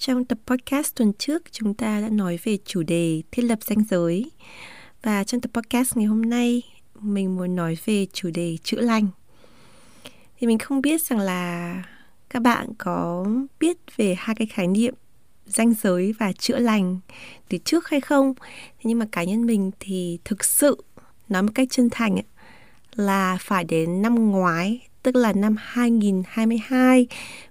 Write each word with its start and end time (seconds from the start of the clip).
trong 0.00 0.24
tập 0.24 0.38
podcast 0.46 0.94
tuần 0.94 1.12
trước, 1.18 1.42
chúng 1.52 1.74
ta 1.74 2.00
đã 2.00 2.08
nói 2.08 2.38
về 2.44 2.58
chủ 2.64 2.82
đề 2.82 3.22
thiết 3.30 3.42
lập 3.42 3.58
ranh 3.62 3.84
giới. 3.90 4.30
Và 5.02 5.24
trong 5.24 5.40
tập 5.40 5.50
podcast 5.54 5.96
ngày 5.96 6.06
hôm 6.06 6.22
nay, 6.22 6.62
mình 7.00 7.36
muốn 7.36 7.56
nói 7.56 7.78
về 7.84 8.06
chủ 8.12 8.30
đề 8.34 8.56
chữa 8.62 8.80
lành. 8.80 9.08
Thì 10.38 10.46
mình 10.46 10.58
không 10.58 10.80
biết 10.80 11.02
rằng 11.02 11.18
là 11.18 11.74
các 12.30 12.42
bạn 12.42 12.68
có 12.78 13.26
biết 13.60 13.76
về 13.96 14.14
hai 14.18 14.36
cái 14.36 14.46
khái 14.46 14.66
niệm 14.66 14.94
ranh 15.46 15.74
giới 15.82 16.12
và 16.12 16.32
chữa 16.32 16.58
lành 16.58 17.00
từ 17.48 17.58
trước 17.58 17.88
hay 17.88 18.00
không. 18.00 18.34
Thế 18.54 18.82
nhưng 18.84 18.98
mà 18.98 19.06
cá 19.12 19.24
nhân 19.24 19.46
mình 19.46 19.70
thì 19.80 20.18
thực 20.24 20.44
sự 20.44 20.84
nói 21.28 21.42
một 21.42 21.52
cách 21.54 21.68
chân 21.70 21.88
thành 21.90 22.14
ấy, 22.14 22.24
là 22.94 23.38
phải 23.40 23.64
đến 23.64 24.02
năm 24.02 24.30
ngoái, 24.30 24.80
tức 25.02 25.16
là 25.16 25.32
năm 25.32 25.56
2022 25.58 27.06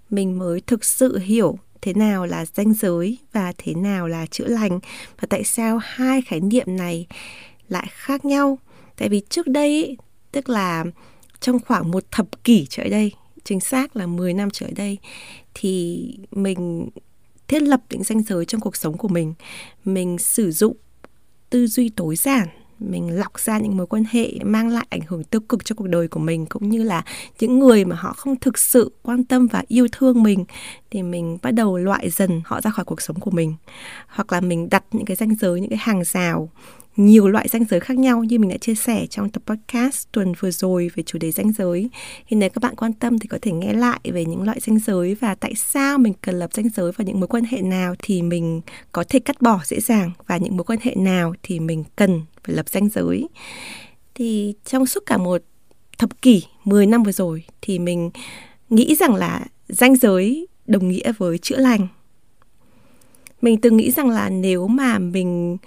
mình 0.09 0.39
mới 0.39 0.61
thực 0.61 0.85
sự 0.85 1.17
hiểu 1.17 1.57
thế 1.81 1.93
nào 1.93 2.25
là 2.25 2.45
danh 2.45 2.73
giới 2.73 3.17
và 3.31 3.53
thế 3.57 3.73
nào 3.73 4.07
là 4.07 4.25
chữa 4.25 4.47
lành? 4.47 4.79
Và 5.21 5.27
tại 5.29 5.43
sao 5.43 5.79
hai 5.81 6.21
khái 6.21 6.39
niệm 6.39 6.77
này 6.77 7.07
lại 7.69 7.87
khác 7.91 8.25
nhau? 8.25 8.59
Tại 8.97 9.09
vì 9.09 9.21
trước 9.29 9.47
đây 9.47 9.97
tức 10.31 10.49
là 10.49 10.85
trong 11.39 11.59
khoảng 11.59 11.91
một 11.91 12.03
thập 12.11 12.43
kỷ 12.43 12.65
trở 12.69 12.83
đây, 12.83 13.11
chính 13.43 13.59
xác 13.59 13.95
là 13.95 14.07
10 14.07 14.33
năm 14.33 14.49
trở 14.53 14.67
đây, 14.75 14.97
thì 15.53 16.05
mình 16.31 16.89
thiết 17.47 17.61
lập 17.61 17.81
những 17.89 18.03
ranh 18.03 18.23
giới 18.23 18.45
trong 18.45 18.61
cuộc 18.61 18.75
sống 18.75 18.97
của 18.97 19.07
mình. 19.07 19.33
Mình 19.85 20.17
sử 20.17 20.51
dụng 20.51 20.77
tư 21.49 21.67
duy 21.67 21.89
tối 21.89 22.15
giản 22.15 22.47
mình 22.79 23.19
lọc 23.19 23.39
ra 23.39 23.57
những 23.57 23.77
mối 23.77 23.87
quan 23.87 24.03
hệ 24.11 24.31
mang 24.43 24.69
lại 24.69 24.87
ảnh 24.89 25.01
hưởng 25.07 25.23
tiêu 25.23 25.41
cực 25.41 25.65
cho 25.65 25.75
cuộc 25.75 25.87
đời 25.87 26.07
của 26.07 26.19
mình, 26.19 26.45
cũng 26.45 26.69
như 26.69 26.83
là 26.83 27.03
những 27.39 27.59
người 27.59 27.85
mà 27.85 27.95
họ 27.95 28.13
không 28.13 28.35
thực 28.35 28.57
sự 28.57 28.91
quan 29.01 29.23
tâm 29.23 29.47
và 29.47 29.63
yêu 29.67 29.87
thương 29.91 30.23
mình, 30.23 30.45
thì 30.91 31.03
mình 31.03 31.37
bắt 31.41 31.51
đầu 31.51 31.77
loại 31.77 32.09
dần 32.09 32.41
họ 32.45 32.61
ra 32.61 32.71
khỏi 32.71 32.85
cuộc 32.85 33.01
sống 33.01 33.19
của 33.19 33.31
mình. 33.31 33.55
Hoặc 34.07 34.31
là 34.33 34.41
mình 34.41 34.69
đặt 34.69 34.83
những 34.91 35.05
cái 35.05 35.15
ranh 35.15 35.35
giới, 35.35 35.61
những 35.61 35.69
cái 35.69 35.79
hàng 35.81 36.03
rào 36.03 36.49
nhiều 36.95 37.27
loại 37.27 37.47
ranh 37.47 37.65
giới 37.65 37.79
khác 37.79 37.97
nhau 37.97 38.23
như 38.23 38.39
mình 38.39 38.49
đã 38.49 38.57
chia 38.57 38.75
sẻ 38.75 39.05
trong 39.09 39.29
tập 39.29 39.43
podcast 39.45 40.07
tuần 40.11 40.33
vừa 40.39 40.51
rồi 40.51 40.91
về 40.95 41.03
chủ 41.03 41.19
đề 41.19 41.31
ranh 41.31 41.51
giới. 41.51 41.89
Thì 42.27 42.37
nếu 42.37 42.49
các 42.49 42.63
bạn 42.63 42.75
quan 42.75 42.93
tâm 42.93 43.19
thì 43.19 43.27
có 43.27 43.37
thể 43.41 43.51
nghe 43.51 43.73
lại 43.73 43.99
về 44.03 44.25
những 44.25 44.43
loại 44.43 44.59
ranh 44.59 44.79
giới 44.79 45.15
và 45.15 45.35
tại 45.35 45.55
sao 45.55 45.97
mình 45.97 46.13
cần 46.21 46.39
lập 46.39 46.53
ranh 46.53 46.69
giới 46.69 46.91
và 46.91 47.03
những 47.03 47.19
mối 47.19 47.27
quan 47.27 47.43
hệ 47.43 47.61
nào 47.61 47.95
thì 48.03 48.21
mình 48.21 48.61
có 48.91 49.03
thể 49.09 49.19
cắt 49.19 49.41
bỏ 49.41 49.59
dễ 49.63 49.79
dàng 49.79 50.11
và 50.27 50.37
những 50.37 50.57
mối 50.57 50.63
quan 50.63 50.79
hệ 50.81 50.95
nào 50.95 51.33
thì 51.43 51.59
mình 51.59 51.83
cần 51.95 52.21
phải 52.43 52.55
lập 52.55 52.69
ranh 52.69 52.89
giới. 52.89 53.27
Thì 54.15 54.53
trong 54.65 54.85
suốt 54.85 55.03
cả 55.05 55.17
một 55.17 55.41
thập 55.97 56.21
kỷ, 56.21 56.43
10 56.63 56.85
năm 56.85 57.03
vừa 57.03 57.11
rồi 57.11 57.43
thì 57.61 57.79
mình 57.79 58.11
nghĩ 58.69 58.95
rằng 58.95 59.15
là 59.15 59.45
ranh 59.67 59.95
giới 59.95 60.47
đồng 60.67 60.89
nghĩa 60.89 61.11
với 61.17 61.37
chữa 61.37 61.57
lành. 61.57 61.87
Mình 63.41 63.61
từng 63.61 63.77
nghĩ 63.77 63.91
rằng 63.91 64.09
là 64.09 64.29
nếu 64.29 64.67
mà 64.67 64.99
mình 64.99 65.57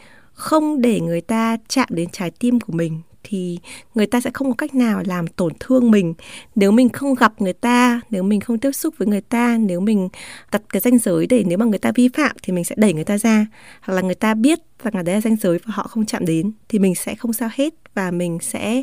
không 0.42 0.80
để 0.80 1.00
người 1.00 1.20
ta 1.20 1.56
chạm 1.68 1.88
đến 1.90 2.08
trái 2.12 2.30
tim 2.30 2.60
của 2.60 2.72
mình, 2.72 3.00
thì 3.24 3.58
người 3.94 4.06
ta 4.06 4.20
sẽ 4.20 4.30
không 4.34 4.48
có 4.48 4.54
cách 4.54 4.74
nào 4.74 5.02
làm 5.06 5.26
tổn 5.26 5.52
thương 5.60 5.90
mình. 5.90 6.14
Nếu 6.54 6.70
mình 6.70 6.88
không 6.88 7.14
gặp 7.14 7.40
người 7.40 7.52
ta, 7.52 8.00
nếu 8.10 8.22
mình 8.22 8.40
không 8.40 8.58
tiếp 8.58 8.72
xúc 8.72 8.94
với 8.98 9.08
người 9.08 9.20
ta, 9.20 9.56
nếu 9.60 9.80
mình 9.80 10.08
đặt 10.52 10.62
cái 10.68 10.80
ranh 10.80 10.98
giới 10.98 11.26
để 11.26 11.44
nếu 11.46 11.58
mà 11.58 11.64
người 11.64 11.78
ta 11.78 11.92
vi 11.94 12.08
phạm 12.08 12.36
thì 12.42 12.52
mình 12.52 12.64
sẽ 12.64 12.74
đẩy 12.78 12.92
người 12.92 13.04
ta 13.04 13.18
ra. 13.18 13.46
Hoặc 13.80 13.94
là 13.94 14.02
người 14.02 14.14
ta 14.14 14.34
biết 14.34 14.58
rằng 14.82 14.94
là 14.94 15.02
đấy 15.02 15.14
là 15.14 15.20
ranh 15.20 15.36
giới 15.36 15.58
và 15.58 15.72
họ 15.74 15.82
không 15.82 16.06
chạm 16.06 16.26
đến 16.26 16.52
thì 16.68 16.78
mình 16.78 16.94
sẽ 16.94 17.14
không 17.14 17.32
sao 17.32 17.48
hết 17.52 17.74
và 17.94 18.10
mình 18.10 18.38
sẽ 18.40 18.82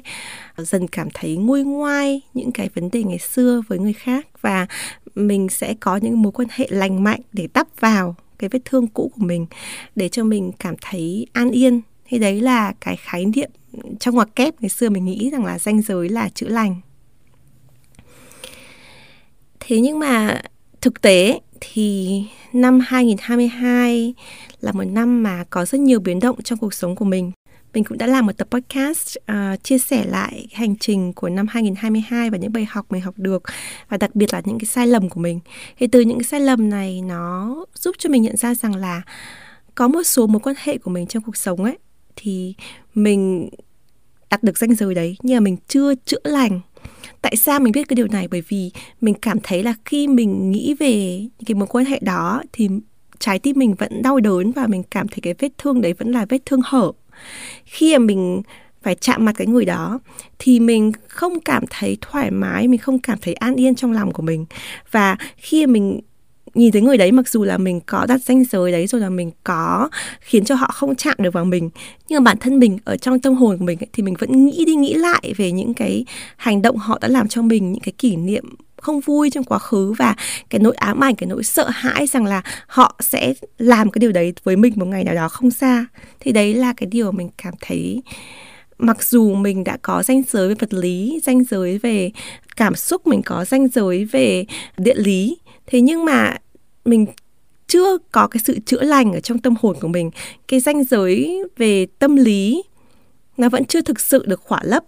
dần 0.58 0.88
cảm 0.88 1.08
thấy 1.14 1.36
nguôi 1.36 1.64
ngoai 1.64 2.22
những 2.34 2.52
cái 2.52 2.70
vấn 2.76 2.90
đề 2.92 3.04
ngày 3.04 3.20
xưa 3.20 3.62
với 3.68 3.80
người 3.80 3.94
khác. 3.94 4.28
Và 4.42 4.68
mình 5.16 5.50
sẽ 5.50 5.74
có 5.80 5.98
những 5.98 6.22
mối 6.22 6.32
quan 6.32 6.48
hệ 6.52 6.68
lành 6.70 7.04
mạnh 7.04 7.22
để 7.34 7.48
đắp 7.54 7.68
vào 7.80 8.16
cái 8.40 8.50
vết 8.50 8.60
thương 8.66 8.88
cũ 8.88 9.12
của 9.16 9.26
mình 9.26 9.46
để 9.96 10.10
cho 10.10 10.24
mình 10.24 10.52
cảm 10.60 10.76
thấy 10.82 11.28
an 11.34 11.52
yên. 11.52 11.82
Thì 12.06 12.20
đấy 12.20 12.42
là 12.42 12.74
cái 12.80 12.96
khái 12.96 13.26
niệm 13.26 13.50
trong 14.00 14.16
ngoặc 14.16 14.36
kép 14.36 14.62
ngày 14.62 14.70
xưa 14.70 14.90
mình 14.90 15.06
nghĩ 15.06 15.30
rằng 15.30 15.46
là 15.46 15.60
danh 15.60 15.82
giới 15.82 16.10
là 16.10 16.30
chữa 16.30 16.48
lành. 16.48 16.76
Thế 19.60 19.80
nhưng 19.80 20.00
mà 20.00 20.42
thực 20.82 21.02
tế 21.02 21.40
thì 21.62 22.24
năm 22.54 22.80
2022 22.80 24.14
là 24.62 24.72
một 24.72 24.84
năm 24.84 25.24
mà 25.24 25.44
có 25.50 25.66
rất 25.66 25.82
nhiều 25.82 26.00
biến 26.00 26.20
động 26.20 26.42
trong 26.44 26.60
cuộc 26.60 26.74
sống 26.74 26.96
của 26.96 27.06
mình 27.06 27.32
mình 27.74 27.84
cũng 27.84 27.98
đã 27.98 28.08
làm 28.08 28.26
một 28.26 28.38
tập 28.38 28.48
podcast 28.52 29.18
uh, 29.32 29.64
chia 29.64 29.78
sẻ 29.78 30.06
lại 30.06 30.48
hành 30.54 30.76
trình 30.76 31.14
của 31.14 31.30
năm 31.30 31.48
2022 31.50 32.30
và 32.30 32.38
những 32.38 32.54
bài 32.54 32.66
học 32.70 32.86
mình 32.90 33.02
học 33.02 33.14
được 33.18 33.44
và 33.90 33.98
đặc 33.98 34.16
biệt 34.16 34.34
là 34.34 34.42
những 34.46 34.60
cái 34.60 34.66
sai 34.66 34.88
lầm 34.88 35.10
của 35.10 35.20
mình. 35.20 35.40
Thì 35.78 35.88
từ 35.88 36.02
những 36.02 36.18
cái 36.18 36.24
sai 36.24 36.40
lầm 36.40 36.70
này 36.70 37.02
nó 37.02 37.56
giúp 37.76 37.96
cho 38.00 38.10
mình 38.10 38.24
nhận 38.24 38.38
ra 38.38 38.56
rằng 38.56 38.76
là 38.76 39.02
có 39.76 39.88
một 39.88 40.04
số 40.04 40.28
mối 40.28 40.40
quan 40.40 40.56
hệ 40.60 40.78
của 40.78 40.92
mình 40.92 41.08
trong 41.08 41.24
cuộc 41.24 41.38
sống 41.38 41.64
ấy 41.64 41.78
thì 42.16 42.54
mình 42.96 43.50
đặt 44.30 44.44
được 44.44 44.58
danh 44.58 44.76
giới 44.76 44.96
đấy 44.96 45.18
nhưng 45.22 45.36
mà 45.36 45.40
mình 45.40 45.58
chưa 45.68 45.96
chữa 45.96 46.20
lành. 46.24 46.60
Tại 47.22 47.36
sao 47.36 47.60
mình 47.60 47.72
biết 47.72 47.88
cái 47.88 47.96
điều 47.96 48.08
này? 48.08 48.28
Bởi 48.28 48.44
vì 48.48 48.72
mình 49.02 49.16
cảm 49.22 49.38
thấy 49.44 49.64
là 49.64 49.74
khi 49.86 50.08
mình 50.08 50.52
nghĩ 50.52 50.76
về 50.80 51.20
những 51.20 51.46
cái 51.46 51.56
mối 51.56 51.68
quan 51.68 51.86
hệ 51.86 52.00
đó 52.02 52.44
thì 52.54 52.70
trái 53.20 53.40
tim 53.40 53.60
mình 53.60 53.76
vẫn 53.76 54.02
đau 54.02 54.20
đớn 54.20 54.52
và 54.52 54.68
mình 54.68 54.84
cảm 54.84 55.08
thấy 55.08 55.20
cái 55.22 55.34
vết 55.40 55.50
thương 55.58 55.82
đấy 55.82 55.94
vẫn 55.94 56.12
là 56.12 56.26
vết 56.30 56.46
thương 56.46 56.62
hở 56.64 56.92
khi 57.66 57.98
mà 57.98 58.06
mình 58.06 58.42
phải 58.84 58.96
chạm 58.96 59.26
mặt 59.26 59.36
cái 59.38 59.48
người 59.48 59.66
đó 59.66 60.00
thì 60.40 60.60
mình 60.60 60.92
không 61.08 61.40
cảm 61.40 61.64
thấy 61.70 61.98
thoải 62.02 62.32
mái 62.32 62.68
mình 62.68 62.80
không 62.80 63.00
cảm 63.00 63.18
thấy 63.22 63.34
an 63.34 63.56
yên 63.56 63.76
trong 63.76 63.92
lòng 63.92 64.14
của 64.14 64.24
mình. 64.24 64.46
Và 64.92 65.18
khi 65.38 65.66
mình 65.66 66.02
nhìn 66.54 66.72
thấy 66.72 66.82
người 66.82 66.98
đấy 66.98 67.12
mặc 67.12 67.30
dù 67.30 67.44
là 67.44 67.58
mình 67.58 67.80
có 67.86 68.06
đặt 68.06 68.18
danh 68.18 68.44
giới 68.44 68.72
đấy 68.72 68.88
rồi 68.88 69.02
là 69.02 69.10
mình 69.10 69.32
có 69.44 69.90
khiến 70.22 70.46
cho 70.46 70.56
họ 70.56 70.68
không 70.74 70.96
chạm 70.96 71.16
được 71.18 71.34
vào 71.34 71.46
mình 71.46 71.70
nhưng 72.10 72.24
mà 72.24 72.32
bản 72.32 72.38
thân 72.40 72.60
mình 72.60 72.78
ở 72.86 72.98
trong 72.98 73.20
tâm 73.20 73.34
hồn 73.34 73.58
của 73.58 73.66
mình 73.66 73.80
ấy, 73.80 73.88
thì 73.94 74.04
mình 74.04 74.16
vẫn 74.20 74.46
nghĩ 74.46 74.66
đi 74.66 74.76
nghĩ 74.76 74.94
lại 74.94 75.34
về 75.38 75.52
những 75.52 75.74
cái 75.74 76.06
hành 76.38 76.62
động 76.62 76.78
họ 76.78 76.98
đã 77.02 77.08
làm 77.08 77.28
cho 77.28 77.42
mình 77.42 77.72
những 77.72 77.82
cái 77.82 77.94
kỷ 77.98 78.16
niệm 78.16 78.44
không 78.82 79.00
vui 79.00 79.30
trong 79.30 79.44
quá 79.44 79.60
khứ 79.60 79.92
và 79.92 80.16
cái 80.50 80.60
nỗi 80.60 80.76
ám 80.76 81.04
ảnh, 81.04 81.16
cái 81.16 81.28
nỗi 81.28 81.44
sợ 81.44 81.70
hãi 81.70 82.08
rằng 82.08 82.26
là 82.26 82.42
họ 82.68 82.96
sẽ 83.00 83.34
làm 83.58 83.92
cái 83.92 84.00
điều 84.00 84.12
đấy 84.12 84.34
với 84.44 84.56
mình 84.56 84.74
một 84.76 84.86
ngày 84.86 85.04
nào 85.04 85.16
đó 85.16 85.30
không 85.30 85.52
xa. 85.52 85.86
Thì 86.20 86.32
đấy 86.32 86.54
là 86.54 86.74
cái 86.74 86.88
điều 86.92 87.12
mình 87.12 87.30
cảm 87.38 87.54
thấy. 87.62 88.02
Mặc 88.78 89.04
dù 89.04 89.36
mình 89.36 89.64
đã 89.64 89.78
có 89.82 90.04
danh 90.04 90.22
giới 90.30 90.48
về 90.48 90.56
vật 90.60 90.74
lý 90.74 91.20
danh 91.24 91.44
giới 91.44 91.78
về 91.78 92.12
cảm 92.56 92.76
xúc, 92.76 93.08
mình 93.08 93.22
có 93.26 93.46
danh 93.46 93.68
giới 93.68 94.06
về 94.06 94.46
địa 94.78 94.96
lý, 94.96 95.38
thế 95.68 95.82
nhưng 95.82 96.06
mà 96.06 96.38
mình 96.86 97.06
chưa 97.68 97.98
có 98.12 98.28
cái 98.28 98.42
sự 98.44 98.60
chữa 98.66 98.82
lành 98.82 99.14
ở 99.14 99.20
trong 99.20 99.40
tâm 99.40 99.56
hồn 99.62 99.76
của 99.82 99.88
mình. 99.88 100.12
Cái 100.48 100.60
danh 100.60 100.84
giới 100.84 101.44
về 101.58 101.86
tâm 102.00 102.16
lý 102.16 102.64
nó 103.38 103.50
vẫn 103.50 103.66
chưa 103.66 103.82
thực 103.82 104.00
sự 104.00 104.26
được 104.26 104.42
khỏa 104.42 104.60
lấp 104.64 104.84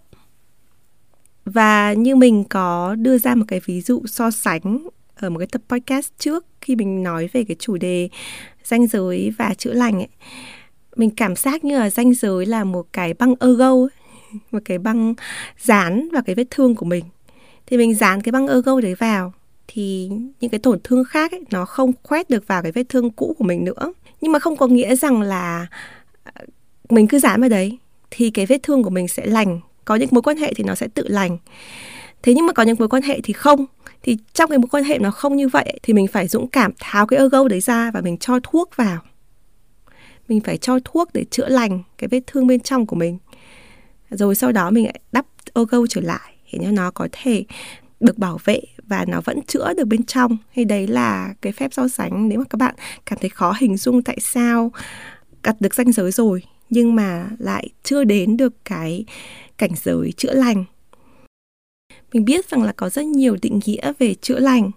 và 1.53 1.94
như 1.94 2.16
mình 2.16 2.44
có 2.44 2.95
đưa 2.95 3.17
ra 3.17 3.35
một 3.35 3.45
cái 3.47 3.62
ví 3.66 3.81
dụ 3.81 4.01
so 4.06 4.31
sánh 4.31 4.88
ở 5.16 5.29
một 5.29 5.39
cái 5.39 5.47
tập 5.51 5.62
podcast 5.69 6.12
trước 6.17 6.45
khi 6.62 6.75
mình 6.75 7.03
nói 7.03 7.29
về 7.34 7.44
cái 7.44 7.56
chủ 7.59 7.78
đề 7.78 8.09
danh 8.63 8.88
giới 8.88 9.34
và 9.38 9.53
chữa 9.57 9.73
lành 9.73 9.95
ấy 9.95 10.09
mình 10.96 11.09
cảm 11.09 11.35
giác 11.35 11.64
như 11.64 11.79
là 11.79 11.90
danh 11.90 12.14
giới 12.14 12.46
là 12.46 12.64
một 12.64 12.87
cái 12.93 13.14
băng 13.14 13.35
ergo 13.40 13.87
một 14.52 14.59
cái 14.66 14.78
băng 14.78 15.14
dán 15.59 16.09
vào 16.14 16.22
cái 16.25 16.35
vết 16.35 16.47
thương 16.49 16.75
của 16.75 16.85
mình. 16.85 17.05
Thì 17.66 17.78
mình 17.78 17.96
dán 17.96 18.22
cái 18.22 18.31
băng 18.31 18.47
ergo 18.47 18.81
đấy 18.81 18.96
vào 18.96 19.34
thì 19.67 20.09
những 20.40 20.52
cái 20.52 20.59
tổn 20.59 20.79
thương 20.84 21.03
khác 21.03 21.31
ấy, 21.31 21.41
nó 21.52 21.66
không 21.66 21.91
khoét 22.03 22.29
được 22.29 22.47
vào 22.47 22.61
cái 22.61 22.72
vết 22.72 22.84
thương 22.90 23.09
cũ 23.09 23.35
của 23.37 23.43
mình 23.43 23.66
nữa. 23.66 23.93
Nhưng 24.22 24.31
mà 24.31 24.40
không 24.40 24.58
có 24.58 24.67
nghĩa 24.67 24.96
rằng 24.96 25.22
là 25.22 25.67
ờ, 26.23 26.31
mình 26.90 27.08
cứ 27.08 27.20
dán 27.20 27.41
vào 27.41 27.49
đấy 27.49 27.78
thì 28.11 28.31
cái 28.31 28.46
vết 28.46 28.64
thương 28.64 28.84
của 28.84 28.90
mình 28.90 29.08
sẽ 29.08 29.25
lành 29.25 29.59
có 29.85 29.95
những 29.95 30.09
mối 30.11 30.22
quan 30.22 30.37
hệ 30.37 30.53
thì 30.53 30.63
nó 30.63 30.75
sẽ 30.75 30.87
tự 30.87 31.07
lành. 31.07 31.37
Thế 32.23 32.33
nhưng 32.33 32.45
mà 32.45 32.53
có 32.53 32.63
những 32.63 32.75
mối 32.79 32.87
quan 32.87 33.03
hệ 33.03 33.22
thì 33.23 33.33
không. 33.33 33.66
Thì 34.03 34.17
trong 34.33 34.49
cái 34.49 34.59
mối 34.59 34.67
quan 34.72 34.83
hệ 34.83 34.99
nó 34.99 35.11
không 35.11 35.35
như 35.35 35.47
vậy 35.47 35.79
thì 35.83 35.93
mình 35.93 36.07
phải 36.07 36.28
dũng 36.28 36.47
cảm 36.47 36.72
tháo 36.79 37.07
cái 37.07 37.19
ego 37.19 37.47
đấy 37.47 37.59
ra 37.59 37.91
và 37.91 38.01
mình 38.01 38.17
cho 38.17 38.39
thuốc 38.43 38.75
vào. 38.75 39.01
Mình 40.28 40.41
phải 40.41 40.57
cho 40.57 40.79
thuốc 40.85 41.09
để 41.13 41.25
chữa 41.31 41.49
lành 41.49 41.83
cái 41.97 42.07
vết 42.07 42.19
thương 42.28 42.47
bên 42.47 42.59
trong 42.59 42.85
của 42.85 42.95
mình. 42.95 43.17
Rồi 44.09 44.35
sau 44.35 44.51
đó 44.51 44.72
mình 44.72 44.85
lại 44.85 44.99
đắp 45.11 45.25
ego 45.53 45.78
trở 45.89 46.01
lại 46.01 46.34
để 46.53 46.59
cho 46.63 46.72
nó 46.72 46.91
có 46.91 47.07
thể 47.11 47.43
được 47.99 48.17
bảo 48.17 48.39
vệ 48.45 48.61
và 48.84 49.05
nó 49.07 49.22
vẫn 49.25 49.41
chữa 49.41 49.73
được 49.73 49.85
bên 49.85 50.03
trong. 50.03 50.37
Hay 50.55 50.66
đấy 50.66 50.87
là 50.87 51.34
cái 51.41 51.53
phép 51.53 51.73
so 51.73 51.87
sánh 51.87 52.29
nếu 52.29 52.39
mà 52.39 52.45
các 52.49 52.57
bạn 52.57 52.75
cảm 53.05 53.19
thấy 53.22 53.29
khó 53.29 53.53
hình 53.59 53.77
dung 53.77 54.03
tại 54.03 54.17
sao 54.22 54.72
đặt 55.43 55.55
được 55.59 55.75
danh 55.75 55.91
giới 55.91 56.11
rồi 56.11 56.43
nhưng 56.69 56.95
mà 56.95 57.29
lại 57.39 57.69
chưa 57.84 58.03
đến 58.03 58.37
được 58.37 58.53
cái 58.66 59.05
cảnh 59.61 59.72
giới 59.84 60.11
chữa 60.11 60.34
lành. 60.34 60.66
Mình 62.13 62.25
biết 62.25 62.49
rằng 62.49 62.63
là 62.63 62.72
có 62.72 62.90
rất 62.90 63.05
nhiều 63.05 63.37
định 63.41 63.59
nghĩa 63.66 63.93
về 63.99 64.13
chữa 64.13 64.40
lành 64.40 64.72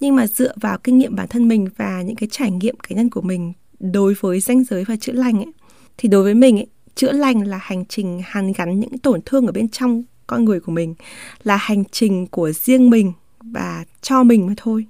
nhưng 0.00 0.16
mà 0.16 0.26
dựa 0.26 0.52
vào 0.56 0.78
kinh 0.78 0.98
nghiệm 0.98 1.16
bản 1.16 1.28
thân 1.28 1.48
mình 1.48 1.68
và 1.76 2.02
những 2.02 2.16
cái 2.16 2.28
trải 2.32 2.50
nghiệm 2.50 2.76
cá 2.76 2.96
nhân 2.96 3.10
của 3.10 3.20
mình 3.20 3.52
đối 3.80 4.14
với 4.20 4.40
danh 4.40 4.64
giới 4.64 4.84
và 4.84 4.96
chữa 4.96 5.12
lành 5.12 5.36
ấy, 5.36 5.52
thì 5.98 6.08
đối 6.08 6.22
với 6.22 6.34
mình 6.34 6.58
ấy, 6.58 6.66
chữa 6.94 7.12
lành 7.12 7.46
là 7.48 7.58
hành 7.62 7.84
trình 7.84 8.20
hàn 8.24 8.52
gắn 8.52 8.80
những 8.80 8.98
tổn 8.98 9.20
thương 9.26 9.46
ở 9.46 9.52
bên 9.52 9.68
trong 9.68 10.02
con 10.26 10.44
người 10.44 10.60
của 10.60 10.72
mình 10.72 10.94
là 11.42 11.56
hành 11.56 11.84
trình 11.84 12.26
của 12.26 12.52
riêng 12.52 12.90
mình 12.90 13.12
và 13.40 13.84
cho 14.00 14.22
mình 14.22 14.46
mà 14.46 14.54
thôi. 14.56 14.86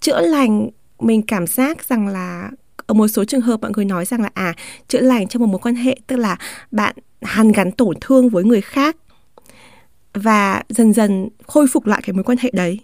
Chữa 0.00 0.20
lành 0.20 0.70
mình 1.00 1.22
cảm 1.22 1.46
giác 1.46 1.88
rằng 1.88 2.08
là 2.08 2.50
ở 2.86 2.94
một 2.94 3.08
số 3.08 3.24
trường 3.24 3.40
hợp 3.40 3.62
mọi 3.62 3.70
người 3.76 3.84
nói 3.84 4.04
rằng 4.04 4.22
là 4.22 4.30
à 4.34 4.54
chữa 4.88 5.00
lành 5.00 5.28
trong 5.28 5.42
một 5.42 5.48
mối 5.48 5.58
quan 5.62 5.74
hệ, 5.74 5.96
tức 6.06 6.16
là 6.16 6.36
bạn 6.70 6.94
hàn 7.22 7.52
gắn 7.52 7.72
tổn 7.72 7.96
thương 8.00 8.28
với 8.28 8.44
người 8.44 8.60
khác 8.60 8.96
và 10.14 10.62
dần 10.68 10.92
dần 10.92 11.28
khôi 11.46 11.66
phục 11.66 11.86
lại 11.86 12.02
cái 12.04 12.14
mối 12.14 12.24
quan 12.24 12.38
hệ 12.40 12.50
đấy. 12.52 12.80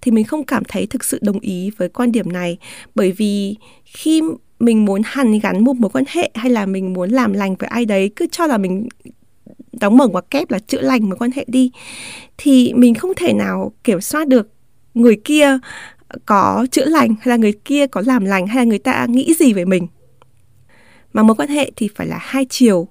Thì 0.00 0.12
mình 0.12 0.24
không 0.24 0.44
cảm 0.44 0.62
thấy 0.68 0.86
thực 0.86 1.04
sự 1.04 1.18
đồng 1.22 1.40
ý 1.40 1.70
với 1.76 1.88
quan 1.88 2.12
điểm 2.12 2.32
này, 2.32 2.58
bởi 2.94 3.12
vì 3.12 3.56
khi 3.84 4.22
mình 4.60 4.84
muốn 4.84 5.02
hàn 5.04 5.38
gắn 5.38 5.64
một 5.64 5.76
mối 5.76 5.90
quan 5.90 6.04
hệ 6.08 6.30
hay 6.34 6.50
là 6.50 6.66
mình 6.66 6.92
muốn 6.92 7.10
làm 7.10 7.32
lành 7.32 7.54
với 7.54 7.68
ai 7.68 7.84
đấy, 7.84 8.10
cứ 8.16 8.26
cho 8.32 8.46
là 8.46 8.58
mình 8.58 8.88
đóng 9.80 9.96
mở 9.96 10.08
ngoặc 10.08 10.30
kép 10.30 10.50
là 10.50 10.58
chữa 10.58 10.80
lành 10.80 11.08
mối 11.08 11.18
quan 11.18 11.30
hệ 11.34 11.44
đi, 11.48 11.70
thì 12.38 12.72
mình 12.74 12.94
không 12.94 13.12
thể 13.16 13.32
nào 13.32 13.72
kiểm 13.84 14.00
soát 14.00 14.28
được 14.28 14.48
người 14.94 15.16
kia 15.24 15.58
có 16.26 16.66
chữa 16.70 16.84
lành 16.84 17.08
hay 17.08 17.28
là 17.28 17.36
người 17.36 17.52
kia 17.64 17.86
có 17.86 18.02
làm 18.06 18.24
lành 18.24 18.46
hay 18.46 18.56
là 18.56 18.64
người 18.64 18.78
ta 18.78 19.06
nghĩ 19.08 19.34
gì 19.38 19.52
về 19.52 19.64
mình. 19.64 19.86
Mà 21.12 21.22
mối 21.22 21.36
quan 21.36 21.48
hệ 21.48 21.70
thì 21.76 21.88
phải 21.94 22.06
là 22.06 22.18
hai 22.20 22.46
chiều. 22.50 22.88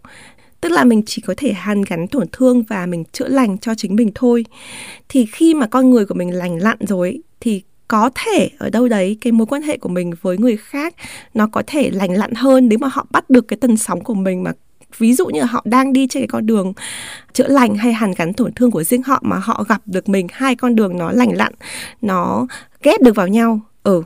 Tức 0.61 0.71
là 0.71 0.83
mình 0.83 1.01
chỉ 1.05 1.21
có 1.21 1.33
thể 1.37 1.53
hàn 1.53 1.81
gắn 1.81 2.07
tổn 2.07 2.27
thương 2.31 2.63
và 2.63 2.85
mình 2.85 3.03
chữa 3.11 3.27
lành 3.27 3.57
cho 3.57 3.75
chính 3.75 3.95
mình 3.95 4.11
thôi. 4.15 4.45
Thì 5.09 5.25
khi 5.25 5.53
mà 5.53 5.67
con 5.67 5.89
người 5.89 6.05
của 6.05 6.15
mình 6.15 6.31
lành 6.31 6.57
lặn 6.57 6.77
rồi 6.79 7.21
thì 7.39 7.61
có 7.87 8.09
thể 8.15 8.49
ở 8.57 8.69
đâu 8.69 8.87
đấy 8.87 9.17
cái 9.21 9.31
mối 9.31 9.47
quan 9.47 9.61
hệ 9.61 9.77
của 9.77 9.89
mình 9.89 10.13
với 10.21 10.37
người 10.37 10.57
khác 10.57 10.95
nó 11.33 11.47
có 11.47 11.63
thể 11.67 11.89
lành 11.91 12.17
lặn 12.17 12.33
hơn 12.33 12.69
nếu 12.69 12.79
mà 12.79 12.87
họ 12.87 13.05
bắt 13.11 13.29
được 13.29 13.47
cái 13.47 13.57
tần 13.61 13.77
sóng 13.77 14.03
của 14.03 14.13
mình 14.13 14.43
mà 14.43 14.51
ví 14.97 15.13
dụ 15.13 15.27
như 15.27 15.39
là 15.39 15.45
họ 15.45 15.61
đang 15.65 15.93
đi 15.93 16.07
trên 16.07 16.21
cái 16.21 16.27
con 16.27 16.45
đường 16.45 16.73
chữa 17.33 17.47
lành 17.47 17.75
hay 17.75 17.93
hàn 17.93 18.13
gắn 18.17 18.33
tổn 18.33 18.53
thương 18.53 18.71
của 18.71 18.83
riêng 18.83 19.03
họ 19.03 19.19
mà 19.23 19.37
họ 19.37 19.65
gặp 19.69 19.81
được 19.85 20.09
mình, 20.09 20.27
hai 20.31 20.55
con 20.55 20.75
đường 20.75 20.97
nó 20.97 21.11
lành 21.11 21.37
lặn, 21.37 21.53
nó 22.01 22.47
ghép 22.85 23.01
được 23.01 23.15
vào 23.15 23.27
nhau. 23.27 23.59
Ừ 23.83 24.03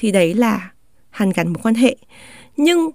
thì 0.00 0.12
đấy 0.12 0.34
là 0.34 0.70
hàn 1.10 1.30
gắn 1.30 1.52
một 1.52 1.60
quan 1.62 1.74
hệ. 1.74 1.96
Nhưng 2.56 2.90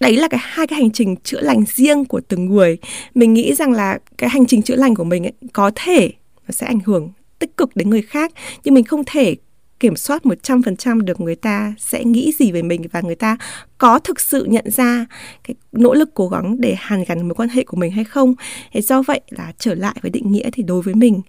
đấy 0.00 0.16
là 0.16 0.28
cái 0.28 0.40
hai 0.42 0.66
cái 0.66 0.78
hành 0.78 0.90
trình 0.90 1.16
chữa 1.16 1.40
lành 1.40 1.64
riêng 1.74 2.04
của 2.04 2.20
từng 2.28 2.46
người. 2.46 2.78
Mình 3.14 3.34
nghĩ 3.34 3.54
rằng 3.54 3.72
là 3.72 3.98
cái 4.18 4.30
hành 4.30 4.46
trình 4.46 4.62
chữa 4.62 4.76
lành 4.76 4.94
của 4.94 5.04
mình 5.04 5.26
ấy, 5.26 5.32
có 5.52 5.70
thể 5.74 6.12
nó 6.48 6.52
sẽ 6.52 6.66
ảnh 6.66 6.80
hưởng 6.84 7.12
tích 7.38 7.56
cực 7.56 7.76
đến 7.76 7.90
người 7.90 8.02
khác 8.02 8.32
nhưng 8.64 8.74
mình 8.74 8.84
không 8.84 9.02
thể 9.06 9.36
kiểm 9.80 9.96
soát 9.96 10.22
100% 10.22 11.00
được 11.00 11.20
người 11.20 11.36
ta 11.36 11.74
sẽ 11.78 12.04
nghĩ 12.04 12.32
gì 12.38 12.52
về 12.52 12.62
mình 12.62 12.82
và 12.92 13.00
người 13.00 13.14
ta 13.14 13.36
có 13.78 13.98
thực 13.98 14.20
sự 14.20 14.44
nhận 14.44 14.70
ra 14.70 15.06
cái 15.44 15.54
nỗ 15.72 15.94
lực 15.94 16.10
cố 16.14 16.28
gắng 16.28 16.56
để 16.60 16.74
hàn 16.78 17.04
gắn 17.04 17.28
mối 17.28 17.34
quan 17.34 17.48
hệ 17.48 17.64
của 17.64 17.76
mình 17.76 17.90
hay 17.92 18.04
không. 18.04 18.34
Thế 18.72 18.80
do 18.80 19.02
vậy 19.02 19.20
là 19.30 19.52
trở 19.58 19.74
lại 19.74 19.94
với 20.02 20.10
định 20.10 20.32
nghĩa 20.32 20.50
thì 20.52 20.62
đối 20.62 20.82
với 20.82 20.94
mình 20.94 21.20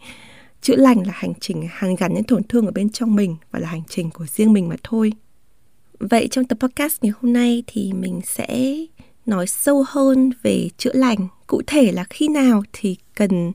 chữa 0.62 0.75
lành 0.75 1.07
là 1.07 1.13
hành 1.15 1.33
trình 1.39 1.68
hàn 1.71 1.95
gắn 1.95 2.13
những 2.13 2.24
tổn 2.24 2.44
thương 2.44 2.65
ở 2.65 2.71
bên 2.71 2.89
trong 2.89 3.15
mình 3.15 3.36
và 3.51 3.59
là 3.59 3.68
hành 3.68 3.83
trình 3.89 4.09
của 4.09 4.25
riêng 4.25 4.54
mình 4.54 4.69
mà 4.69 4.75
thôi. 4.83 5.13
Vậy 6.00 6.27
trong 6.31 6.45
tập 6.45 6.57
podcast 6.59 6.98
ngày 7.01 7.13
hôm 7.21 7.33
nay 7.33 7.63
thì 7.68 7.94
mình 7.94 8.21
sẽ 8.25 8.75
nói 9.25 9.48
sâu 9.48 9.86
hơn 9.88 10.31
về 10.44 10.69
chữa 10.77 10.94
lành, 10.94 11.27
cụ 11.48 11.62
thể 11.68 11.92
là 11.92 12.04
khi 12.04 12.27
nào 12.27 12.63
thì 12.74 12.95
cần 13.15 13.51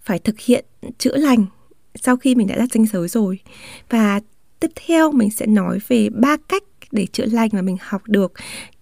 phải 0.00 0.18
thực 0.18 0.40
hiện 0.40 0.64
chữa 0.98 1.16
lành 1.16 1.46
sau 1.94 2.16
khi 2.16 2.34
mình 2.34 2.46
đã 2.46 2.56
đặt 2.56 2.68
danh 2.72 2.86
giới 2.86 3.08
rồi. 3.08 3.38
Và 3.90 4.20
tiếp 4.60 4.70
theo 4.86 5.12
mình 5.12 5.30
sẽ 5.30 5.46
nói 5.46 5.78
về 5.88 6.08
ba 6.10 6.36
cách 6.48 6.62
để 6.92 7.06
chữa 7.06 7.26
lành 7.26 7.48
mà 7.52 7.62
mình 7.62 7.76
học 7.80 8.02
được 8.06 8.32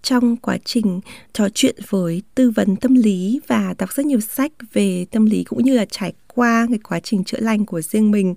trong 0.01 0.37
quá 0.37 0.57
trình 0.65 1.01
trò 1.33 1.49
chuyện 1.53 1.75
với 1.89 2.21
tư 2.35 2.49
vấn 2.49 2.75
tâm 2.75 2.95
lý 2.95 3.39
và 3.47 3.73
đọc 3.77 3.93
rất 3.93 4.05
nhiều 4.05 4.19
sách 4.19 4.51
về 4.73 5.05
tâm 5.11 5.25
lý 5.25 5.43
cũng 5.43 5.63
như 5.63 5.75
là 5.75 5.85
trải 5.85 6.13
qua 6.35 6.67
cái 6.69 6.79
quá 6.79 6.99
trình 6.99 7.23
chữa 7.23 7.39
lành 7.39 7.65
của 7.65 7.81
riêng 7.81 8.11
mình. 8.11 8.35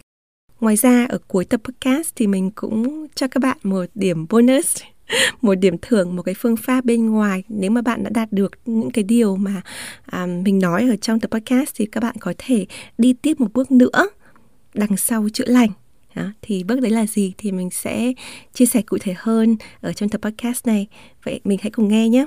Ngoài 0.60 0.76
ra 0.76 1.06
ở 1.08 1.18
cuối 1.28 1.44
tập 1.44 1.60
podcast 1.64 2.12
thì 2.16 2.26
mình 2.26 2.50
cũng 2.50 3.06
cho 3.14 3.28
các 3.28 3.40
bạn 3.42 3.58
một 3.62 3.84
điểm 3.94 4.26
bonus 4.30 4.76
một 5.40 5.54
điểm 5.54 5.76
thưởng 5.82 6.16
một 6.16 6.22
cái 6.22 6.34
phương 6.38 6.56
pháp 6.56 6.84
bên 6.84 7.06
ngoài. 7.06 7.42
Nếu 7.48 7.70
mà 7.70 7.82
bạn 7.82 8.04
đã 8.04 8.10
đạt 8.14 8.32
được 8.32 8.52
những 8.64 8.90
cái 8.90 9.04
điều 9.04 9.36
mà 9.36 9.62
à, 10.06 10.26
mình 10.26 10.58
nói 10.58 10.88
ở 10.90 10.96
trong 10.96 11.20
tập 11.20 11.30
podcast 11.30 11.70
thì 11.74 11.86
các 11.86 12.02
bạn 12.02 12.16
có 12.20 12.34
thể 12.38 12.66
đi 12.98 13.12
tiếp 13.12 13.40
một 13.40 13.52
bước 13.52 13.72
nữa 13.72 14.08
đằng 14.74 14.96
sau 14.96 15.28
chữa 15.32 15.46
lành. 15.46 15.70
Đó, 16.14 16.22
thì 16.42 16.64
bước 16.64 16.80
đấy 16.80 16.90
là 16.90 17.06
gì 17.06 17.32
thì 17.38 17.52
mình 17.52 17.70
sẽ 17.70 18.12
chia 18.52 18.66
sẻ 18.66 18.82
cụ 18.82 18.98
thể 19.00 19.14
hơn 19.18 19.56
ở 19.80 19.92
trong 19.92 20.08
tập 20.08 20.20
podcast 20.22 20.66
này. 20.66 20.86
Vậy 21.24 21.40
mình 21.44 21.58
hãy 21.62 21.70
cùng 21.70 21.88
nghe 21.88 22.08
nhé. 22.08 22.26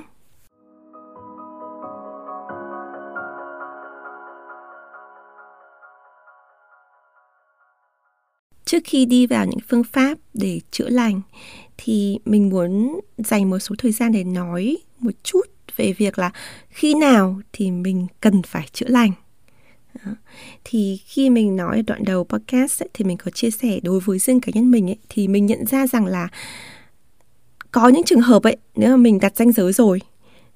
Trước 8.68 8.82
khi 8.84 9.06
đi 9.06 9.26
vào 9.26 9.46
những 9.46 9.58
phương 9.68 9.84
pháp 9.84 10.18
để 10.34 10.60
chữa 10.70 10.88
lành 10.88 11.20
thì 11.78 12.18
mình 12.24 12.48
muốn 12.48 13.00
dành 13.18 13.50
một 13.50 13.58
số 13.58 13.74
thời 13.78 13.92
gian 13.92 14.12
để 14.12 14.24
nói 14.24 14.76
một 14.98 15.10
chút 15.22 15.42
về 15.76 15.92
việc 15.92 16.18
là 16.18 16.30
khi 16.68 16.94
nào 16.94 17.40
thì 17.52 17.70
mình 17.70 18.06
cần 18.20 18.42
phải 18.42 18.68
chữa 18.72 18.86
lành 18.88 19.12
đó. 19.94 20.12
thì 20.64 21.00
khi 21.06 21.30
mình 21.30 21.56
nói 21.56 21.76
ở 21.76 21.82
đoạn 21.86 22.04
đầu 22.04 22.24
podcast 22.24 22.82
ấy, 22.82 22.88
thì 22.94 23.04
mình 23.04 23.16
có 23.16 23.30
chia 23.30 23.50
sẻ 23.50 23.80
đối 23.82 24.00
với 24.00 24.18
riêng 24.18 24.40
cá 24.40 24.52
nhân 24.54 24.70
mình 24.70 24.90
ấy, 24.90 24.98
thì 25.08 25.28
mình 25.28 25.46
nhận 25.46 25.66
ra 25.66 25.86
rằng 25.86 26.06
là 26.06 26.28
có 27.70 27.88
những 27.88 28.04
trường 28.04 28.20
hợp 28.20 28.42
ấy 28.42 28.56
nếu 28.74 28.90
mà 28.90 28.96
mình 28.96 29.18
đặt 29.20 29.36
danh 29.36 29.52
giới 29.52 29.72
rồi 29.72 30.00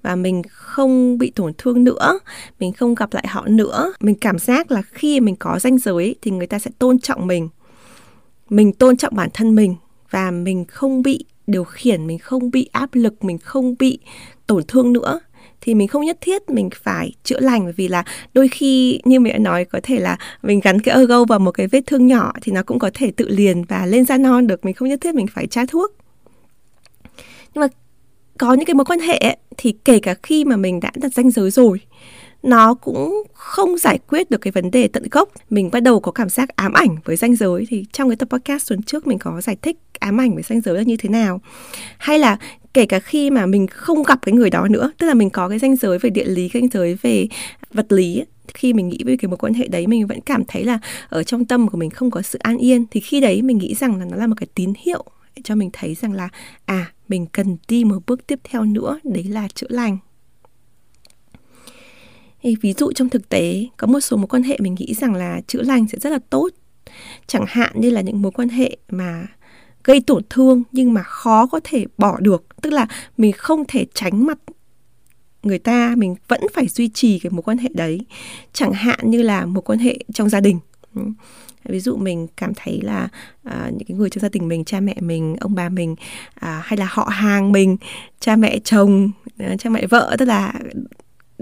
và 0.03 0.17
mình 0.17 0.43
không 0.51 1.19
bị 1.19 1.31
tổn 1.31 1.53
thương 1.59 1.85
nữa 1.85 2.19
mình 2.61 2.73
không 2.73 2.95
gặp 2.95 3.15
lại 3.15 3.25
họ 3.29 3.47
nữa 3.47 3.93
mình 4.01 4.15
cảm 4.15 4.39
giác 4.39 4.71
là 4.71 4.83
khi 4.83 5.21
mình 5.21 5.37
có 5.37 5.59
danh 5.59 5.79
giới 5.79 6.15
thì 6.23 6.31
người 6.31 6.47
ta 6.47 6.59
sẽ 6.59 6.71
tôn 6.79 6.99
trọng 6.99 7.27
mình 7.27 7.49
mình 8.53 8.73
tôn 8.73 8.97
trọng 8.97 9.15
bản 9.17 9.29
thân 9.35 9.55
mình 9.55 9.75
và 10.11 10.31
mình 10.31 10.65
không 10.65 11.03
bị 11.03 11.25
điều 11.47 11.65
khiển 11.65 12.07
mình 12.07 12.19
không 12.19 12.51
bị 12.51 12.69
áp 12.73 12.95
lực 12.95 13.25
mình 13.25 13.39
không 13.39 13.75
bị 13.79 13.99
tổn 14.47 14.63
thương 14.69 14.93
nữa. 14.93 15.21
Thì 15.61 15.75
mình 15.75 15.89
không 15.89 16.05
nhất 16.05 16.19
thiết 16.21 16.51
mình 16.51 16.71
phải 16.83 17.13
chữa 17.25 17.41
lành 17.41 17.73
vì 17.77 17.89
là 17.89 18.05
đôi 18.35 18.49
khi 18.49 19.01
như 19.05 19.21
mẹ 19.21 19.39
nói 19.39 19.65
có 19.65 19.81
thể 19.83 20.01
là 20.01 20.19
mình 20.43 20.61
gắn 20.61 20.81
cái 20.81 20.97
ergo 20.97 21.25
vào 21.25 21.39
một 21.39 21.51
cái 21.51 21.67
vết 21.67 21.81
thương 21.87 22.07
nhỏ 22.07 22.33
thì 22.43 22.53
nó 22.53 22.63
cũng 22.63 22.79
có 22.79 22.91
thể 22.95 23.11
tự 23.11 23.29
liền 23.29 23.65
và 23.65 23.87
lên 23.87 24.05
da 24.05 24.19
non 24.19 24.47
được. 24.47 24.65
Mình 24.65 24.75
không 24.75 24.89
nhất 24.89 25.01
thiết 25.01 25.15
mình 25.15 25.27
phải 25.27 25.47
tra 25.47 25.65
thuốc. 25.69 25.93
Nhưng 27.55 27.61
mà 27.61 27.69
có 28.39 28.55
những 28.55 28.67
cái 28.67 28.75
mối 28.75 28.85
quan 28.85 29.01
hệ 29.01 29.17
ấy, 29.17 29.37
thì 29.57 29.75
kể 29.85 29.99
cả 29.99 30.15
khi 30.23 30.45
mà 30.45 30.57
mình 30.57 30.81
đã 30.81 30.91
đặt 30.95 31.15
danh 31.15 31.31
giới 31.31 31.51
rồi 31.51 31.81
nó 32.43 32.75
cũng 32.75 33.23
không 33.33 33.79
giải 33.79 33.99
quyết 34.09 34.31
được 34.31 34.41
cái 34.41 34.53
vấn 34.53 34.71
đề 34.71 34.89
tận 34.89 35.03
gốc. 35.11 35.29
Mình 35.51 35.71
bắt 35.73 35.81
đầu 35.81 36.01
có 36.01 36.13
cảm 36.13 36.29
giác 36.29 36.57
ám 36.57 36.73
ảnh 36.73 36.97
với 37.05 37.17
danh 37.17 37.37
giới. 37.37 37.67
Thì 37.69 37.85
trong 37.93 38.09
cái 38.09 38.17
tập 38.17 38.29
podcast 38.31 38.69
tuần 38.69 38.83
trước 38.83 39.07
mình 39.07 39.19
có 39.19 39.41
giải 39.41 39.57
thích 39.63 39.77
ám 39.99 40.21
ảnh 40.21 40.35
với 40.35 40.43
danh 40.43 40.61
giới 40.61 40.77
là 40.77 40.83
như 40.83 40.97
thế 40.97 41.09
nào. 41.09 41.41
Hay 41.99 42.19
là 42.19 42.39
kể 42.75 42.87
cả 42.87 42.99
khi 42.99 43.31
mà 43.31 43.47
mình 43.47 43.67
không 43.67 44.03
gặp 44.03 44.19
cái 44.23 44.33
người 44.33 44.51
đó 44.51 44.69
nữa, 44.69 44.93
tức 44.99 45.07
là 45.07 45.15
mình 45.15 45.31
có 45.31 45.49
cái 45.49 45.59
danh 45.59 45.77
giới 45.77 45.99
về 45.99 46.11
địa 46.11 46.25
lý, 46.25 46.49
cái 46.49 46.63
danh 46.63 46.71
giới 46.73 46.95
về 47.03 47.29
vật 47.73 47.93
lý 47.93 48.25
khi 48.55 48.73
mình 48.73 48.89
nghĩ 48.89 48.99
về 49.07 49.17
cái 49.17 49.29
mối 49.29 49.37
quan 49.37 49.55
hệ 49.55 49.69
đấy, 49.69 49.87
mình 49.87 50.07
vẫn 50.07 50.21
cảm 50.21 50.45
thấy 50.49 50.65
là 50.65 50.79
ở 51.09 51.23
trong 51.23 51.45
tâm 51.45 51.69
của 51.69 51.79
mình 51.79 51.91
không 51.91 52.11
có 52.11 52.23
sự 52.23 52.39
an 52.39 52.59
yên. 52.59 52.85
Thì 52.91 53.01
khi 53.01 53.21
đấy 53.21 53.43
mình 53.43 53.59
nghĩ 53.59 53.75
rằng 53.75 53.99
là 53.99 54.05
nó 54.05 54.17
là 54.17 54.27
một 54.27 54.35
cái 54.37 54.47
tín 54.55 54.73
hiệu 54.79 55.05
cho 55.45 55.55
mình 55.55 55.71
thấy 55.73 55.95
rằng 55.95 56.13
là 56.13 56.29
à 56.65 56.93
mình 57.09 57.27
cần 57.27 57.57
đi 57.69 57.85
một 57.85 57.99
bước 58.07 58.27
tiếp 58.27 58.41
theo 58.45 58.65
nữa, 58.65 59.01
đấy 59.05 59.25
là 59.25 59.49
chữa 59.55 59.67
lành 59.71 59.99
thì 62.43 62.57
ví 62.61 62.73
dụ 62.73 62.93
trong 62.93 63.09
thực 63.09 63.29
tế 63.29 63.67
có 63.77 63.87
một 63.87 64.01
số 64.01 64.17
mối 64.17 64.27
quan 64.27 64.43
hệ 64.43 64.57
mình 64.61 64.75
nghĩ 64.79 64.95
rằng 64.95 65.15
là 65.15 65.41
chữa 65.47 65.63
lành 65.63 65.87
sẽ 65.89 65.99
rất 65.99 66.11
là 66.11 66.19
tốt. 66.31 66.49
Chẳng 67.27 67.45
hạn 67.49 67.73
như 67.75 67.91
là 67.91 68.01
những 68.01 68.23
mối 68.23 68.33
quan 68.33 68.49
hệ 68.49 68.77
mà 68.91 69.27
gây 69.85 70.01
tổn 70.01 70.23
thương 70.31 70.63
nhưng 70.73 70.93
mà 70.93 71.03
khó 71.03 71.47
có 71.47 71.61
thể 71.65 71.87
bỏ 71.99 72.21
được. 72.21 72.45
Tức 72.63 72.73
là 72.73 72.87
mình 73.17 73.33
không 73.33 73.65
thể 73.69 73.87
tránh 73.95 74.27
mặt 74.27 74.39
người 75.43 75.59
ta 75.59 75.95
mình 75.97 76.15
vẫn 76.29 76.41
phải 76.55 76.69
duy 76.69 76.89
trì 76.89 77.19
cái 77.19 77.31
mối 77.31 77.43
quan 77.43 77.59
hệ 77.59 77.69
đấy. 77.75 78.01
Chẳng 78.53 78.73
hạn 78.73 78.99
như 79.03 79.23
là 79.23 79.47
mối 79.47 79.63
quan 79.63 79.79
hệ 79.79 79.99
trong 80.13 80.29
gia 80.29 80.41
đình. 80.41 80.59
Ừ. 80.95 81.03
Ví 81.65 81.81
dụ 81.81 81.97
mình 81.97 82.27
cảm 82.37 82.53
thấy 82.57 82.81
là 82.83 83.09
à, 83.45 83.71
những 83.71 83.89
cái 83.89 83.97
người 83.97 84.11
trong 84.11 84.23
gia 84.23 84.29
đình 84.29 84.49
mình 84.49 84.65
cha 84.65 84.81
mẹ 84.81 84.95
mình 85.01 85.37
ông 85.41 85.55
bà 85.55 85.69
mình 85.69 85.97
à, 86.35 86.63
hay 86.65 86.77
là 86.77 86.87
họ 86.91 87.05
hàng 87.05 87.53
mình 87.53 87.77
cha 88.21 88.37
mẹ 88.37 88.59
chồng 88.59 89.11
à, 89.39 89.57
cha 89.59 89.71
mẹ 89.71 89.87
vợ 89.87 90.17
tức 90.19 90.25
là 90.25 90.55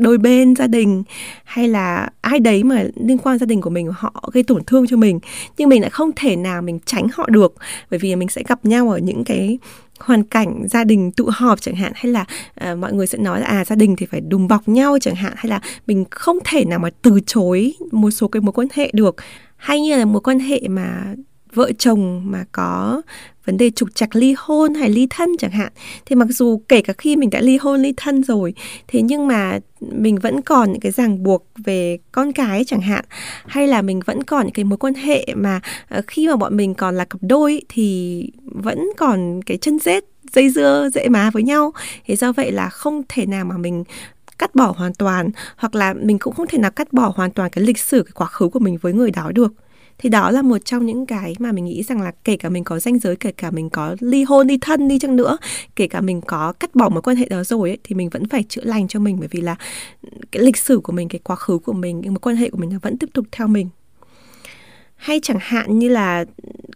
đôi 0.01 0.19
bên 0.19 0.57
gia 0.57 0.67
đình 0.67 1.03
hay 1.45 1.69
là 1.69 2.09
ai 2.21 2.39
đấy 2.39 2.65
mà 2.65 2.85
liên 2.97 3.19
quan 3.19 3.39
gia 3.39 3.47
đình 3.47 3.61
của 3.61 3.71
mình 3.71 3.91
họ 3.95 4.31
gây 4.33 4.43
tổn 4.43 4.65
thương 4.65 4.87
cho 4.87 4.97
mình 4.97 5.21
nhưng 5.59 5.69
mình 5.69 5.81
lại 5.81 5.91
không 5.91 6.11
thể 6.17 6.37
nào 6.37 6.63
mình 6.63 6.79
tránh 6.85 7.07
họ 7.13 7.29
được. 7.31 7.55
Bởi 7.91 7.99
vì 7.99 8.17
mình 8.17 8.29
sẽ 8.29 8.43
gặp 8.49 8.65
nhau 8.65 8.91
ở 8.91 8.99
những 8.99 9.25
cái 9.25 9.59
hoàn 10.01 10.23
cảnh 10.23 10.67
gia 10.71 10.85
đình 10.85 11.13
tụ 11.13 11.29
họp 11.33 11.61
chẳng 11.61 11.75
hạn 11.75 11.93
hay 11.95 12.13
là 12.13 12.25
uh, 12.71 12.79
mọi 12.79 12.93
người 12.93 13.07
sẽ 13.07 13.19
nói 13.19 13.41
là 13.41 13.47
à 13.47 13.65
gia 13.65 13.77
đình 13.77 13.97
thì 13.97 14.07
phải 14.07 14.21
đùm 14.21 14.49
bọc 14.49 14.69
nhau 14.69 14.99
chẳng 15.01 15.15
hạn 15.15 15.33
hay 15.37 15.51
là 15.51 15.61
mình 15.87 16.05
không 16.11 16.39
thể 16.45 16.65
nào 16.65 16.79
mà 16.79 16.91
từ 17.03 17.21
chối 17.27 17.75
một 17.93 18.11
số 18.11 18.29
cái 18.29 18.41
mối 18.41 18.53
quan 18.53 18.69
hệ 18.73 18.91
được. 18.95 19.17
Hay 19.57 19.81
như 19.81 19.97
là 19.97 20.05
mối 20.05 20.21
quan 20.21 20.39
hệ 20.39 20.61
mà 20.69 21.15
vợ 21.55 21.73
chồng 21.79 22.23
mà 22.25 22.45
có 22.53 23.03
vấn 23.45 23.57
đề 23.57 23.71
trục 23.71 23.95
trặc 23.95 24.17
ly 24.17 24.35
hôn 24.39 24.75
hay 24.75 24.91
ly 24.91 25.07
thân 25.11 25.29
chẳng 25.39 25.51
hạn. 25.51 25.73
Thì 26.07 26.17
mặc 26.17 26.29
dù 26.31 26.63
kể 26.69 26.81
cả 26.83 26.93
khi 26.99 27.17
mình 27.17 27.31
đã 27.31 27.41
ly 27.41 27.57
hôn, 27.57 27.83
ly 27.83 27.95
thân 27.97 28.23
rồi, 28.23 28.55
thế 28.89 29.03
nhưng 29.03 29.27
mà 29.27 29.59
mình 29.81 30.19
vẫn 30.19 30.41
còn 30.41 30.73
những 30.73 30.81
cái 30.81 30.93
ràng 30.93 31.23
buộc 31.23 31.47
về 31.65 31.99
con 32.13 32.33
cái 32.33 32.65
chẳng 32.65 32.81
hạn, 32.81 33.05
hay 33.47 33.67
là 33.67 33.83
mình 33.83 34.01
vẫn 34.05 34.23
còn 34.23 34.45
những 34.45 34.55
cái 34.55 34.65
mối 34.65 34.77
quan 34.77 34.95
hệ 34.95 35.27
mà 35.37 35.61
ờ, 35.89 36.03
khi 36.07 36.29
mà 36.29 36.37
bọn 36.37 36.57
mình 36.57 36.75
còn 36.75 36.97
là 36.97 37.05
cặp 37.05 37.21
đôi 37.23 37.63
thì 37.69 38.27
vẫn 38.45 38.89
còn 38.97 39.43
cái 39.43 39.57
chân 39.57 39.79
rết 39.79 40.05
dây 40.33 40.51
dưa, 40.51 40.89
dễ 40.95 41.09
má 41.09 41.31
với 41.31 41.43
nhau. 41.43 41.73
Thế 42.07 42.17
do 42.17 42.33
vậy 42.33 42.53
là 42.53 42.69
không 42.69 43.03
thể 43.09 43.27
nào 43.27 43.45
mà 43.45 43.57
mình 43.57 43.85
cắt 44.39 44.55
bỏ 44.55 44.75
hoàn 44.77 44.95
toàn, 44.95 45.31
hoặc 45.57 45.75
là 45.75 45.95
mình 45.95 46.19
cũng 46.19 46.35
không 46.35 46.47
thể 46.47 46.59
nào 46.59 46.71
cắt 46.71 46.93
bỏ 46.93 47.13
hoàn 47.17 47.31
toàn 47.31 47.51
cái 47.51 47.65
lịch 47.65 47.79
sử, 47.79 48.03
cái 48.03 48.13
quá 48.15 48.27
khứ 48.27 48.49
của 48.49 48.59
mình 48.59 48.79
với 48.81 48.93
người 48.93 49.11
đó 49.11 49.31
được 49.35 49.53
thì 50.01 50.09
đó 50.09 50.31
là 50.31 50.43
một 50.43 50.59
trong 50.65 50.87
những 50.87 51.07
cái 51.07 51.35
mà 51.39 51.53
mình 51.53 51.65
nghĩ 51.65 51.83
rằng 51.83 52.01
là 52.01 52.13
kể 52.25 52.37
cả 52.37 52.49
mình 52.49 52.65
có 52.65 52.79
danh 52.79 52.99
giới 52.99 53.17
kể 53.17 53.33
cả 53.33 53.51
mình 53.51 53.71
có 53.71 53.97
ly 54.01 54.25
hôn 54.25 54.49
ly 54.49 54.59
thân 54.61 54.89
đi 54.89 54.99
chăng 54.99 55.17
nữa 55.17 55.39
kể 55.77 55.87
cả 55.87 56.01
mình 56.01 56.21
có 56.21 56.53
cắt 56.53 56.75
bỏ 56.75 56.89
mối 56.89 57.03
quan 57.03 57.17
hệ 57.17 57.29
đó 57.29 57.45
rồi 57.45 57.71
ấy, 57.71 57.79
thì 57.85 57.95
mình 57.95 58.09
vẫn 58.09 58.29
phải 58.29 58.43
chữa 58.43 58.65
lành 58.65 58.89
cho 58.89 59.01
mình. 59.01 59.17
Bởi 59.19 59.29
vì 59.31 59.41
là 59.41 59.57
ừ, 60.03 60.09
cái 60.33 60.43
lịch 60.43 60.57
sử 60.57 60.81
của 60.81 60.93
mình 60.93 61.09
cái 61.09 61.21
quá 61.25 61.37
khứ 61.37 61.59
của 61.59 61.73
mình 61.73 62.03
cái 62.03 62.11
mối 62.11 62.19
quan 62.19 62.37
hệ 62.37 62.51
của 62.51 62.59
mình 62.59 62.71
nó 62.71 62.79
vẫn 62.83 62.99
tiếp 62.99 63.11
tục 63.15 63.27
theo 63.33 63.49
mình 63.49 63.69
hay 65.01 65.21
chẳng 65.23 65.39
hạn 65.41 65.79
như 65.79 65.89
là 65.89 66.25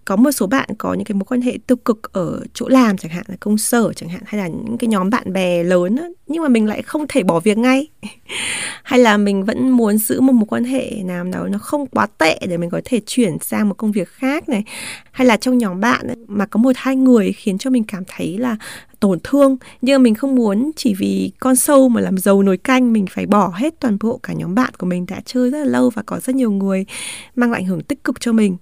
có 0.05 0.17
một 0.17 0.33
số 0.33 0.47
bạn 0.47 0.69
có 0.79 0.95
những 0.95 1.05
cái 1.05 1.15
mối 1.15 1.25
quan 1.25 1.41
hệ 1.41 1.59
tiêu 1.67 1.77
cực 1.77 2.13
ở 2.13 2.41
chỗ 2.55 2.69
làm 2.69 2.97
chẳng 2.97 3.13
hạn 3.13 3.25
là 3.29 3.37
công 3.41 3.59
sở 3.59 3.93
chẳng 3.93 4.09
hạn 4.09 4.23
hay 4.27 4.41
là 4.41 4.49
những 4.49 4.79
cái 4.79 4.89
nhóm 4.89 5.11
bạn 5.11 5.33
bè 5.33 5.63
lớn 5.63 5.97
đó, 5.97 6.03
nhưng 6.27 6.43
mà 6.43 6.49
mình 6.49 6.67
lại 6.67 6.83
không 6.83 7.07
thể 7.09 7.23
bỏ 7.23 7.41
việc 7.41 7.59
ngay. 7.59 7.87
Hay 8.83 8.99
là 8.99 9.17
mình 9.17 9.45
vẫn 9.45 9.71
muốn 9.71 9.99
giữ 9.99 10.21
một 10.21 10.33
mối 10.33 10.47
quan 10.49 10.65
hệ 10.65 10.91
nào 11.05 11.25
đó 11.25 11.47
nó 11.51 11.59
không 11.59 11.87
quá 11.87 12.07
tệ 12.19 12.39
để 12.49 12.57
mình 12.57 12.71
có 12.71 12.81
thể 12.85 13.01
chuyển 13.07 13.39
sang 13.39 13.69
một 13.69 13.75
công 13.75 13.93
việc 13.93 14.09
khác 14.09 14.49
này. 14.49 14.65
Hay 15.13 15.27
là 15.27 15.37
trong 15.37 15.59
nhóm 15.59 15.81
bạn 15.81 16.07
ấy, 16.07 16.17
mà 16.29 16.47
có 16.47 16.59
một 16.59 16.73
hai 16.77 16.97
người 16.97 17.33
khiến 17.33 17.59
cho 17.59 17.71
mình 17.71 17.85
cảm 17.85 18.03
thấy 18.09 18.39
là 18.39 18.57
tổn 19.05 19.19
thương, 19.25 19.57
nhưng 19.83 20.03
mình 20.03 20.15
không 20.15 20.35
muốn 20.35 20.71
chỉ 20.77 20.95
vì 20.95 21.33
con 21.41 21.57
sâu 21.57 21.89
mà 21.89 22.01
làm 22.01 22.19
dầu 22.19 22.43
nồi 22.43 22.57
canh, 22.57 22.93
mình 22.93 23.07
phải 23.11 23.27
bỏ 23.27 23.53
hết 23.57 23.81
toàn 23.81 23.99
bộ 24.01 24.21
cả 24.23 24.33
nhóm 24.33 24.55
bạn 24.55 24.75
của 24.79 24.87
mình 24.87 25.07
đã 25.07 25.21
chơi 25.25 25.51
rất 25.51 25.59
là 25.59 25.65
lâu 25.65 25.91
và 25.91 26.03
có 26.03 26.21
rất 26.21 26.37
nhiều 26.37 26.51
người 26.51 26.87
mang 27.37 27.51
lại 27.51 27.61
ảnh 27.61 27.67
hưởng 27.67 27.83
tích 27.83 28.05
cực 28.05 28.21
cho 28.21 28.33
mình. 28.33 28.57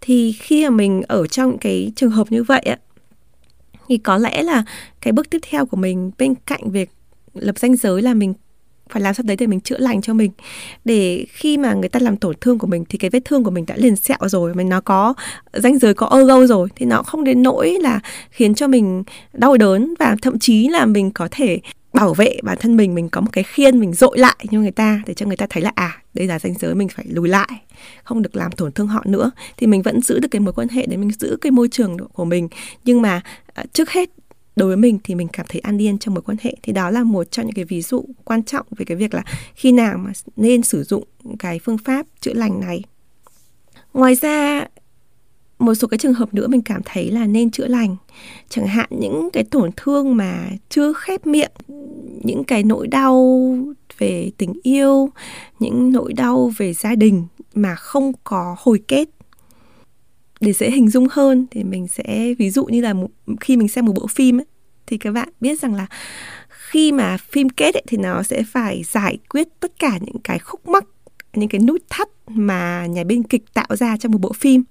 Thì 0.00 0.32
khi 0.32 0.64
mà 0.64 0.70
mình 0.70 1.02
ở 1.08 1.26
trong 1.26 1.58
cái 1.58 1.92
trường 1.96 2.10
hợp 2.10 2.32
như 2.32 2.42
vậy 2.42 2.64
thì 3.88 3.98
có 3.98 4.18
lẽ 4.18 4.42
là 4.42 4.64
cái 5.00 5.12
bước 5.12 5.30
tiếp 5.30 5.38
theo 5.50 5.66
của 5.66 5.76
mình 5.76 6.10
bên 6.18 6.34
cạnh 6.46 6.70
việc 6.70 6.90
lập 7.34 7.58
danh 7.58 7.76
giới 7.76 8.02
là 8.02 8.14
mình 8.14 8.34
phải 8.90 9.02
làm 9.02 9.14
sao 9.14 9.24
đấy 9.26 9.36
để 9.36 9.46
mình 9.46 9.60
chữa 9.60 9.78
lành 9.78 10.02
cho 10.02 10.14
mình. 10.14 10.30
Để 10.84 11.26
khi 11.28 11.58
mà 11.58 11.74
người 11.74 11.88
ta 11.88 12.00
làm 12.00 12.16
tổn 12.16 12.34
thương 12.40 12.58
của 12.58 12.66
mình 12.66 12.84
thì 12.88 12.98
cái 12.98 13.10
vết 13.10 13.24
thương 13.24 13.44
của 13.44 13.50
mình 13.50 13.66
đã 13.66 13.76
liền 13.76 13.96
sẹo 13.96 14.18
rồi 14.22 14.54
mình 14.54 14.68
nó 14.68 14.80
có 14.80 15.14
danh 15.52 15.78
giới, 15.78 15.94
có 15.94 16.06
ơ 16.06 16.24
gâu 16.24 16.46
rồi 16.46 16.68
thì 16.76 16.86
nó 16.86 17.02
không 17.02 17.24
đến 17.24 17.42
nỗi 17.42 17.76
là 17.80 18.00
khiến 18.30 18.54
cho 18.54 18.68
mình 18.68 19.02
đau 19.32 19.56
đớn 19.56 19.94
và 19.98 20.16
thậm 20.22 20.38
chí 20.38 20.68
là 20.68 20.86
mình 20.86 21.10
có 21.10 21.28
thể 21.30 21.60
bảo 21.92 22.14
vệ 22.14 22.36
bản 22.42 22.56
thân 22.60 22.76
mình 22.76 22.94
mình 22.94 23.08
có 23.08 23.20
một 23.20 23.30
cái 23.32 23.44
khiên 23.44 23.80
mình 23.80 23.92
dội 23.92 24.18
lại 24.18 24.36
như 24.50 24.60
người 24.60 24.70
ta 24.70 25.02
để 25.06 25.14
cho 25.14 25.26
người 25.26 25.36
ta 25.36 25.46
thấy 25.50 25.62
là 25.62 25.72
à 25.74 26.02
đây 26.14 26.26
là 26.26 26.38
danh 26.38 26.54
giới 26.58 26.74
mình 26.74 26.88
phải 26.88 27.06
lùi 27.08 27.28
lại, 27.28 27.62
không 28.04 28.22
được 28.22 28.36
làm 28.36 28.52
tổn 28.52 28.72
thương 28.72 28.86
họ 28.86 29.02
nữa. 29.06 29.30
Thì 29.56 29.66
mình 29.66 29.82
vẫn 29.82 30.02
giữ 30.02 30.18
được 30.18 30.28
cái 30.30 30.40
mối 30.40 30.52
quan 30.52 30.68
hệ 30.68 30.86
để 30.86 30.96
mình 30.96 31.10
giữ 31.10 31.36
cái 31.40 31.50
môi 31.50 31.68
trường 31.68 31.96
của 32.12 32.24
mình. 32.24 32.48
Nhưng 32.84 33.02
mà 33.02 33.20
à, 33.54 33.64
trước 33.72 33.90
hết 33.90 34.10
đối 34.56 34.68
với 34.68 34.76
mình 34.76 34.98
thì 35.04 35.14
mình 35.14 35.28
cảm 35.32 35.46
thấy 35.48 35.60
an 35.60 35.82
yên 35.82 35.98
trong 35.98 36.14
mối 36.14 36.22
quan 36.22 36.36
hệ. 36.40 36.56
Thì 36.62 36.72
đó 36.72 36.90
là 36.90 37.04
một 37.04 37.30
trong 37.30 37.46
những 37.46 37.54
cái 37.54 37.64
ví 37.64 37.82
dụ 37.82 38.04
quan 38.24 38.42
trọng 38.42 38.66
về 38.76 38.84
cái 38.84 38.96
việc 38.96 39.14
là 39.14 39.24
khi 39.54 39.72
nào 39.72 39.98
mà 39.98 40.12
nên 40.36 40.62
sử 40.62 40.82
dụng 40.82 41.04
cái 41.38 41.58
phương 41.58 41.78
pháp 41.78 42.06
chữa 42.20 42.32
lành 42.32 42.60
này. 42.60 42.82
Ngoài 43.94 44.14
ra, 44.14 44.66
một 45.58 45.74
số 45.74 45.88
cái 45.88 45.98
trường 45.98 46.14
hợp 46.14 46.34
nữa 46.34 46.46
mình 46.48 46.62
cảm 46.62 46.80
thấy 46.84 47.10
là 47.10 47.26
nên 47.26 47.50
chữa 47.50 47.66
lành. 47.66 47.96
Chẳng 48.48 48.66
hạn 48.66 48.88
những 48.90 49.30
cái 49.32 49.44
tổn 49.44 49.70
thương 49.76 50.16
mà 50.16 50.50
chưa 50.68 50.92
khép 50.92 51.26
miệng, 51.26 51.52
những 52.24 52.44
cái 52.44 52.62
nỗi 52.62 52.86
đau 52.86 53.54
về 53.98 54.30
tình 54.38 54.52
yêu, 54.62 55.10
những 55.58 55.92
nỗi 55.92 56.12
đau 56.12 56.52
về 56.56 56.72
gia 56.72 56.94
đình 56.94 57.26
mà 57.54 57.74
không 57.74 58.12
có 58.24 58.56
hồi 58.58 58.80
kết 58.88 59.08
để 60.40 60.52
dễ 60.52 60.70
hình 60.70 60.88
dung 60.88 61.06
hơn 61.10 61.46
thì 61.50 61.64
mình 61.64 61.88
sẽ 61.88 62.34
ví 62.38 62.50
dụ 62.50 62.64
như 62.64 62.80
là 62.80 62.92
một, 62.92 63.08
khi 63.40 63.56
mình 63.56 63.68
xem 63.68 63.84
một 63.84 63.92
bộ 63.96 64.06
phim 64.06 64.40
ấy, 64.40 64.46
thì 64.86 64.98
các 64.98 65.12
bạn 65.12 65.28
biết 65.40 65.60
rằng 65.60 65.74
là 65.74 65.86
khi 66.48 66.92
mà 66.92 67.16
phim 67.16 67.48
kết 67.48 67.74
ấy, 67.74 67.82
thì 67.86 67.96
nó 67.96 68.22
sẽ 68.22 68.42
phải 68.52 68.82
giải 68.82 69.18
quyết 69.28 69.48
tất 69.60 69.72
cả 69.78 69.98
những 70.00 70.18
cái 70.24 70.38
khúc 70.38 70.68
mắc 70.68 70.84
những 71.36 71.48
cái 71.48 71.60
nút 71.60 71.82
thắt 71.90 72.08
mà 72.28 72.86
nhà 72.86 73.04
biên 73.04 73.22
kịch 73.22 73.42
tạo 73.54 73.76
ra 73.76 73.96
trong 73.96 74.12
một 74.12 74.18
bộ 74.20 74.32
phim. 74.32 74.64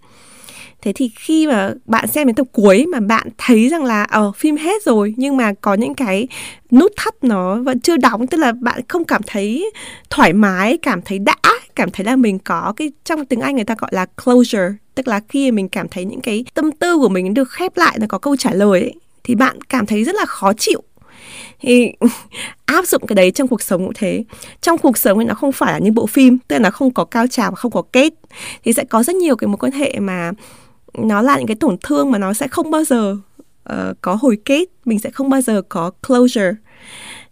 Thế 0.82 0.94
thì 0.96 1.12
khi 1.16 1.48
mà 1.48 1.74
bạn 1.86 2.08
xem 2.08 2.28
đến 2.28 2.36
tập 2.36 2.48
cuối 2.52 2.86
mà 2.86 3.00
bạn 3.00 3.28
thấy 3.38 3.70
rằng 3.70 3.84
là 3.84 4.04
ở 4.04 4.22
ờ, 4.22 4.32
phim 4.32 4.56
hết 4.58 4.84
rồi 4.84 5.14
nhưng 5.18 5.38
mà 5.38 5.54
có 5.62 5.74
những 5.74 5.94
cái 5.94 6.28
nút 6.72 6.92
thắt 6.98 7.24
nó 7.24 7.56
vẫn 7.56 7.80
chưa 7.80 7.98
đóng 7.98 8.28
tức 8.28 8.38
là 8.38 8.52
bạn 8.52 8.82
không 8.88 9.04
cảm 9.04 9.22
thấy 9.28 9.72
thoải 10.10 10.34
mái 10.34 10.78
cảm 10.78 11.02
thấy 11.02 11.20
đã 11.20 11.36
cảm 11.76 11.92
thấy 11.92 12.06
là 12.06 12.16
mình 12.16 12.40
có 12.40 12.74
cái 12.76 12.92
trong 13.04 13.26
tiếng 13.26 13.40
anh 13.40 13.56
người 13.56 13.64
ta 13.64 13.76
gọi 13.80 13.90
là 13.94 14.06
closure 14.24 14.74
tức 14.96 15.08
là 15.08 15.20
khi 15.30 15.52
mình 15.52 15.70
cảm 15.70 15.88
thấy 15.88 16.06
những 16.06 16.22
cái 16.22 16.46
tâm 16.54 16.72
tư 16.72 16.98
của 16.98 17.10
mình 17.10 17.34
được 17.34 17.50
khép 17.50 17.78
lại 17.78 17.98
nó 18.00 18.08
có 18.10 18.18
câu 18.18 18.36
trả 18.36 18.54
lời 18.54 18.82
ấy, 18.82 18.94
thì 19.24 19.36
bạn 19.36 19.62
cảm 19.70 19.86
thấy 19.86 20.04
rất 20.04 20.16
là 20.16 20.26
khó 20.26 20.54
chịu. 20.54 20.84
Thì 21.60 21.92
áp 22.66 22.86
dụng 22.86 23.08
cái 23.08 23.16
đấy 23.16 23.32
trong 23.32 23.48
cuộc 23.48 23.62
sống 23.62 23.86
cũng 23.86 23.94
thế. 23.96 24.24
Trong 24.62 24.78
cuộc 24.78 24.98
sống 24.98 25.20
thì 25.20 25.26
nó 25.26 25.34
không 25.34 25.52
phải 25.52 25.74
là 25.74 25.80
như 25.80 25.92
bộ 25.92 26.06
phim 26.06 26.38
tức 26.48 26.56
là 26.56 26.60
nó 26.60 26.70
không 26.70 26.94
có 26.94 27.06
cao 27.06 27.28
trào 27.28 27.52
và 27.52 27.56
không 27.56 27.72
có 27.72 27.82
kết. 27.82 28.14
Thì 28.64 28.74
sẽ 28.74 28.84
có 28.84 29.04
rất 29.04 29.16
nhiều 29.16 29.36
cái 29.36 29.48
mối 29.48 29.58
quan 29.58 29.72
hệ 29.72 30.00
mà 30.00 30.32
nó 30.98 31.22
là 31.22 31.38
những 31.38 31.48
cái 31.48 31.56
tổn 31.56 31.78
thương 31.84 32.12
mà 32.12 32.18
nó 32.18 32.34
sẽ 32.34 32.48
không 32.48 32.72
bao 32.72 32.84
giờ 32.84 33.18
uh, 33.74 33.78
có 34.02 34.16
hồi 34.22 34.38
kết 34.46 34.70
mình 34.86 35.00
sẽ 35.00 35.10
không 35.12 35.30
bao 35.30 35.42
giờ 35.42 35.62
có 35.70 35.92
closure. 36.08 36.54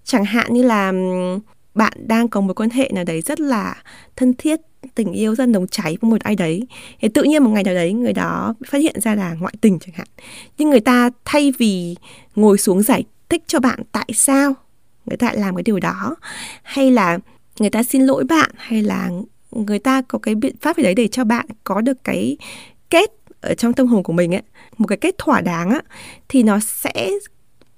Chẳng 0.04 0.26
hạn 0.26 0.54
như 0.54 0.64
là 0.64 0.94
bạn 1.76 1.94
đang 1.98 2.28
có 2.28 2.42
một 2.42 2.60
quan 2.60 2.70
hệ 2.70 2.90
nào 2.94 3.04
đấy 3.04 3.22
rất 3.22 3.40
là 3.40 3.84
thân 4.16 4.34
thiết, 4.34 4.60
tình 4.96 5.14
yêu, 5.14 5.36
rất 5.36 5.46
nồng 5.46 5.68
cháy 5.68 5.98
với 6.02 6.12
một 6.12 6.22
ai 6.22 6.36
đấy. 6.36 6.68
Thì 7.02 7.08
tự 7.10 7.24
nhiên 7.24 7.44
một 7.44 7.50
ngày 7.50 7.64
nào 7.64 7.74
đấy, 7.74 7.94
người 7.94 8.14
đó 8.14 8.54
phát 8.68 8.78
hiện 8.78 9.02
ra 9.02 9.16
là 9.16 9.34
ngoại 9.40 9.54
tình 9.62 9.80
chẳng 9.80 9.96
hạn. 9.96 10.08
Nhưng 10.58 10.70
người 10.70 10.80
ta 10.80 11.10
thay 11.26 11.54
vì 11.58 11.96
ngồi 12.36 12.58
xuống 12.58 12.82
giải 12.84 13.04
thích 13.30 13.44
cho 13.48 13.60
bạn 13.60 13.80
tại 13.92 14.10
sao 14.14 14.54
người 15.06 15.18
ta 15.18 15.28
lại 15.28 15.38
làm 15.38 15.56
cái 15.56 15.64
điều 15.64 15.80
đó, 15.80 16.16
hay 16.64 16.92
là 16.92 17.20
người 17.60 17.70
ta 17.70 17.84
xin 17.84 18.02
lỗi 18.02 18.24
bạn, 18.24 18.52
hay 18.56 18.82
là 18.82 19.10
người 19.52 19.80
ta 19.80 20.02
có 20.02 20.20
cái 20.20 20.36
biện 20.36 20.56
pháp 20.62 20.78
gì 20.78 20.84
đấy 20.84 20.96
để 20.96 21.08
cho 21.08 21.24
bạn 21.24 21.46
có 21.64 21.82
được 21.82 22.04
cái 22.04 22.38
kết 22.90 23.12
ở 23.42 23.54
trong 23.54 23.74
tâm 23.74 23.88
hồn 23.88 24.04
của 24.04 24.14
mình 24.14 24.36
ấy, 24.36 24.42
một 24.78 24.88
cái 24.88 24.98
kết 24.98 25.16
thỏa 25.18 25.42
đáng 25.42 25.70
á, 25.70 25.82
thì 26.30 26.44
nó 26.44 26.60
sẽ 26.60 27.12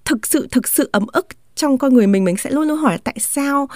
thực 0.06 0.26
sự 0.28 0.48
thực 0.52 0.68
sự 0.68 0.90
ấm 0.92 1.06
ức 1.14 1.28
trong 1.56 1.78
con 1.78 1.94
người 1.94 2.08
mình 2.08 2.24
mình 2.24 2.38
sẽ 2.38 2.50
luôn 2.50 2.68
luôn 2.68 2.78
hỏi 2.78 2.98
tại 3.04 3.16
sao 3.20 3.68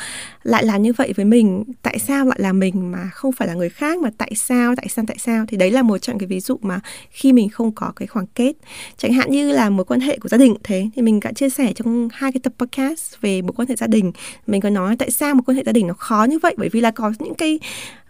lại 0.43 0.65
làm 0.65 0.81
như 0.81 0.93
vậy 0.93 1.13
với 1.15 1.25
mình, 1.25 1.63
tại 1.81 1.99
sao 1.99 2.25
lại 2.25 2.37
là 2.41 2.53
mình 2.53 2.91
mà 2.91 3.09
không 3.13 3.31
phải 3.31 3.47
là 3.47 3.53
người 3.53 3.69
khác, 3.69 3.99
mà 3.99 4.09
tại 4.17 4.31
sao 4.35 4.75
tại 4.75 4.87
sao 4.89 5.05
tại 5.07 5.17
sao. 5.19 5.45
Thì 5.47 5.57
đấy 5.57 5.71
là 5.71 5.81
một 5.81 5.97
trong 5.97 6.19
cái 6.19 6.27
ví 6.27 6.39
dụ 6.39 6.57
mà 6.61 6.79
khi 7.11 7.33
mình 7.33 7.49
không 7.49 7.71
có 7.71 7.91
cái 7.95 8.07
khoảng 8.07 8.25
kết. 8.35 8.53
Chẳng 8.97 9.13
hạn 9.13 9.31
như 9.31 9.51
là 9.51 9.69
mối 9.69 9.85
quan 9.85 9.99
hệ 9.99 10.17
của 10.17 10.29
gia 10.29 10.37
đình 10.37 10.55
thế. 10.63 10.89
Thì 10.95 11.01
mình 11.01 11.19
đã 11.19 11.31
chia 11.31 11.49
sẻ 11.49 11.73
trong 11.75 12.09
hai 12.13 12.31
cái 12.31 12.39
tập 12.43 12.53
podcast 12.59 13.15
về 13.21 13.41
mối 13.41 13.53
quan 13.55 13.67
hệ 13.67 13.75
gia 13.75 13.87
đình. 13.87 14.11
Mình 14.47 14.61
có 14.61 14.69
nói 14.69 14.95
tại 14.99 15.11
sao 15.11 15.33
mối 15.33 15.43
quan 15.45 15.57
hệ 15.57 15.63
gia 15.65 15.71
đình 15.71 15.87
nó 15.87 15.93
khó 15.93 16.23
như 16.23 16.39
vậy, 16.39 16.55
bởi 16.57 16.69
vì 16.69 16.81
là 16.81 16.91
có 16.91 17.13
những 17.19 17.35
cái 17.35 17.59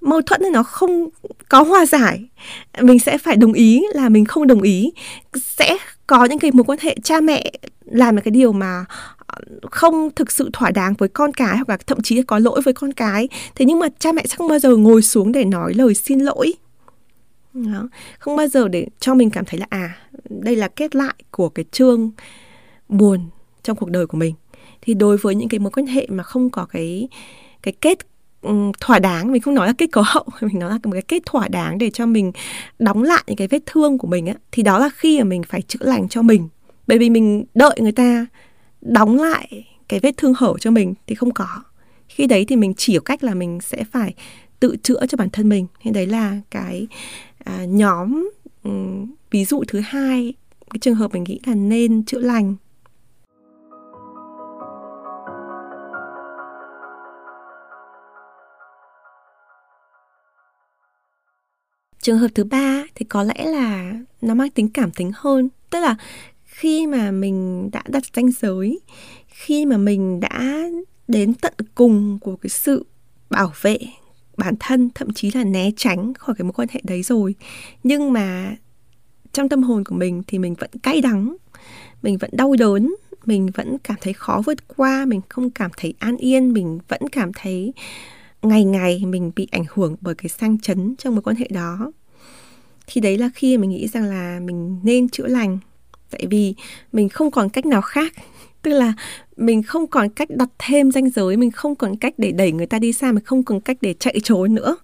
mâu 0.02 0.22
thuẫn 0.22 0.42
thì 0.44 0.50
nó 0.54 0.64
không 0.64 1.10
có 1.50 1.64
hòa 1.64 1.86
giải. 1.86 2.26
Mình 2.82 3.00
sẽ 3.00 3.18
phải 3.18 3.36
đồng 3.36 3.54
ý 3.54 3.84
là 3.94 4.10
mình 4.10 4.26
không 4.26 4.48
đồng 4.48 4.62
ý. 4.62 4.92
Sẽ 5.34 5.78
có 6.10 6.26
những 6.26 6.40
cái 6.40 6.52
mối 6.52 6.64
quan 6.64 6.80
hệ 6.82 6.96
cha 7.04 7.22
mẹ 7.22 7.52
làm 7.86 8.16
một 8.16 8.22
cái 8.26 8.32
điều 8.32 8.52
mà 8.52 8.86
ờ, 9.18 9.42
không 9.72 10.10
thực 10.16 10.32
sự 10.32 10.50
thỏa 10.54 10.72
đáng 10.72 10.94
với 10.94 11.10
con 11.10 11.34
cái 11.34 11.56
hoặc 11.56 11.70
là 11.70 11.78
thậm 11.78 12.02
chí 12.02 12.24
có 12.24 12.40
lỗi 12.40 12.62
với 12.62 12.74
con 12.74 12.94
cái, 12.94 13.30
thế 13.56 13.66
nhưng 13.66 13.80
mà 13.80 13.88
cha 14.00 14.12
mẹ 14.12 14.24
sẽ 14.28 14.36
không 14.36 14.48
bao 14.48 14.60
giờ 14.60 14.76
ngồi 14.76 15.02
xuống 15.02 15.32
để 15.32 15.46
nói 15.46 15.74
lời 15.74 15.94
xin 15.94 16.20
lỗi 16.20 16.54
đó. 17.54 17.88
không 18.20 18.36
bao 18.36 18.48
giờ 18.48 18.68
để 18.68 18.88
cho 19.00 19.14
mình 19.14 19.30
cảm 19.30 19.46
thấy 19.46 19.60
là 19.60 19.66
à 19.70 19.98
đây 20.30 20.56
là 20.56 20.68
kết 20.68 20.96
lại 20.96 21.14
của 21.32 21.50
cái 21.50 21.66
chương 21.72 22.12
buồn 22.90 23.20
trong 23.64 23.78
cuộc 23.78 23.90
đời 23.90 24.08
của 24.08 24.18
mình 24.18 24.34
thì 24.82 24.94
đối 24.94 25.18
với 25.18 25.36
những 25.36 25.50
cái 25.50 25.60
mối 25.60 25.72
quan 25.72 25.88
hệ 25.88 26.08
mà 26.10 26.24
không 26.24 26.50
có 26.50 26.66
cái 26.66 27.08
cái 27.62 27.74
kết 27.82 27.98
um, 28.42 28.72
thỏa 28.80 29.00
đáng 29.00 29.32
mình 29.32 29.42
không 29.42 29.56
nói 29.56 29.68
là 29.68 29.74
kết 29.78 29.88
cấu 29.92 30.04
hậu 30.08 30.26
mình 30.42 30.60
nói 30.60 30.70
là 30.70 30.80
một 30.84 30.92
cái 30.92 31.02
kết 31.02 31.24
thỏa 31.26 31.48
đáng 31.48 31.78
để 31.78 31.90
cho 31.90 32.06
mình 32.06 32.32
đóng 32.80 33.04
lại 33.04 33.24
những 33.28 33.36
cái 33.36 33.48
vết 33.48 33.60
thương 33.66 33.98
của 33.98 34.08
mình 34.08 34.26
á 34.26 34.34
thì 34.52 34.64
đó 34.64 34.80
là 34.80 34.90
khi 34.96 35.18
mà 35.18 35.24
mình 35.24 35.44
phải 35.44 35.62
chữa 35.62 35.86
lành 35.86 36.10
cho 36.10 36.22
mình. 36.22 36.50
Bởi 36.88 36.98
vì 36.98 37.10
mình 37.10 37.46
đợi 37.54 37.78
người 37.80 37.92
ta 37.92 38.26
đóng 38.82 39.16
lại 39.16 39.66
cái 39.88 40.00
vết 40.00 40.18
thương 40.18 40.34
hở 40.38 40.54
cho 40.60 40.72
mình 40.72 40.94
thì 41.08 41.16
không 41.16 41.32
có. 41.32 41.64
Khi 42.10 42.28
đấy 42.28 42.46
thì 42.46 42.56
mình 42.56 42.74
chỉ 42.78 42.98
có 42.98 43.02
cách 43.06 43.24
là 43.24 43.34
mình 43.34 43.60
sẽ 43.62 43.84
phải 43.92 44.14
tự 44.60 44.76
chữa 44.84 45.06
cho 45.08 45.16
bản 45.16 45.30
thân 45.30 45.50
mình. 45.50 45.68
Nên 45.84 45.94
đấy 45.94 46.06
là 46.06 46.40
cái 46.52 46.88
à, 47.44 47.66
nhóm 47.66 48.30
um, 48.64 49.12
ví 49.32 49.46
dụ 49.46 49.64
thứ 49.68 49.80
hai 49.80 50.34
cái 50.70 50.80
trường 50.80 50.96
hợp 50.96 51.14
mình 51.14 51.24
nghĩ 51.24 51.40
là 51.46 51.56
nên 51.56 52.06
chữa 52.06 52.20
lành. 52.20 52.56
Trường 62.10 62.18
hợp 62.18 62.28
thứ 62.36 62.44
ba 62.44 62.84
thì 62.96 63.06
có 63.06 63.24
lẽ 63.24 63.46
là 63.46 63.94
nó 64.22 64.34
mang 64.34 64.50
tính 64.50 64.70
cảm 64.70 64.92
tính 64.92 65.12
hơn. 65.16 65.50
Tức 65.70 65.80
là 65.80 65.96
khi 66.46 66.88
mà 66.88 67.12
mình 67.12 67.70
đã 67.72 67.84
đặt 67.88 68.04
ranh 68.16 68.32
giới, 68.32 68.80
khi 69.28 69.66
mà 69.66 69.78
mình 69.78 70.20
đã 70.20 70.60
đến 71.08 71.34
tận 71.34 71.54
cùng 71.76 72.20
của 72.22 72.36
cái 72.36 72.50
sự 72.50 72.86
bảo 73.30 73.54
vệ 73.62 73.78
bản 74.38 74.54
thân, 74.60 74.90
thậm 74.96 75.14
chí 75.14 75.32
là 75.32 75.44
né 75.44 75.72
tránh 75.78 76.14
khỏi 76.14 76.36
cái 76.38 76.44
mối 76.44 76.54
quan 76.54 76.68
hệ 76.72 76.82
đấy 76.84 77.04
rồi, 77.04 77.36
nhưng 77.84 78.14
mà 78.14 78.56
trong 79.34 79.50
tâm 79.50 79.64
hồn 79.64 79.84
của 79.84 79.96
mình 79.96 80.24
thì 80.28 80.40
mình 80.40 80.54
vẫn 80.54 80.70
cay 80.84 81.02
đắng, 81.02 81.36
mình 82.02 82.18
vẫn 82.18 82.30
đau 82.34 82.56
đớn, 82.60 82.96
mình 83.26 83.50
vẫn 83.54 83.78
cảm 83.84 83.98
thấy 84.02 84.14
khó 84.14 84.42
vượt 84.46 84.68
qua, 84.68 85.06
mình 85.06 85.22
không 85.30 85.50
cảm 85.50 85.72
thấy 85.78 85.94
an 86.00 86.18
yên, 86.18 86.54
mình 86.54 86.80
vẫn 86.88 87.02
cảm 87.12 87.32
thấy 87.36 87.74
ngày 88.42 88.64
ngày 88.64 89.06
mình 89.06 89.32
bị 89.36 89.48
ảnh 89.52 89.66
hưởng 89.74 89.96
bởi 90.02 90.16
cái 90.16 90.30
sang 90.30 90.60
chấn 90.60 90.96
trong 90.96 91.16
mối 91.16 91.22
quan 91.22 91.36
hệ 91.36 91.48
đó 91.52 91.92
thì 92.92 93.02
đấy 93.02 93.18
là 93.18 93.30
khi 93.36 93.58
mình 93.58 93.70
nghĩ 93.70 93.88
rằng 93.88 94.04
là 94.04 94.40
mình 94.44 94.80
nên 94.84 95.10
chữa 95.10 95.28
lành. 95.28 95.60
Tại 96.10 96.26
vì 96.30 96.54
mình 96.92 97.10
không 97.10 97.32
còn 97.32 97.50
cách 97.50 97.66
nào 97.66 97.82
khác. 97.82 98.14
Tức 98.62 98.72
là 98.72 98.94
mình 99.38 99.64
không 99.64 99.88
còn 99.88 100.10
cách 100.10 100.30
đặt 100.30 100.50
thêm 100.60 100.92
ranh 100.92 101.10
giới 101.10 101.38
mình 101.38 101.52
không 101.52 101.76
còn 101.76 101.96
cách 101.96 102.14
để 102.18 102.32
đẩy 102.32 102.52
người 102.52 102.66
ta 102.66 102.80
đi 102.80 102.94
xa 102.94 103.12
mình 103.12 103.24
không 103.24 103.44
còn 103.44 103.62
cách 103.62 103.78
để 103.82 103.94
chạy 104.00 104.20
trốn 104.24 104.56
nữa. 104.56 104.78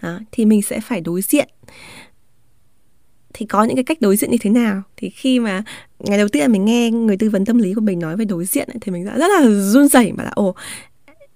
À, 0.00 0.20
thì 0.32 0.44
mình 0.44 0.62
sẽ 0.62 0.80
phải 0.80 1.00
đối 1.00 1.22
diện. 1.22 1.48
Thì 3.34 3.46
có 3.46 3.64
những 3.64 3.76
cái 3.76 3.84
cách 3.84 4.00
đối 4.00 4.16
diện 4.16 4.30
như 4.30 4.36
thế 4.40 4.50
nào? 4.50 4.82
Thì 4.96 5.10
khi 5.10 5.40
mà 5.40 5.62
ngày 5.98 6.18
đầu 6.18 6.28
tiên 6.28 6.52
mình 6.52 6.64
nghe 6.64 6.90
người 6.90 7.16
tư 7.16 7.30
vấn 7.30 7.44
tâm 7.44 7.58
lý 7.58 7.74
của 7.74 7.80
mình 7.80 7.98
nói 7.98 8.16
về 8.16 8.24
đối 8.24 8.44
diện 8.44 8.68
thì 8.80 8.92
mình 8.92 9.04
đã 9.04 9.18
rất 9.18 9.28
là 9.28 9.50
run 9.60 9.88
rẩy 9.88 10.12
mà 10.12 10.24
là 10.24 10.30
ồ 10.34 10.54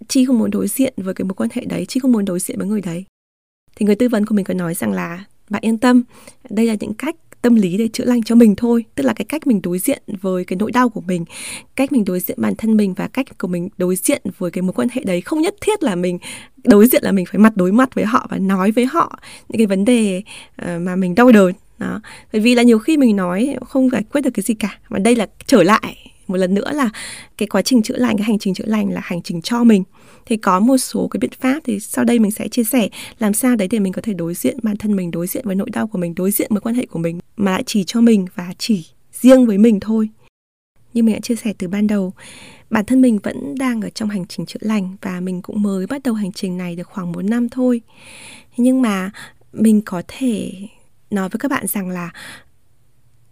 chi 0.08 0.24
không 0.24 0.38
muốn 0.38 0.50
đối 0.50 0.68
diện 0.68 0.94
với 0.96 1.14
cái 1.14 1.24
mối 1.24 1.34
quan 1.34 1.50
hệ 1.52 1.64
đấy 1.64 1.86
chi 1.88 2.00
không 2.00 2.12
muốn 2.12 2.24
đối 2.24 2.40
diện 2.40 2.58
với 2.58 2.66
người 2.66 2.80
đấy. 2.80 3.04
Thì 3.76 3.86
người 3.86 3.96
tư 3.96 4.08
vấn 4.08 4.26
của 4.26 4.34
mình 4.34 4.44
có 4.44 4.54
nói 4.54 4.74
rằng 4.74 4.92
là 4.92 5.24
bạn 5.54 5.62
yên 5.64 5.78
tâm, 5.78 6.02
đây 6.50 6.66
là 6.66 6.76
những 6.80 6.94
cách 6.94 7.16
tâm 7.42 7.54
lý 7.54 7.76
để 7.76 7.88
chữa 7.88 8.04
lành 8.04 8.22
cho 8.22 8.34
mình 8.34 8.56
thôi. 8.56 8.84
Tức 8.94 9.04
là 9.04 9.12
cái 9.12 9.24
cách 9.24 9.46
mình 9.46 9.60
đối 9.62 9.78
diện 9.78 10.02
với 10.20 10.44
cái 10.44 10.56
nỗi 10.56 10.72
đau 10.72 10.88
của 10.88 11.00
mình, 11.00 11.24
cách 11.76 11.92
mình 11.92 12.04
đối 12.04 12.20
diện 12.20 12.38
bản 12.40 12.54
thân 12.58 12.76
mình 12.76 12.94
và 12.94 13.08
cách 13.08 13.26
của 13.38 13.48
mình 13.48 13.68
đối 13.78 13.96
diện 13.96 14.22
với 14.38 14.50
cái 14.50 14.62
mối 14.62 14.72
quan 14.72 14.88
hệ 14.92 15.02
đấy. 15.04 15.20
Không 15.20 15.40
nhất 15.40 15.54
thiết 15.60 15.82
là 15.82 15.94
mình 15.94 16.18
đối 16.64 16.86
diện 16.86 17.02
là 17.04 17.12
mình 17.12 17.26
phải 17.26 17.38
mặt 17.38 17.56
đối 17.56 17.72
mặt 17.72 17.94
với 17.94 18.04
họ 18.04 18.26
và 18.30 18.38
nói 18.38 18.70
với 18.70 18.84
họ 18.84 19.18
những 19.48 19.58
cái 19.58 19.66
vấn 19.66 19.84
đề 19.84 20.22
ờ, 20.56 20.78
mà 20.78 20.96
mình 20.96 21.14
đau 21.14 21.32
đớn. 21.32 21.52
Đó. 21.78 22.00
Bởi 22.32 22.40
vì 22.40 22.54
là 22.54 22.62
nhiều 22.62 22.78
khi 22.78 22.96
mình 22.96 23.16
nói 23.16 23.56
không 23.66 23.90
giải 23.90 24.02
quyết 24.12 24.20
được 24.20 24.30
cái 24.34 24.42
gì 24.42 24.54
cả, 24.54 24.78
mà 24.88 24.98
đây 24.98 25.16
là 25.16 25.26
trở 25.46 25.62
lại 25.62 26.13
một 26.26 26.36
lần 26.36 26.54
nữa 26.54 26.72
là 26.72 26.90
cái 27.38 27.48
quá 27.48 27.62
trình 27.62 27.82
chữa 27.82 27.96
lành, 27.96 28.16
cái 28.16 28.24
hành 28.24 28.38
trình 28.38 28.54
chữa 28.54 28.66
lành 28.66 28.92
là 28.92 29.00
hành 29.04 29.22
trình 29.22 29.42
cho 29.42 29.64
mình. 29.64 29.84
Thì 30.26 30.36
có 30.36 30.60
một 30.60 30.78
số 30.78 31.08
cái 31.08 31.18
biện 31.18 31.30
pháp 31.40 31.60
thì 31.64 31.80
sau 31.80 32.04
đây 32.04 32.18
mình 32.18 32.30
sẽ 32.30 32.48
chia 32.48 32.64
sẻ 32.64 32.88
làm 33.18 33.34
sao 33.34 33.56
đấy 33.56 33.68
để 33.68 33.78
mình 33.78 33.92
có 33.92 34.02
thể 34.02 34.12
đối 34.12 34.34
diện, 34.34 34.56
bản 34.62 34.76
thân 34.76 34.96
mình 34.96 35.10
đối 35.10 35.26
diện 35.26 35.46
với 35.46 35.54
nỗi 35.54 35.70
đau 35.70 35.86
của 35.86 35.98
mình, 35.98 36.14
đối 36.14 36.30
diện 36.30 36.48
với 36.50 36.60
quan 36.60 36.74
hệ 36.74 36.86
của 36.86 36.98
mình, 36.98 37.20
mà 37.36 37.52
lại 37.52 37.62
chỉ 37.66 37.84
cho 37.86 38.00
mình 38.00 38.26
và 38.34 38.52
chỉ 38.58 38.86
riêng 39.12 39.46
với 39.46 39.58
mình 39.58 39.80
thôi. 39.80 40.08
Như 40.94 41.02
mình 41.02 41.14
đã 41.14 41.20
chia 41.20 41.36
sẻ 41.36 41.52
từ 41.58 41.68
ban 41.68 41.86
đầu, 41.86 42.12
bản 42.70 42.84
thân 42.84 43.00
mình 43.00 43.18
vẫn 43.18 43.54
đang 43.58 43.80
ở 43.80 43.90
trong 43.90 44.08
hành 44.08 44.26
trình 44.26 44.46
chữa 44.46 44.60
lành 44.62 44.96
và 45.02 45.20
mình 45.20 45.42
cũng 45.42 45.62
mới 45.62 45.86
bắt 45.86 46.02
đầu 46.02 46.14
hành 46.14 46.32
trình 46.32 46.56
này 46.56 46.76
được 46.76 46.88
khoảng 46.88 47.12
một 47.12 47.22
năm 47.22 47.48
thôi. 47.48 47.80
Nhưng 48.56 48.82
mà 48.82 49.10
mình 49.52 49.82
có 49.84 50.02
thể 50.08 50.52
nói 51.10 51.28
với 51.28 51.38
các 51.38 51.50
bạn 51.50 51.66
rằng 51.66 51.88
là 51.88 52.10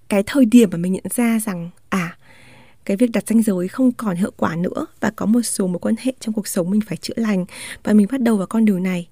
cái 0.09 0.23
thời 0.27 0.45
điểm 0.45 0.69
mà 0.73 0.79
mình 0.79 0.93
nhận 0.93 1.05
ra 1.15 1.39
rằng 1.45 1.71
à 1.89 2.17
cái 2.85 2.97
việc 2.97 3.11
đặt 3.13 3.25
ranh 3.27 3.43
giới 3.43 3.69
không 3.69 3.93
còn 3.93 4.17
hiệu 4.17 4.33
quả 4.37 4.57
nữa 4.57 4.87
và 5.01 5.11
có 5.17 5.27
một 5.27 5.43
số 5.43 5.67
mối 5.67 5.79
quan 5.79 5.95
hệ 5.99 6.13
trong 6.21 6.35
cuộc 6.35 6.49
sống 6.49 6.71
mình 6.71 6.81
phải 6.81 6.97
chữa 6.97 7.15
lành. 7.17 7.45
Và 7.85 7.93
mình 7.93 8.07
bắt 8.11 8.21
đầu 8.21 8.37
vào 8.37 8.47
con 8.47 8.65
đường 8.65 8.83
này 8.83 9.09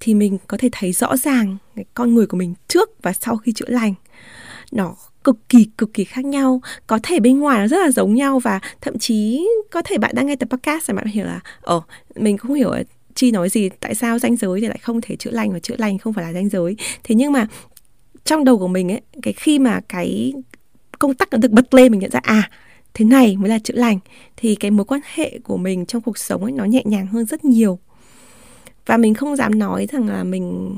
thì 0.00 0.14
mình 0.14 0.38
có 0.46 0.56
thể 0.56 0.68
thấy 0.72 0.92
rõ 0.92 1.16
ràng 1.16 1.56
cái 1.76 1.84
con 1.94 2.14
người 2.14 2.26
của 2.26 2.36
mình 2.36 2.54
trước 2.68 2.90
và 3.02 3.12
sau 3.12 3.36
khi 3.36 3.52
chữa 3.52 3.68
lành. 3.68 3.94
Nó 4.72 4.96
cực 5.24 5.48
kỳ 5.48 5.68
cực 5.78 5.94
kỳ 5.94 6.04
khác 6.04 6.24
nhau. 6.24 6.60
Có 6.86 6.98
thể 7.02 7.20
bên 7.20 7.38
ngoài 7.38 7.58
nó 7.58 7.68
rất 7.68 7.78
là 7.84 7.90
giống 7.90 8.14
nhau 8.14 8.38
và 8.38 8.60
thậm 8.80 8.98
chí 8.98 9.48
có 9.70 9.82
thể 9.82 9.98
bạn 9.98 10.14
đang 10.14 10.26
nghe 10.26 10.36
tập 10.36 10.48
podcast 10.50 10.86
và 10.86 10.94
bạn 10.94 11.06
hiểu 11.06 11.24
là, 11.24 11.40
ồ, 11.60 11.84
mình 12.14 12.38
không 12.38 12.54
hiểu 12.54 12.72
chi 13.14 13.30
nói 13.30 13.48
gì, 13.48 13.68
tại 13.80 13.94
sao 13.94 14.18
danh 14.18 14.36
giới 14.36 14.60
thì 14.60 14.66
lại 14.66 14.78
không 14.82 15.00
thể 15.00 15.16
chữa 15.16 15.30
lành 15.30 15.52
và 15.52 15.58
chữa 15.58 15.74
lành 15.78 15.98
không 15.98 16.12
phải 16.12 16.24
là 16.24 16.32
danh 16.32 16.48
giới. 16.48 16.76
Thế 17.04 17.14
nhưng 17.14 17.32
mà 17.32 17.46
trong 18.24 18.44
đầu 18.44 18.58
của 18.58 18.68
mình 18.68 18.92
ấy, 18.92 19.00
cái 19.22 19.32
khi 19.32 19.58
mà 19.58 19.80
cái 19.88 20.32
công 20.98 21.14
tắc 21.14 21.32
nó 21.32 21.38
được 21.38 21.50
bật 21.50 21.74
lên, 21.74 21.92
mình 21.92 22.00
nhận 22.00 22.10
ra 22.10 22.20
à 22.22 22.50
thế 22.94 23.04
này 23.04 23.36
mới 23.36 23.48
là 23.48 23.58
chữa 23.58 23.74
lành, 23.74 23.98
thì 24.36 24.54
cái 24.54 24.70
mối 24.70 24.84
quan 24.84 25.00
hệ 25.14 25.38
của 25.44 25.56
mình 25.56 25.86
trong 25.86 26.02
cuộc 26.02 26.18
sống 26.18 26.42
ấy 26.42 26.52
nó 26.52 26.64
nhẹ 26.64 26.82
nhàng 26.84 27.06
hơn 27.06 27.26
rất 27.26 27.44
nhiều. 27.44 27.78
Và 28.86 28.96
mình 28.96 29.14
không 29.14 29.36
dám 29.36 29.58
nói 29.58 29.86
rằng 29.92 30.08
là 30.08 30.24
mình 30.24 30.74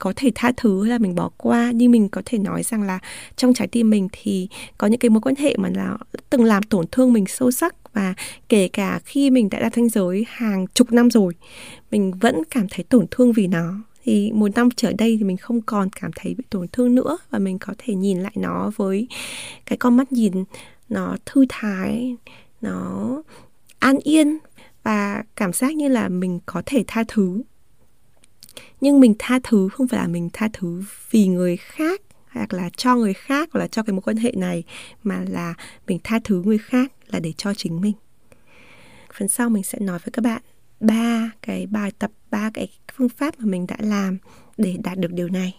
có 0.00 0.12
thể 0.16 0.30
tha 0.34 0.52
thứ 0.56 0.82
hay 0.82 0.90
là 0.90 0.98
mình 0.98 1.14
bỏ 1.14 1.30
qua, 1.36 1.72
nhưng 1.74 1.90
mình 1.90 2.08
có 2.08 2.22
thể 2.24 2.38
nói 2.38 2.62
rằng 2.62 2.82
là 2.82 2.98
trong 3.36 3.54
trái 3.54 3.68
tim 3.68 3.90
mình 3.90 4.08
thì 4.12 4.48
có 4.78 4.86
những 4.86 4.98
cái 4.98 5.10
mối 5.10 5.20
quan 5.20 5.34
hệ 5.36 5.56
mà 5.56 5.68
là 5.74 5.96
từng 6.30 6.44
làm 6.44 6.62
tổn 6.62 6.86
thương 6.92 7.12
mình 7.12 7.24
sâu 7.26 7.50
sắc. 7.50 7.74
Và 7.92 8.14
kể 8.48 8.68
cả 8.68 9.00
khi 9.04 9.30
mình 9.30 9.48
đã 9.50 9.60
đạt 9.60 9.74
ranh 9.74 9.88
giới 9.88 10.24
hàng 10.28 10.66
chục 10.74 10.92
năm 10.92 11.10
rồi, 11.10 11.34
mình 11.90 12.12
vẫn 12.20 12.42
cảm 12.50 12.66
thấy 12.70 12.84
tổn 12.84 13.06
thương 13.10 13.32
vì 13.32 13.46
nó. 13.46 13.74
Thì 14.04 14.32
một 14.32 14.48
năm 14.54 14.68
trở 14.76 14.92
đây 14.92 15.16
thì 15.18 15.24
mình 15.24 15.36
không 15.36 15.60
còn 15.60 15.88
cảm 16.00 16.10
thấy 16.16 16.34
bị 16.34 16.44
tổn 16.50 16.66
thương 16.72 16.94
nữa 16.94 17.18
và 17.30 17.38
mình 17.38 17.58
có 17.58 17.74
thể 17.78 17.94
nhìn 17.94 18.18
lại 18.18 18.32
nó 18.34 18.70
với 18.76 19.08
cái 19.66 19.76
con 19.76 19.96
mắt 19.96 20.12
nhìn 20.12 20.32
nó 20.88 21.16
thư 21.26 21.44
thái, 21.48 22.16
nó 22.60 23.22
an 23.78 23.98
yên 23.98 24.38
và 24.82 25.24
cảm 25.36 25.52
giác 25.52 25.76
như 25.76 25.88
là 25.88 26.08
mình 26.08 26.40
có 26.46 26.62
thể 26.66 26.84
tha 26.86 27.04
thứ. 27.08 27.42
Nhưng 28.80 29.00
mình 29.00 29.14
tha 29.18 29.38
thứ 29.42 29.68
không 29.72 29.88
phải 29.88 30.00
là 30.00 30.06
mình 30.06 30.30
tha 30.32 30.48
thứ 30.52 30.82
vì 31.10 31.26
người 31.26 31.56
khác 31.56 32.00
hoặc 32.28 32.52
là 32.52 32.70
cho 32.76 32.96
người 32.96 33.14
khác 33.14 33.48
hoặc 33.52 33.60
là 33.60 33.66
cho 33.66 33.82
cái 33.82 33.92
mối 33.92 34.02
quan 34.02 34.16
hệ 34.16 34.32
này, 34.36 34.64
mà 35.02 35.24
là 35.28 35.54
mình 35.86 35.98
tha 36.04 36.18
thứ 36.24 36.42
người 36.44 36.58
khác 36.58 36.92
là 37.06 37.20
để 37.20 37.32
cho 37.36 37.54
chính 37.54 37.80
mình. 37.80 37.94
Phần 39.18 39.28
sau 39.28 39.50
mình 39.50 39.62
sẽ 39.62 39.78
nói 39.80 39.98
với 39.98 40.12
các 40.12 40.22
bạn 40.22 40.42
ba 40.80 41.30
cái 41.42 41.66
bài 41.66 41.92
tập, 41.98 42.10
ba 42.30 42.50
cái 42.54 42.68
phương 42.94 43.08
pháp 43.08 43.38
mà 43.38 43.44
mình 43.44 43.66
đã 43.66 43.76
làm 43.80 44.18
để 44.56 44.76
đạt 44.82 44.98
được 44.98 45.12
điều 45.12 45.28
này. 45.28 45.56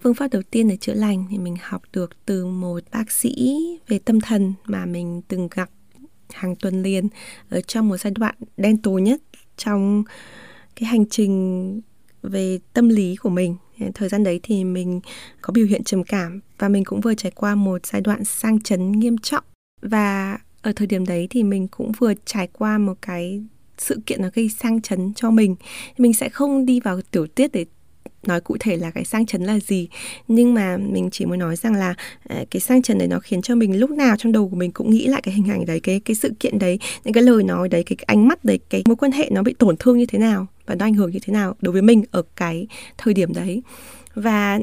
Phương 0.00 0.14
pháp 0.14 0.28
đầu 0.32 0.42
tiên 0.50 0.68
để 0.68 0.76
chữa 0.76 0.94
lành 0.94 1.26
thì 1.30 1.38
mình 1.38 1.56
học 1.62 1.82
được 1.92 2.26
từ 2.26 2.46
một 2.46 2.80
bác 2.92 3.10
sĩ 3.10 3.58
về 3.88 3.98
tâm 3.98 4.20
thần 4.20 4.54
mà 4.64 4.86
mình 4.86 5.22
từng 5.28 5.48
gặp 5.54 5.70
hàng 6.32 6.56
tuần 6.56 6.82
liền 6.82 7.08
ở 7.48 7.60
trong 7.60 7.88
một 7.88 7.96
giai 7.96 8.12
đoạn 8.16 8.34
đen 8.56 8.76
tối 8.82 9.02
nhất 9.02 9.20
trong 9.56 10.04
cái 10.76 10.88
hành 10.88 11.06
trình 11.06 11.80
về 12.22 12.58
tâm 12.72 12.88
lý 12.88 13.16
của 13.16 13.30
mình. 13.30 13.56
Thời 13.94 14.08
gian 14.08 14.24
đấy 14.24 14.40
thì 14.42 14.64
mình 14.64 15.00
có 15.40 15.52
biểu 15.52 15.66
hiện 15.66 15.84
trầm 15.84 16.04
cảm 16.04 16.40
và 16.58 16.68
mình 16.68 16.84
cũng 16.84 17.00
vừa 17.00 17.14
trải 17.14 17.32
qua 17.34 17.54
một 17.54 17.86
giai 17.86 18.00
đoạn 18.00 18.24
sang 18.24 18.60
chấn 18.60 18.92
nghiêm 18.92 19.18
trọng. 19.18 19.44
Và 19.82 20.38
ở 20.62 20.72
thời 20.76 20.86
điểm 20.86 21.06
đấy 21.06 21.26
thì 21.30 21.42
mình 21.42 21.68
cũng 21.68 21.92
vừa 21.98 22.12
trải 22.24 22.48
qua 22.52 22.78
một 22.78 22.98
cái 23.02 23.42
sự 23.78 24.00
kiện 24.06 24.22
nó 24.22 24.28
gây 24.34 24.48
sang 24.48 24.82
chấn 24.82 25.14
cho 25.14 25.30
mình. 25.30 25.56
Mình 25.98 26.14
sẽ 26.14 26.28
không 26.28 26.66
đi 26.66 26.80
vào 26.80 27.00
tiểu 27.10 27.26
tiết 27.26 27.52
để 27.52 27.64
nói 28.26 28.40
cụ 28.40 28.56
thể 28.60 28.76
là 28.76 28.90
cái 28.90 29.04
sang 29.04 29.26
chấn 29.26 29.42
là 29.42 29.58
gì. 29.58 29.88
Nhưng 30.28 30.54
mà 30.54 30.76
mình 30.76 31.08
chỉ 31.12 31.26
muốn 31.26 31.38
nói 31.38 31.56
rằng 31.56 31.74
là 31.74 31.94
à, 32.28 32.44
cái 32.50 32.60
sang 32.60 32.82
chấn 32.82 32.98
đấy 32.98 33.08
nó 33.08 33.18
khiến 33.20 33.42
cho 33.42 33.54
mình 33.54 33.80
lúc 33.80 33.90
nào 33.90 34.16
trong 34.18 34.32
đầu 34.32 34.48
của 34.48 34.56
mình 34.56 34.72
cũng 34.72 34.90
nghĩ 34.90 35.06
lại 35.06 35.22
cái 35.22 35.34
hình 35.34 35.50
ảnh 35.50 35.66
đấy 35.66 35.80
cái 35.80 36.00
cái 36.00 36.14
sự 36.14 36.32
kiện 36.40 36.58
đấy 36.58 36.78
những 37.04 37.14
cái 37.14 37.22
lời 37.22 37.42
nói 37.42 37.68
đấy 37.68 37.84
cái 37.84 37.96
ánh 38.06 38.28
mắt 38.28 38.44
đấy 38.44 38.58
cái 38.70 38.82
mối 38.86 38.96
quan 38.96 39.12
hệ 39.12 39.28
nó 39.32 39.42
bị 39.42 39.54
tổn 39.58 39.76
thương 39.76 39.98
như 39.98 40.06
thế 40.06 40.18
nào 40.18 40.46
và 40.68 40.74
nó 40.74 40.86
ảnh 40.86 40.94
hưởng 40.94 41.10
như 41.10 41.18
thế 41.22 41.32
nào 41.32 41.54
đối 41.60 41.72
với 41.72 41.82
mình 41.82 42.04
ở 42.10 42.22
cái 42.36 42.66
thời 42.98 43.14
điểm 43.14 43.32
đấy. 43.34 43.62
Và 44.14 44.60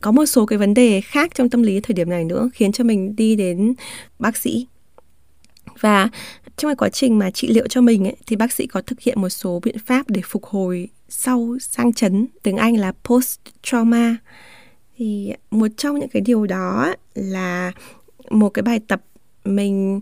có 0.00 0.12
một 0.12 0.26
số 0.26 0.46
cái 0.46 0.58
vấn 0.58 0.74
đề 0.74 1.00
khác 1.00 1.34
trong 1.34 1.50
tâm 1.50 1.62
lý 1.62 1.80
thời 1.80 1.94
điểm 1.94 2.10
này 2.10 2.24
nữa 2.24 2.50
khiến 2.54 2.72
cho 2.72 2.84
mình 2.84 3.16
đi 3.16 3.36
đến 3.36 3.74
bác 4.18 4.36
sĩ. 4.36 4.66
Và 5.80 6.08
trong 6.56 6.68
cái 6.68 6.76
quá 6.76 6.88
trình 6.88 7.18
mà 7.18 7.30
trị 7.30 7.48
liệu 7.48 7.66
cho 7.68 7.80
mình 7.80 8.04
ấy, 8.04 8.16
thì 8.26 8.36
bác 8.36 8.52
sĩ 8.52 8.66
có 8.66 8.80
thực 8.80 9.00
hiện 9.00 9.20
một 9.20 9.28
số 9.28 9.60
biện 9.62 9.76
pháp 9.86 10.10
để 10.10 10.20
phục 10.24 10.44
hồi 10.44 10.88
sau 11.16 11.56
sang 11.60 11.92
chấn 11.92 12.26
tiếng 12.42 12.56
Anh 12.56 12.76
là 12.76 12.92
post 13.04 13.40
trauma 13.62 14.16
thì 14.96 15.32
một 15.50 15.66
trong 15.76 15.98
những 15.98 16.08
cái 16.08 16.22
điều 16.22 16.46
đó 16.46 16.94
là 17.14 17.72
một 18.30 18.48
cái 18.48 18.62
bài 18.62 18.80
tập 18.88 19.02
mình 19.44 20.00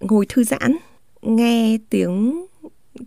ngồi 0.00 0.26
thư 0.28 0.44
giãn 0.44 0.76
nghe 1.22 1.78
tiếng 1.90 2.46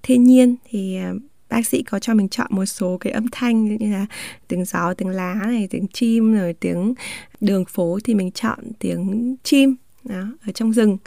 thiên 0.04 0.24
nhiên. 0.24 0.56
Thì 0.70 0.96
à, 0.96 1.13
bác 1.50 1.68
sĩ 1.68 1.84
có 1.84 2.00
cho 2.00 2.13
mình 2.13 2.30
chọn 2.30 2.48
một 2.50 2.66
số 2.66 2.98
cái 3.00 3.13
âm 3.13 3.26
thanh 3.32 3.78
như 3.78 3.92
là 3.92 4.06
tiếng 4.48 4.66
gió 4.66 4.94
tiếng 4.94 5.10
lá 5.10 5.36
này 5.46 5.68
tiếng 5.70 5.88
chim 5.94 6.34
rồi 6.34 6.54
tiếng 6.54 6.94
đường 7.42 7.66
phố 7.66 8.00
thì 8.04 8.16
mình 8.16 8.32
chọn 8.32 8.60
tiếng 8.80 9.36
chim 9.44 9.76
đó, 10.04 10.24
ở 10.46 10.52
trong 10.52 10.74
rừng 10.74 10.98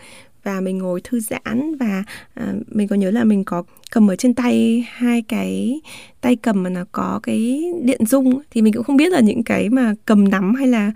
và 0.47 0.61
mình 0.61 0.79
ngồi 0.79 1.01
thư 1.01 1.21
giãn 1.21 1.77
và 1.77 2.05
à, 2.35 2.55
mình 2.67 2.89
có 2.89 2.97
nhớ 2.97 3.11
là 3.11 3.25
mình 3.25 3.45
có 3.45 3.63
cầm 3.91 4.11
ở 4.11 4.17
trên 4.17 4.35
tay 4.35 4.87
hai 4.89 5.23
cái 5.23 5.81
tay 6.21 6.37
cầm 6.37 6.63
mà 6.63 6.71
nó 6.71 6.85
có 6.93 7.21
cái 7.23 7.65
điện 7.83 8.07
dung 8.07 8.41
thì 8.51 8.63
mình 8.63 8.73
cũng 8.73 8.85
không 8.85 8.97
biết 8.97 9.13
là 9.13 9.21
những 9.21 9.43
cái 9.45 9.69
mà 9.69 9.95
cầm 10.05 10.29
nắm 10.29 10.55
hay 10.55 10.69
là 10.69 10.93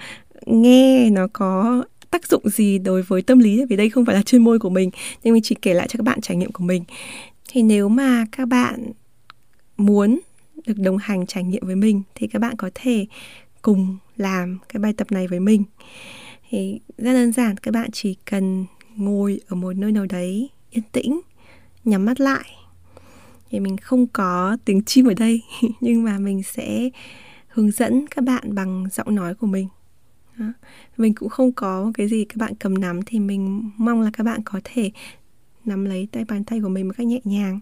nghe 0.47 1.11
nó 1.11 1.27
có 1.33 1.85
tác 2.11 2.27
dụng 2.27 2.43
gì 2.49 2.79
đối 2.79 3.03
với 3.03 3.23
tâm 3.23 3.39
lý 3.39 3.65
vì 3.65 3.77
đây 3.77 3.91
không 3.91 4.05
phải 4.05 4.15
là 4.15 4.23
chuyên 4.23 4.45
môn 4.45 4.59
của 4.59 4.71
mình 4.71 4.91
nhưng 5.23 5.35
mình 5.35 5.43
chỉ 5.43 5.55
kể 5.63 5.75
lại 5.75 5.89
cho 5.89 5.97
các 5.97 6.05
bạn 6.05 6.21
trải 6.21 6.37
nghiệm 6.37 6.53
của 6.53 6.65
mình. 6.65 6.85
Thì 7.49 7.63
nếu 7.63 7.89
mà 7.89 8.25
các 8.33 8.49
bạn 8.49 8.93
muốn 9.77 10.21
được 10.67 10.79
đồng 10.79 10.99
hành 10.99 11.27
trải 11.27 11.45
nghiệm 11.45 11.67
với 11.67 11.77
mình 11.77 12.03
thì 12.15 12.27
các 12.27 12.39
bạn 12.39 12.57
có 12.57 12.71
thể 12.75 13.07
cùng 13.63 13.97
làm 14.17 14.59
cái 14.69 14.81
bài 14.81 14.93
tập 14.97 15.13
này 15.13 15.27
với 15.27 15.41
mình. 15.41 15.65
Thì 16.51 16.81
rất 16.99 17.13
đơn 17.13 17.33
giản 17.33 17.57
các 17.57 17.75
bạn 17.75 17.91
chỉ 17.93 18.17
cần 18.31 18.67
ngồi 19.01 19.41
ở 19.49 19.57
một 19.57 19.77
nơi 19.77 19.93
nào 19.93 20.07
đấy 20.07 20.51
yên 20.71 20.85
tĩnh, 20.93 21.21
nhắm 21.85 22.05
mắt 22.05 22.21
lại. 22.21 22.51
Thì 23.51 23.61
mình 23.61 23.77
không 23.77 24.07
có 24.07 24.57
tiếng 24.65 24.83
chim 24.83 25.07
ở 25.07 25.15
đây, 25.15 25.43
nhưng 25.81 26.05
mà 26.05 26.19
mình 26.19 26.43
sẽ 26.43 26.91
hướng 27.49 27.71
dẫn 27.71 28.07
các 28.07 28.25
bạn 28.25 28.55
bằng 28.55 28.85
giọng 28.93 29.15
nói 29.15 29.35
của 29.35 29.47
mình. 29.47 29.69
Đó. 30.39 30.47
mình 30.97 31.15
cũng 31.15 31.29
không 31.29 31.53
có 31.53 31.93
cái 31.95 32.09
gì 32.09 32.25
các 32.25 32.37
bạn 32.37 32.55
cầm 32.55 32.75
nắm 32.75 33.01
thì 33.07 33.19
mình 33.19 33.71
mong 33.77 34.01
là 34.01 34.11
các 34.13 34.25
bạn 34.25 34.41
có 34.45 34.61
thể 34.65 34.91
nắm 35.65 35.85
lấy 35.85 36.09
tay 36.13 36.25
bàn 36.25 36.45
tay 36.45 36.61
của 36.61 36.69
mình 36.69 36.89
một 36.89 36.95
cách 36.97 37.07
nhẹ 37.07 37.21
nhàng. 37.25 37.61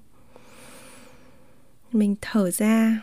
Mình 1.93 2.17
thở 2.21 2.51
ra. 2.51 3.03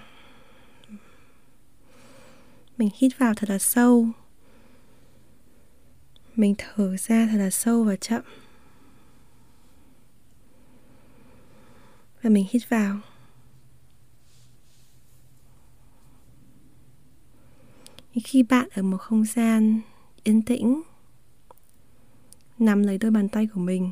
Mình 2.77 2.89
hít 2.97 3.11
vào 3.17 3.33
thật 3.33 3.49
là 3.49 3.59
sâu 3.59 4.07
mình 6.35 6.55
thở 6.57 6.97
ra 6.97 7.27
thật 7.31 7.37
là 7.37 7.49
sâu 7.49 7.83
và 7.83 7.95
chậm. 7.95 8.21
Và 12.21 12.29
mình 12.29 12.45
hít 12.49 12.69
vào. 12.69 12.99
Khi 18.23 18.43
bạn 18.43 18.69
ở 18.75 18.81
một 18.81 18.97
không 18.97 19.25
gian 19.25 19.81
yên 20.23 20.41
tĩnh, 20.41 20.81
nắm 22.57 22.83
lấy 22.83 22.97
đôi 22.97 23.11
bàn 23.11 23.29
tay 23.29 23.47
của 23.53 23.59
mình, 23.59 23.91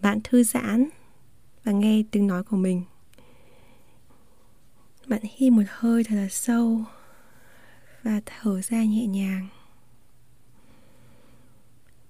bạn 0.00 0.18
thư 0.24 0.44
giãn 0.44 0.88
và 1.64 1.72
nghe 1.72 2.02
tiếng 2.10 2.26
nói 2.26 2.44
của 2.44 2.56
mình. 2.56 2.82
Bạn 5.06 5.20
hít 5.22 5.52
một 5.52 5.62
hơi 5.68 6.04
thật 6.04 6.16
là 6.16 6.28
sâu 6.30 6.84
và 8.02 8.20
thở 8.26 8.60
ra 8.60 8.84
nhẹ 8.84 9.06
nhàng 9.06 9.48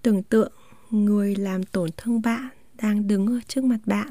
tưởng 0.05 0.23
tượng 0.23 0.53
người 0.91 1.37
làm 1.37 1.63
tổn 1.63 1.91
thương 1.97 2.23
bạn 2.23 2.49
đang 2.83 3.09
đứng 3.09 3.27
ở 3.27 3.41
trước 3.49 3.65
mặt 3.65 3.79
bạn. 3.87 4.09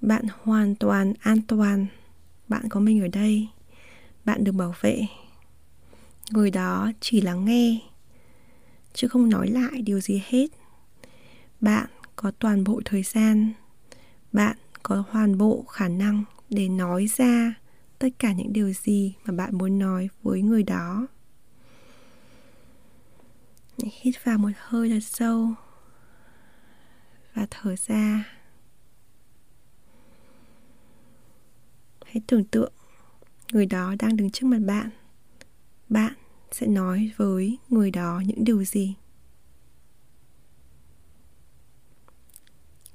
Bạn 0.00 0.24
hoàn 0.42 0.74
toàn 0.74 1.12
an 1.20 1.40
toàn. 1.48 1.86
Bạn 2.48 2.68
có 2.68 2.80
mình 2.80 3.02
ở 3.02 3.08
đây. 3.08 3.48
Bạn 4.24 4.44
được 4.44 4.52
bảo 4.52 4.74
vệ. 4.80 5.06
Người 6.30 6.50
đó 6.50 6.92
chỉ 7.00 7.20
lắng 7.20 7.44
nghe, 7.44 7.80
chứ 8.94 9.08
không 9.08 9.28
nói 9.28 9.48
lại 9.48 9.82
điều 9.82 10.00
gì 10.00 10.22
hết. 10.26 10.46
Bạn 11.60 11.86
có 12.16 12.30
toàn 12.38 12.64
bộ 12.64 12.80
thời 12.84 13.02
gian. 13.02 13.52
Bạn 14.32 14.56
có 14.82 15.04
hoàn 15.10 15.38
bộ 15.38 15.64
khả 15.68 15.88
năng 15.88 16.24
để 16.50 16.68
nói 16.68 17.06
ra 17.16 17.54
tất 17.98 18.08
cả 18.18 18.32
những 18.32 18.52
điều 18.52 18.72
gì 18.72 19.14
mà 19.24 19.34
bạn 19.34 19.58
muốn 19.58 19.78
nói 19.78 20.08
với 20.22 20.42
người 20.42 20.62
đó 20.62 21.06
hít 23.92 24.24
vào 24.24 24.38
một 24.38 24.50
hơi 24.56 24.88
thật 24.88 25.00
sâu 25.02 25.54
và 27.34 27.46
thở 27.50 27.76
ra. 27.76 28.24
Hãy 32.06 32.22
tưởng 32.26 32.44
tượng 32.44 32.72
người 33.52 33.66
đó 33.66 33.94
đang 33.98 34.16
đứng 34.16 34.30
trước 34.30 34.46
mặt 34.46 34.60
bạn. 34.66 34.90
Bạn 35.88 36.12
sẽ 36.52 36.66
nói 36.66 37.10
với 37.16 37.58
người 37.68 37.90
đó 37.90 38.22
những 38.26 38.44
điều 38.44 38.64
gì? 38.64 38.94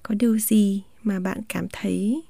Có 0.04 0.16
điều 0.20 0.38
gì 0.40 0.84
mà 1.04 1.20
bạn 1.20 1.42
cảm 1.50 1.68
thấy 1.72 2.24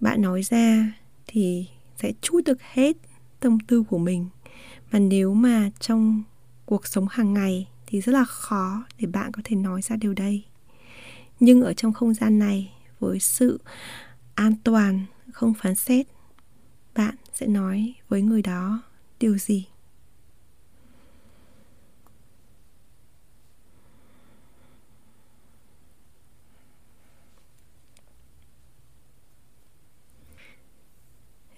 bạn 0.00 0.22
nói 0.22 0.42
ra 0.42 0.92
thì 1.26 1.68
sẽ 1.96 2.12
chút 2.20 2.40
được 2.44 2.62
hết 2.62 2.96
tâm 3.40 3.60
tư 3.60 3.82
của 3.82 3.98
mình? 3.98 4.28
Mà 4.92 4.98
nếu 4.98 5.34
mà 5.34 5.70
trong 5.80 6.22
cuộc 6.66 6.86
sống 6.86 7.06
hàng 7.10 7.34
ngày 7.34 7.68
thì 7.86 8.00
rất 8.00 8.12
là 8.12 8.24
khó 8.24 8.84
để 8.98 9.06
bạn 9.06 9.32
có 9.32 9.42
thể 9.44 9.56
nói 9.56 9.82
ra 9.82 9.96
điều 9.96 10.14
đây. 10.14 10.44
Nhưng 11.40 11.62
ở 11.62 11.72
trong 11.72 11.92
không 11.92 12.14
gian 12.14 12.38
này, 12.38 12.72
với 12.98 13.20
sự 13.20 13.60
an 14.34 14.54
toàn, 14.64 15.04
không 15.32 15.54
phán 15.54 15.74
xét, 15.74 16.06
bạn 16.94 17.14
sẽ 17.34 17.46
nói 17.46 17.94
với 18.08 18.22
người 18.22 18.42
đó 18.42 18.82
điều 19.20 19.38
gì? 19.38 19.66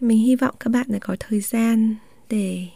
Mình 0.00 0.18
hy 0.18 0.36
vọng 0.36 0.54
các 0.60 0.70
bạn 0.70 0.86
đã 0.88 0.98
có 1.00 1.16
thời 1.20 1.40
gian 1.40 1.96
để 2.28 2.68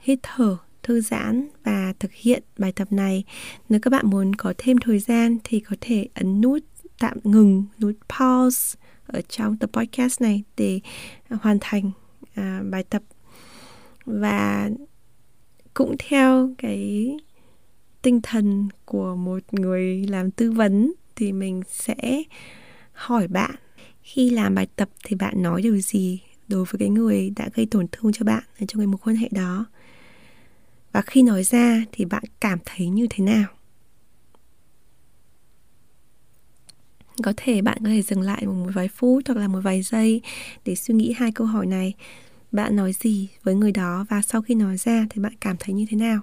hít 0.00 0.18
thở 0.22 0.56
thư 0.84 1.00
giãn 1.00 1.48
và 1.64 1.92
thực 1.98 2.12
hiện 2.12 2.42
bài 2.58 2.72
tập 2.72 2.92
này. 2.92 3.24
Nếu 3.68 3.80
các 3.80 3.90
bạn 3.90 4.06
muốn 4.06 4.34
có 4.34 4.54
thêm 4.58 4.78
thời 4.78 4.98
gian 4.98 5.38
thì 5.44 5.60
có 5.60 5.76
thể 5.80 6.08
ấn 6.14 6.40
nút 6.40 6.62
tạm 6.98 7.18
ngừng 7.24 7.64
nút 7.80 7.94
pause 8.18 8.78
ở 9.06 9.20
trong 9.28 9.56
tập 9.56 9.70
podcast 9.72 10.22
này 10.22 10.42
để 10.56 10.80
à, 11.28 11.38
hoàn 11.42 11.58
thành 11.60 11.90
à, 12.34 12.62
bài 12.70 12.84
tập. 12.90 13.02
Và 14.04 14.70
cũng 15.74 15.96
theo 15.98 16.54
cái 16.58 17.16
tinh 18.02 18.20
thần 18.22 18.68
của 18.84 19.16
một 19.16 19.42
người 19.52 20.06
làm 20.08 20.30
tư 20.30 20.52
vấn 20.52 20.92
thì 21.16 21.32
mình 21.32 21.62
sẽ 21.68 22.22
hỏi 22.92 23.28
bạn 23.28 23.54
khi 24.02 24.30
làm 24.30 24.54
bài 24.54 24.66
tập 24.76 24.88
thì 25.04 25.16
bạn 25.16 25.42
nói 25.42 25.62
điều 25.62 25.78
gì 25.80 26.20
đối 26.48 26.64
với 26.64 26.78
cái 26.78 26.88
người 26.88 27.30
đã 27.36 27.48
gây 27.54 27.66
tổn 27.66 27.86
thương 27.92 28.12
cho 28.12 28.24
bạn 28.24 28.42
ở 28.60 28.66
trong 28.68 28.80
cái 28.80 28.86
mối 28.86 28.98
quan 29.04 29.16
hệ 29.16 29.28
đó? 29.30 29.66
Và 30.94 31.02
khi 31.02 31.22
nói 31.22 31.44
ra 31.44 31.84
thì 31.92 32.04
bạn 32.04 32.22
cảm 32.40 32.58
thấy 32.64 32.88
như 32.88 33.06
thế 33.10 33.24
nào? 33.24 33.44
Có 37.22 37.32
thể 37.36 37.62
bạn 37.62 37.78
có 37.84 37.88
thể 37.88 38.02
dừng 38.02 38.20
lại 38.20 38.46
một 38.46 38.70
vài 38.74 38.88
phút 38.88 39.22
hoặc 39.26 39.38
là 39.38 39.48
một 39.48 39.60
vài 39.62 39.82
giây 39.82 40.20
để 40.64 40.74
suy 40.74 40.94
nghĩ 40.94 41.12
hai 41.12 41.32
câu 41.32 41.46
hỏi 41.46 41.66
này. 41.66 41.94
Bạn 42.52 42.76
nói 42.76 42.92
gì 42.92 43.28
với 43.42 43.54
người 43.54 43.72
đó 43.72 44.06
và 44.10 44.22
sau 44.22 44.42
khi 44.42 44.54
nói 44.54 44.76
ra 44.76 45.06
thì 45.10 45.22
bạn 45.22 45.32
cảm 45.40 45.56
thấy 45.60 45.74
như 45.74 45.86
thế 45.90 45.96
nào? 45.96 46.20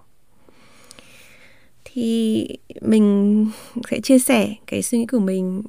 Thì 1.86 2.47
mình 2.81 3.47
sẽ 3.89 3.99
chia 4.01 4.19
sẻ 4.19 4.55
cái 4.67 4.84
suy 4.84 4.97
nghĩ 4.97 5.05
của 5.05 5.19
mình 5.19 5.63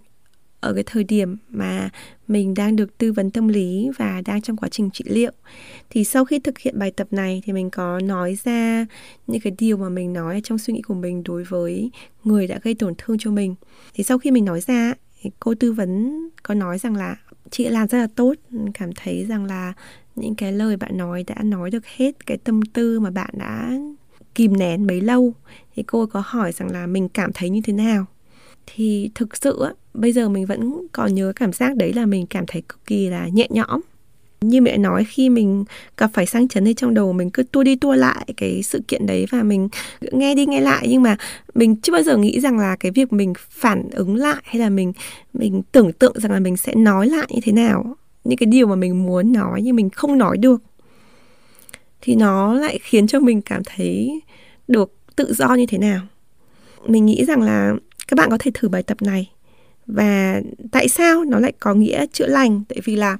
ở 0.63 0.75
cái 0.75 0.85
thời 0.87 1.05
điểm 1.05 1.37
mà 1.51 1.91
mình 2.29 2.55
đang 2.55 2.77
được 2.77 2.99
tư 2.99 3.13
vấn 3.13 3.31
tâm 3.31 3.49
lý 3.49 3.91
và 3.99 4.23
đang 4.25 4.43
trong 4.43 4.57
quá 4.57 4.69
trình 4.69 4.91
trị 4.91 5.05
liệu. 5.09 5.31
Thì 5.91 6.05
sau 6.05 6.25
khi 6.25 6.39
thực 6.39 6.59
hiện 6.59 6.79
bài 6.79 6.91
tập 6.91 7.07
này 7.11 7.43
thì 7.45 7.53
mình 7.53 7.71
có 7.71 8.01
nói 8.01 8.39
ra 8.45 8.87
những 9.27 9.41
cái 9.41 9.53
điều 9.59 9.77
mà 9.77 9.89
mình 9.89 10.13
nói 10.13 10.41
trong 10.45 10.59
suy 10.59 10.75
nghĩ 10.75 10.83
của 10.83 10.95
mình 10.95 11.23
đối 11.25 11.45
với 11.45 11.91
người 12.25 12.47
đã 12.47 12.59
gây 12.63 12.75
tổn 12.75 12.95
thương 12.99 13.17
cho 13.19 13.31
mình. 13.31 13.55
Thì 13.95 14.05
sau 14.05 14.19
khi 14.19 14.31
mình 14.31 14.45
nói 14.45 14.61
ra, 14.61 14.95
thì 15.21 15.31
cô 15.41 15.55
tư 15.55 15.73
vấn 15.73 16.21
có 16.43 16.55
nói 16.55 16.79
rằng 16.79 16.97
là 16.97 17.17
chị 17.51 17.69
làm 17.69 17.89
rất 17.89 17.99
là 17.99 18.09
tốt, 18.17 18.35
cảm 18.75 18.91
thấy 18.93 19.25
rằng 19.29 19.45
là 19.45 19.73
những 20.17 20.35
cái 20.35 20.53
lời 20.53 20.77
bạn 20.77 20.97
nói 20.97 21.25
đã 21.27 21.43
nói 21.43 21.71
được 21.71 21.87
hết 21.87 22.27
cái 22.27 22.37
tâm 22.37 22.63
tư 22.63 23.01
mà 23.01 23.11
bạn 23.11 23.31
đã 23.33 23.71
kìm 24.35 24.57
nén 24.57 24.87
bấy 24.87 25.01
lâu. 25.01 25.35
Thì 25.75 25.83
cô 25.83 26.07
có 26.07 26.23
hỏi 26.27 26.53
rằng 26.53 26.73
là 26.73 26.87
mình 26.87 27.09
cảm 27.09 27.31
thấy 27.35 27.51
như 27.51 27.61
thế 27.65 27.73
nào? 27.73 28.07
Thì 28.75 29.11
thực 29.15 29.37
sự 29.37 29.67
bây 29.95 30.13
giờ 30.13 30.29
mình 30.29 30.47
vẫn 30.47 30.87
còn 30.93 31.15
nhớ 31.15 31.33
cảm 31.37 31.53
giác 31.53 31.77
đấy 31.77 31.93
là 31.93 32.07
mình 32.07 32.27
cảm 32.27 32.45
thấy 32.47 32.63
cực 32.69 32.87
kỳ 32.87 33.09
là 33.09 33.29
nhẹ 33.29 33.47
nhõm. 33.51 33.81
Như 34.41 34.61
mẹ 34.61 34.79
nói, 34.79 35.05
khi 35.05 35.29
mình 35.31 35.65
gặp 35.97 36.11
phải 36.15 36.27
sang 36.27 36.49
chấn 36.49 36.65
thì 36.65 36.75
trong 36.75 36.95
đầu, 36.95 37.13
mình 37.13 37.31
cứ 37.31 37.43
tua 37.43 37.63
đi 37.63 37.77
tua 37.77 37.95
lại 37.95 38.27
cái 38.37 38.63
sự 38.63 38.81
kiện 38.89 39.07
đấy 39.07 39.27
và 39.31 39.43
mình 39.43 39.69
nghe 40.13 40.35
đi 40.35 40.47
nghe 40.47 40.61
lại. 40.61 40.87
Nhưng 40.91 41.03
mà 41.03 41.17
mình 41.55 41.77
chưa 41.77 41.93
bao 41.93 42.03
giờ 42.03 42.17
nghĩ 42.17 42.41
rằng 42.41 42.59
là 42.59 42.77
cái 42.77 42.93
việc 42.93 43.13
mình 43.13 43.33
phản 43.51 43.91
ứng 43.91 44.17
lại 44.17 44.43
hay 44.45 44.61
là 44.61 44.71
mình 44.71 44.93
mình 45.33 45.63
tưởng 45.73 45.93
tượng 45.93 46.21
rằng 46.21 46.33
là 46.33 46.41
mình 46.41 46.57
sẽ 46.57 46.75
nói 46.75 47.09
lại 47.09 47.27
như 47.31 47.41
thế 47.43 47.53
nào, 47.53 47.97
những 48.25 48.39
cái 48.39 48.47
điều 48.47 48.67
mà 48.67 48.75
mình 48.75 49.05
muốn 49.07 49.33
nói 49.33 49.63
nhưng 49.63 49.77
mình 49.77 49.91
không 49.91 50.19
nói 50.19 50.39
được, 50.39 50.63
thì 52.01 52.15
nó 52.15 52.55
lại 52.55 52.79
khiến 52.83 53.07
cho 53.07 53.21
mình 53.21 53.43
cảm 53.43 53.63
thấy 53.65 54.21
được 54.69 54.95
tự 55.17 55.33
do 55.33 55.55
như 55.55 55.67
thế 55.67 55.79
nào. 55.79 56.01
Mình 56.87 57.07
nghĩ 57.07 57.25
rằng 57.25 57.43
là 57.43 57.75
các 58.13 58.17
bạn 58.17 58.31
có 58.31 58.39
thể 58.41 58.51
thử 58.55 58.69
bài 58.69 58.83
tập 58.83 59.03
này. 59.03 59.31
Và 59.87 60.41
tại 60.73 60.89
sao 60.89 61.25
nó 61.25 61.39
lại 61.39 61.53
có 61.61 61.75
nghĩa 61.75 62.07
chữa 62.07 62.27
lành? 62.27 62.63
Tại 62.69 62.79
vì 62.85 62.97
là 62.97 63.19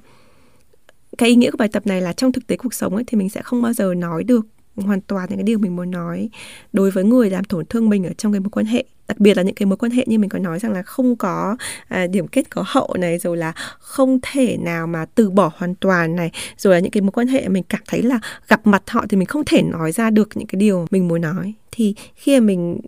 cái 1.17 1.29
ý 1.29 1.35
nghĩa 1.35 1.51
của 1.51 1.57
bài 1.57 1.67
tập 1.67 1.87
này 1.87 2.01
là 2.01 2.13
trong 2.13 2.31
thực 2.31 2.47
tế 2.47 2.57
cuộc 2.57 2.73
sống 2.73 2.95
ấy 2.95 3.03
thì 3.07 3.17
mình 3.17 3.29
sẽ 3.29 3.41
không 3.41 3.61
bao 3.61 3.73
giờ 3.73 3.93
nói 3.93 4.23
được 4.23 4.45
hoàn 4.75 5.01
toàn 5.01 5.25
những 5.29 5.37
cái 5.37 5.43
điều 5.43 5.59
mình 5.59 5.75
muốn 5.75 5.91
nói 5.91 6.29
đối 6.73 6.91
với 6.91 7.03
người 7.03 7.29
làm 7.29 7.43
tổn 7.43 7.65
thương 7.65 7.89
mình 7.89 8.03
ở 8.03 8.13
trong 8.17 8.31
cái 8.31 8.39
mối 8.39 8.49
quan 8.49 8.65
hệ. 8.65 8.85
Đặc 9.07 9.19
biệt 9.19 9.37
là 9.37 9.43
những 9.43 9.55
cái 9.55 9.65
mối 9.65 9.77
quan 9.77 9.91
hệ 9.91 10.03
như 10.07 10.19
mình 10.19 10.29
có 10.29 10.39
nói 10.39 10.59
rằng 10.59 10.71
là 10.71 10.83
không 10.83 11.15
có 11.15 11.57
à, 11.87 12.07
điểm 12.07 12.27
kết 12.27 12.49
có 12.49 12.63
hậu 12.67 12.95
này 12.99 13.19
rồi 13.19 13.37
là 13.37 13.53
không 13.79 14.19
thể 14.21 14.57
nào 14.57 14.87
mà 14.87 15.05
từ 15.05 15.29
bỏ 15.29 15.51
hoàn 15.55 15.75
toàn 15.75 16.15
này 16.15 16.31
rồi 16.57 16.73
là 16.73 16.79
những 16.79 16.91
cái 16.91 17.01
mối 17.01 17.11
quan 17.11 17.27
hệ 17.27 17.47
mình 17.47 17.63
cảm 17.69 17.81
thấy 17.87 18.01
là 18.01 18.19
gặp 18.47 18.67
mặt 18.67 18.83
họ 18.89 19.05
thì 19.09 19.17
mình 19.17 19.27
không 19.27 19.43
thể 19.45 19.61
nói 19.61 19.91
ra 19.91 20.09
được 20.09 20.29
những 20.35 20.47
cái 20.47 20.59
điều 20.59 20.87
mình 20.91 21.07
muốn 21.07 21.21
nói. 21.21 21.53
Thì 21.71 21.95
khi 22.15 22.39
mà 22.39 22.45
mình 22.45 22.79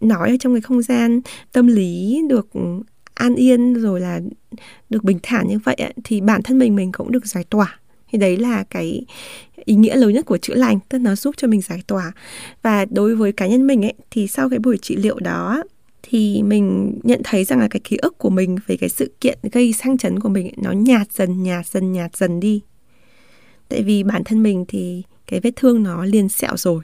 nói 0.00 0.30
ở 0.30 0.36
trong 0.40 0.54
cái 0.54 0.60
không 0.60 0.82
gian 0.82 1.20
tâm 1.52 1.66
lý 1.66 2.22
được 2.28 2.52
ừ, 2.52 2.60
an 3.14 3.34
yên 3.34 3.74
rồi 3.74 4.00
là 4.00 4.20
được 4.90 5.04
bình 5.04 5.18
thản 5.22 5.48
như 5.48 5.58
vậy 5.64 5.76
thì 6.04 6.20
bản 6.20 6.42
thân 6.42 6.58
mình 6.58 6.76
mình 6.76 6.92
cũng 6.92 7.12
được 7.12 7.26
giải 7.26 7.44
tỏa. 7.44 7.78
Thì 8.12 8.18
đấy 8.18 8.36
là 8.36 8.64
cái 8.70 9.04
ý 9.64 9.74
nghĩa 9.74 9.96
lớn 9.96 10.12
nhất 10.12 10.26
của 10.26 10.38
chữa 10.38 10.54
lành 10.54 10.78
tức 10.88 10.98
nó 10.98 11.14
giúp 11.14 11.34
cho 11.38 11.48
mình 11.48 11.60
giải 11.60 11.82
tỏa. 11.86 12.12
Và 12.62 12.84
đối 12.84 13.16
với 13.16 13.32
cá 13.32 13.46
nhân 13.46 13.66
mình 13.66 13.84
ấy 13.84 13.94
thì 14.10 14.26
sau 14.26 14.48
cái 14.48 14.58
buổi 14.58 14.78
trị 14.78 14.96
liệu 14.96 15.18
đó 15.18 15.62
thì 16.02 16.42
mình 16.42 16.98
nhận 17.02 17.20
thấy 17.24 17.44
rằng 17.44 17.58
là 17.58 17.68
cái 17.68 17.80
ký 17.84 17.96
ức 17.96 18.18
của 18.18 18.30
mình 18.30 18.56
về 18.66 18.76
cái 18.76 18.88
sự 18.88 19.12
kiện 19.20 19.38
gây 19.52 19.72
sang 19.72 19.98
chấn 19.98 20.20
của 20.20 20.28
mình 20.28 20.46
ấy, 20.46 20.54
nó 20.56 20.72
nhạt 20.72 21.12
dần 21.12 21.42
nhạt 21.42 21.66
dần 21.66 21.92
nhạt 21.92 22.16
dần 22.16 22.40
đi. 22.40 22.60
Tại 23.68 23.82
vì 23.82 24.02
bản 24.02 24.24
thân 24.24 24.42
mình 24.42 24.64
thì 24.68 25.02
cái 25.26 25.40
vết 25.40 25.50
thương 25.56 25.82
nó 25.82 26.04
liền 26.04 26.28
sẹo 26.28 26.56
rồi 26.56 26.82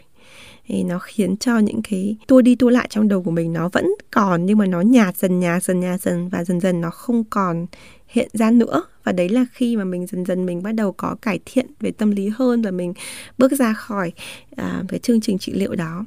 thì 0.67 0.85
nó 0.85 0.99
khiến 0.99 1.37
cho 1.37 1.59
những 1.59 1.81
cái 1.91 2.17
tua 2.27 2.43
đi 2.43 2.57
tua 2.57 2.71
lại 2.71 2.87
trong 2.91 3.09
đầu 3.09 3.23
của 3.23 3.31
mình 3.31 3.53
nó 3.53 3.69
vẫn 3.69 3.87
còn 4.11 4.47
nhưng 4.47 4.59
mà 4.59 4.67
nó 4.67 4.81
nhạt 4.81 5.17
dần 5.17 5.41
nhạt 5.41 5.63
dần 5.63 5.81
nhạt 5.81 6.01
dần 6.01 6.29
và 6.29 6.45
dần 6.45 6.61
dần 6.61 6.81
nó 6.81 6.91
không 6.91 7.25
còn 7.25 7.67
hiện 8.09 8.29
ra 8.33 8.51
nữa. 8.51 8.83
Và 9.05 9.13
đấy 9.13 9.29
là 9.29 9.47
khi 9.53 9.77
mà 9.77 9.85
mình 9.85 10.07
dần 10.07 10.25
dần 10.25 10.47
mình 10.47 10.63
bắt 10.63 10.73
đầu 10.73 10.93
có 10.93 11.17
cải 11.23 11.41
thiện 11.45 11.67
về 11.81 11.91
tâm 11.91 12.11
lý 12.11 12.31
hơn 12.37 12.63
và 12.63 12.71
mình 12.71 12.93
bước 13.39 13.53
ra 13.53 13.73
khỏi 13.73 14.13
à, 14.57 14.83
cái 14.89 14.99
chương 14.99 15.21
trình 15.21 15.39
trị 15.39 15.53
liệu 15.53 15.75
đó. 15.75 16.05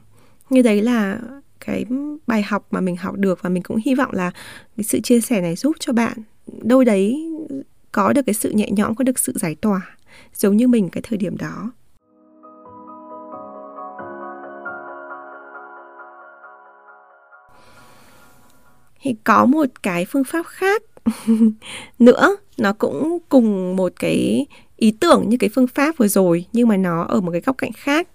Như 0.50 0.62
đấy 0.62 0.82
là 0.82 1.20
cái 1.60 1.86
bài 2.28 2.44
học 2.44 2.68
mà 2.72 2.82
mình 2.82 2.96
học 2.96 3.16
được 3.16 3.40
và 3.42 3.50
mình 3.50 3.64
cũng 3.64 3.78
hy 3.86 3.96
vọng 3.96 4.12
là 4.14 4.32
cái 4.78 4.84
sự 4.84 5.00
chia 5.00 5.22
sẻ 5.22 5.42
này 5.42 5.56
giúp 5.56 5.76
cho 5.80 5.94
bạn 5.94 6.18
đâu 6.62 6.84
đấy 6.84 7.32
có 7.92 8.14
được 8.14 8.22
cái 8.26 8.34
sự 8.34 8.52
nhẹ 8.52 8.68
nhõm 8.72 8.96
có 8.96 9.04
được 9.04 9.20
sự 9.20 9.34
giải 9.36 9.56
tỏa 9.56 9.82
giống 10.36 10.58
như 10.58 10.68
mình 10.68 10.90
cái 10.90 11.02
thời 11.02 11.18
điểm 11.18 11.38
đó. 11.38 11.72
Thì 19.02 19.16
có 19.24 19.46
một 19.46 19.66
cái 19.84 20.06
phương 20.06 20.24
pháp 20.24 20.46
khác 20.46 20.84
nữa. 22.00 22.38
Nó 22.58 22.74
cũng 22.74 23.18
cùng 23.30 23.76
một 23.76 23.94
cái 24.00 24.46
ý 24.78 24.92
tưởng 24.92 25.30
như 25.30 25.38
cái 25.38 25.50
phương 25.56 25.68
pháp 25.68 25.98
vừa 25.98 26.08
rồi, 26.08 26.46
nhưng 26.54 26.68
mà 26.68 26.78
nó 26.78 27.04
ở 27.04 27.22
một 27.22 27.32
cái 27.32 27.42
góc 27.42 27.58
cạnh 27.58 27.72
khác. 27.72 28.08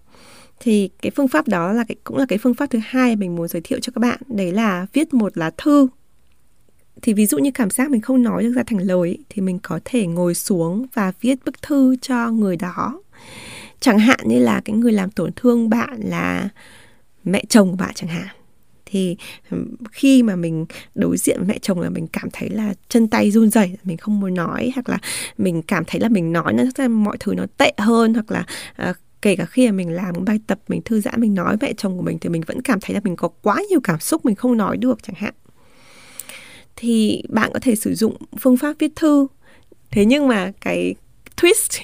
Thì 0.60 0.90
cái 1.02 1.10
phương 1.10 1.28
pháp 1.28 1.48
đó 1.48 1.72
là 1.72 1.84
cái, 1.88 1.96
cũng 2.04 2.16
là 2.16 2.26
cái 2.28 2.38
phương 2.38 2.54
pháp 2.54 2.70
thứ 2.70 2.78
hai 2.84 3.16
mình 3.16 3.36
muốn 3.36 3.48
giới 3.48 3.62
thiệu 3.62 3.78
cho 3.82 3.92
các 3.94 4.00
bạn. 4.00 4.18
Đấy 4.26 4.52
là 4.52 4.86
viết 4.92 5.14
một 5.14 5.38
lá 5.38 5.50
thư. 5.58 5.88
Thì 7.02 7.12
ví 7.12 7.26
dụ 7.26 7.38
như 7.38 7.50
cảm 7.50 7.70
giác 7.70 7.90
mình 7.90 8.00
không 8.00 8.22
nói 8.22 8.42
được 8.42 8.52
ra 8.52 8.62
thành 8.66 8.78
lời 8.78 9.18
thì 9.28 9.42
mình 9.42 9.58
có 9.62 9.80
thể 9.84 10.06
ngồi 10.06 10.34
xuống 10.34 10.86
và 10.94 11.12
viết 11.20 11.44
bức 11.44 11.62
thư 11.62 11.96
cho 11.96 12.30
người 12.30 12.56
đó. 12.56 13.00
Chẳng 13.80 13.98
hạn 13.98 14.18
như 14.24 14.38
là 14.38 14.60
cái 14.64 14.76
người 14.76 14.92
làm 14.92 15.10
tổn 15.10 15.30
thương 15.36 15.70
bạn 15.70 16.00
là 16.04 16.48
mẹ 17.24 17.44
chồng 17.48 17.70
của 17.70 17.76
bạn 17.76 17.90
chẳng 17.94 18.10
hạn 18.10 18.26
thì 18.94 19.16
khi 19.92 20.22
mà 20.22 20.36
mình 20.36 20.66
đối 20.94 21.16
diện 21.16 21.38
với 21.38 21.48
mẹ 21.48 21.58
chồng 21.62 21.80
là 21.80 21.90
mình 21.90 22.06
cảm 22.06 22.28
thấy 22.32 22.50
là 22.50 22.74
chân 22.88 23.08
tay 23.08 23.30
run 23.30 23.50
rẩy 23.50 23.76
mình 23.84 23.96
không 23.96 24.20
muốn 24.20 24.34
nói 24.34 24.70
hoặc 24.74 24.88
là 24.88 24.98
mình 25.38 25.62
cảm 25.62 25.84
thấy 25.86 26.00
là 26.00 26.08
mình 26.08 26.32
nói 26.32 26.52
nó 26.52 26.88
mọi 26.88 27.16
thứ 27.20 27.34
nó 27.34 27.46
tệ 27.58 27.72
hơn 27.78 28.14
hoặc 28.14 28.30
là 28.30 28.46
uh, 28.90 28.96
kể 29.22 29.36
cả 29.36 29.44
khi 29.44 29.66
mà 29.66 29.72
mình 29.72 29.90
làm 29.90 30.14
bài 30.24 30.40
tập 30.46 30.58
mình 30.68 30.82
thư 30.82 31.00
giãn 31.00 31.20
mình 31.20 31.34
nói 31.34 31.56
mẹ 31.60 31.72
chồng 31.76 31.96
của 31.96 32.02
mình 32.02 32.18
thì 32.20 32.28
mình 32.28 32.42
vẫn 32.46 32.62
cảm 32.62 32.80
thấy 32.80 32.94
là 32.94 33.00
mình 33.04 33.16
có 33.16 33.28
quá 33.28 33.62
nhiều 33.70 33.80
cảm 33.84 34.00
xúc 34.00 34.24
mình 34.24 34.34
không 34.34 34.56
nói 34.56 34.76
được 34.76 34.98
chẳng 35.02 35.16
hạn. 35.16 35.34
Thì 36.76 37.22
bạn 37.28 37.50
có 37.52 37.58
thể 37.62 37.74
sử 37.74 37.94
dụng 37.94 38.16
phương 38.40 38.56
pháp 38.56 38.76
viết 38.78 38.92
thư. 38.96 39.26
Thế 39.90 40.04
nhưng 40.04 40.28
mà 40.28 40.52
cái 40.60 40.94
twist 41.36 41.80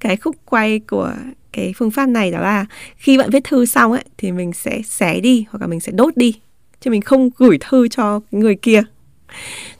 cái 0.00 0.16
khúc 0.16 0.36
quay 0.44 0.78
của 0.78 1.12
cái 1.52 1.72
phương 1.76 1.90
pháp 1.90 2.06
này 2.06 2.30
đó 2.30 2.40
là 2.40 2.66
khi 2.96 3.18
bạn 3.18 3.30
viết 3.30 3.44
thư 3.44 3.66
xong 3.66 3.92
ấy 3.92 4.04
thì 4.16 4.32
mình 4.32 4.52
sẽ 4.52 4.82
xé 4.84 5.20
đi 5.20 5.44
hoặc 5.50 5.60
là 5.60 5.66
mình 5.66 5.80
sẽ 5.80 5.92
đốt 5.92 6.16
đi 6.16 6.40
chứ 6.80 6.90
mình 6.90 7.00
không 7.00 7.30
gửi 7.36 7.58
thư 7.60 7.88
cho 7.88 8.20
người 8.30 8.54
kia. 8.54 8.82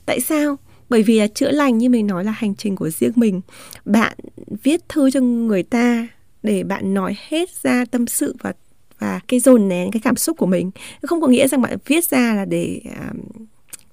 Tại 0.07 0.21
sao? 0.21 0.57
Bởi 0.89 1.03
vì 1.03 1.19
là 1.19 1.27
chữa 1.27 1.51
lành 1.51 1.79
như 1.79 1.89
mình 1.89 2.07
nói 2.07 2.25
là 2.25 2.33
hành 2.33 2.55
trình 2.55 2.77
của 2.77 2.91
riêng 2.91 3.13
mình. 3.15 3.41
Bạn 3.85 4.17
viết 4.63 4.89
thư 4.89 5.11
cho 5.11 5.21
người 5.21 5.63
ta 5.63 6.09
để 6.43 6.65
bạn 6.65 6.95
nói 6.95 7.17
hết 7.29 7.51
ra 7.63 7.85
tâm 7.91 8.07
sự 8.07 8.37
và 8.41 8.53
và 8.99 9.21
cái 9.29 9.41
dồn 9.41 9.69
nén 9.69 9.91
cái 9.91 10.01
cảm 10.05 10.17
xúc 10.17 10.37
của 10.39 10.47
mình. 10.47 10.71
Không 11.03 11.21
có 11.21 11.27
nghĩa 11.27 11.49
rằng 11.49 11.63
bạn 11.63 11.79
viết 11.87 12.05
ra 12.05 12.35
là 12.35 12.45
để 12.45 12.81
um, 12.85 13.47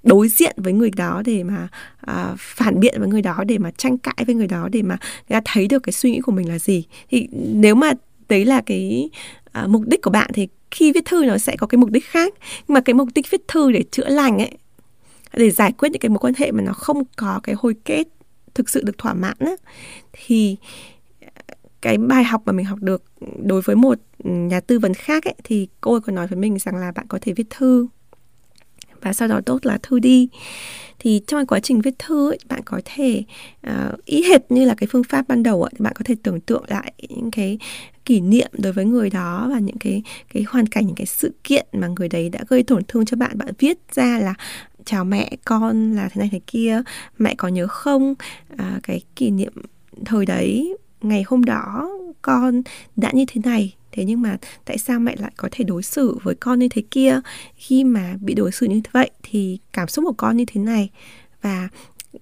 đối 0.03 0.27
diện 0.27 0.55
với 0.57 0.73
người 0.73 0.91
đó 0.95 1.21
để 1.25 1.43
mà 1.43 1.67
uh, 2.11 2.39
phản 2.39 2.79
biện 2.79 2.95
với 2.99 3.07
người 3.07 3.21
đó 3.21 3.43
để 3.47 3.57
mà 3.57 3.71
tranh 3.71 3.97
cãi 3.97 4.23
với 4.25 4.35
người 4.35 4.47
đó 4.47 4.69
để 4.71 4.81
mà 4.81 4.97
người 5.29 5.41
ta 5.41 5.41
thấy 5.45 5.67
được 5.67 5.83
cái 5.83 5.93
suy 5.93 6.11
nghĩ 6.11 6.19
của 6.19 6.31
mình 6.31 6.49
là 6.49 6.59
gì. 6.59 6.85
Thì 7.09 7.27
nếu 7.33 7.75
mà 7.75 7.91
đấy 8.29 8.45
là 8.45 8.61
cái 8.65 9.09
uh, 9.63 9.69
mục 9.69 9.83
đích 9.85 10.01
của 10.01 10.11
bạn 10.11 10.31
thì 10.33 10.47
khi 10.71 10.91
viết 10.91 11.05
thư 11.05 11.25
nó 11.25 11.37
sẽ 11.37 11.55
có 11.55 11.67
cái 11.67 11.77
mục 11.77 11.89
đích 11.89 12.05
khác. 12.05 12.33
Nhưng 12.67 12.73
mà 12.73 12.81
cái 12.81 12.93
mục 12.93 13.09
đích 13.15 13.29
viết 13.29 13.41
thư 13.47 13.71
để 13.71 13.83
chữa 13.91 14.09
lành 14.09 14.37
ấy 14.37 14.51
để 15.33 15.51
giải 15.51 15.71
quyết 15.71 15.89
những 15.91 15.99
cái 15.99 16.09
mối 16.09 16.19
quan 16.19 16.33
hệ 16.37 16.51
mà 16.51 16.63
nó 16.63 16.73
không 16.73 17.03
có 17.17 17.39
cái 17.43 17.55
hồi 17.57 17.75
kết 17.85 18.07
thực 18.53 18.69
sự 18.69 18.81
được 18.83 18.97
thỏa 18.97 19.13
mãn 19.13 19.37
á, 19.39 19.51
thì 20.13 20.55
cái 21.81 21.97
bài 21.97 22.23
học 22.23 22.41
mà 22.45 22.53
mình 22.53 22.65
học 22.65 22.79
được 22.81 23.03
đối 23.43 23.61
với 23.61 23.75
một 23.75 23.99
nhà 24.23 24.59
tư 24.59 24.79
vấn 24.79 24.93
khác 24.93 25.23
ấy, 25.25 25.35
thì 25.43 25.67
cô 25.81 25.91
ấy 25.91 26.01
còn 26.01 26.15
nói 26.15 26.27
với 26.27 26.39
mình 26.39 26.59
rằng 26.59 26.75
là 26.75 26.91
bạn 26.91 27.05
có 27.07 27.19
thể 27.21 27.33
viết 27.33 27.49
thư 27.49 27.87
và 29.01 29.13
sau 29.13 29.27
đó 29.27 29.41
đốt 29.45 29.65
lá 29.65 29.77
thư 29.83 29.99
đi. 29.99 30.27
Thì 30.99 31.21
trong 31.27 31.45
quá 31.45 31.59
trình 31.59 31.81
viết 31.81 31.99
thư 31.99 32.31
ấy, 32.31 32.37
bạn 32.49 32.61
có 32.65 32.81
thể 32.85 33.23
uh, 33.67 34.05
ý 34.05 34.23
hệt 34.23 34.51
như 34.51 34.65
là 34.65 34.75
cái 34.75 34.87
phương 34.91 35.03
pháp 35.03 35.27
ban 35.27 35.43
đầu 35.43 35.63
ấy, 35.63 35.71
thì 35.71 35.83
bạn 35.83 35.93
có 35.95 36.01
thể 36.05 36.15
tưởng 36.23 36.39
tượng 36.39 36.63
lại 36.67 36.93
những 37.09 37.31
cái 37.31 37.57
kỷ 38.05 38.21
niệm 38.21 38.47
đối 38.53 38.73
với 38.73 38.85
người 38.85 39.09
đó 39.09 39.49
và 39.53 39.59
những 39.59 39.77
cái 39.77 40.03
cái 40.33 40.43
hoàn 40.43 40.67
cảnh 40.67 40.85
những 40.85 40.95
cái 40.95 41.05
sự 41.05 41.33
kiện 41.43 41.65
mà 41.73 41.87
người 41.87 42.09
đấy 42.09 42.29
đã 42.29 42.39
gây 42.47 42.63
tổn 42.63 42.83
thương 42.87 43.05
cho 43.05 43.17
bạn. 43.17 43.37
Bạn 43.37 43.47
viết 43.59 43.77
ra 43.93 44.19
là 44.19 44.33
chào 44.85 45.05
mẹ 45.05 45.31
con 45.45 45.93
là 45.95 46.09
thế 46.09 46.19
này 46.19 46.29
thế 46.31 46.39
kia 46.47 46.81
mẹ 47.17 47.35
có 47.35 47.47
nhớ 47.47 47.67
không? 47.67 48.13
À, 48.57 48.79
cái 48.83 49.01
kỷ 49.15 49.31
niệm 49.31 49.53
thời 50.05 50.25
đấy 50.25 50.77
ngày 51.01 51.23
hôm 51.27 51.43
đó 51.43 51.89
con 52.21 52.61
đã 52.95 53.11
như 53.13 53.25
thế 53.27 53.41
này 53.45 53.73
thế 53.91 54.05
nhưng 54.05 54.21
mà 54.21 54.37
tại 54.65 54.77
sao 54.77 54.99
mẹ 54.99 55.15
lại 55.19 55.31
có 55.37 55.49
thể 55.51 55.63
đối 55.63 55.83
xử 55.83 56.17
với 56.23 56.35
con 56.35 56.59
như 56.59 56.67
thế 56.69 56.81
kia? 56.91 57.19
Khi 57.55 57.83
mà 57.83 58.15
bị 58.21 58.33
đối 58.33 58.51
xử 58.51 58.65
như 58.65 58.81
vậy 58.91 59.11
thì 59.23 59.59
cảm 59.73 59.87
xúc 59.87 60.05
của 60.05 60.13
con 60.17 60.37
như 60.37 60.45
thế 60.47 60.61
này? 60.61 60.89
Và 61.41 61.69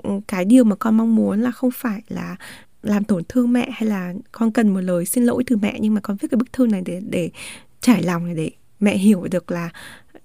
ừ, 0.04 0.10
cái 0.28 0.46
điều 0.46 0.64
mà 0.64 0.76
con 0.76 0.98
mong 0.98 1.16
muốn 1.16 1.42
là 1.42 1.52
không 1.52 1.72
phải 1.72 2.02
là 2.08 2.36
làm 2.84 3.04
tổn 3.04 3.24
thương 3.30 3.54
mẹ 3.54 3.70
hay 3.72 3.90
là 3.90 4.14
con 4.32 4.52
cần 4.52 4.70
một 4.70 4.82
lời 4.82 5.06
xin 5.06 5.26
lỗi 5.26 5.44
từ 5.48 5.58
mẹ, 5.58 5.78
nhưng 5.80 5.94
mà 5.94 6.02
con 6.02 6.18
viết 6.18 6.28
cái 6.32 6.38
bức 6.38 6.54
thư 6.54 6.68
này 6.68 6.82
để 6.86 7.02
để 7.10 7.30
trải 7.82 8.04
lòng 8.04 8.26
này, 8.26 8.36
để 8.36 8.52
mẹ 8.80 8.98
hiểu 8.98 9.28
được 9.32 9.52
là 9.52 9.70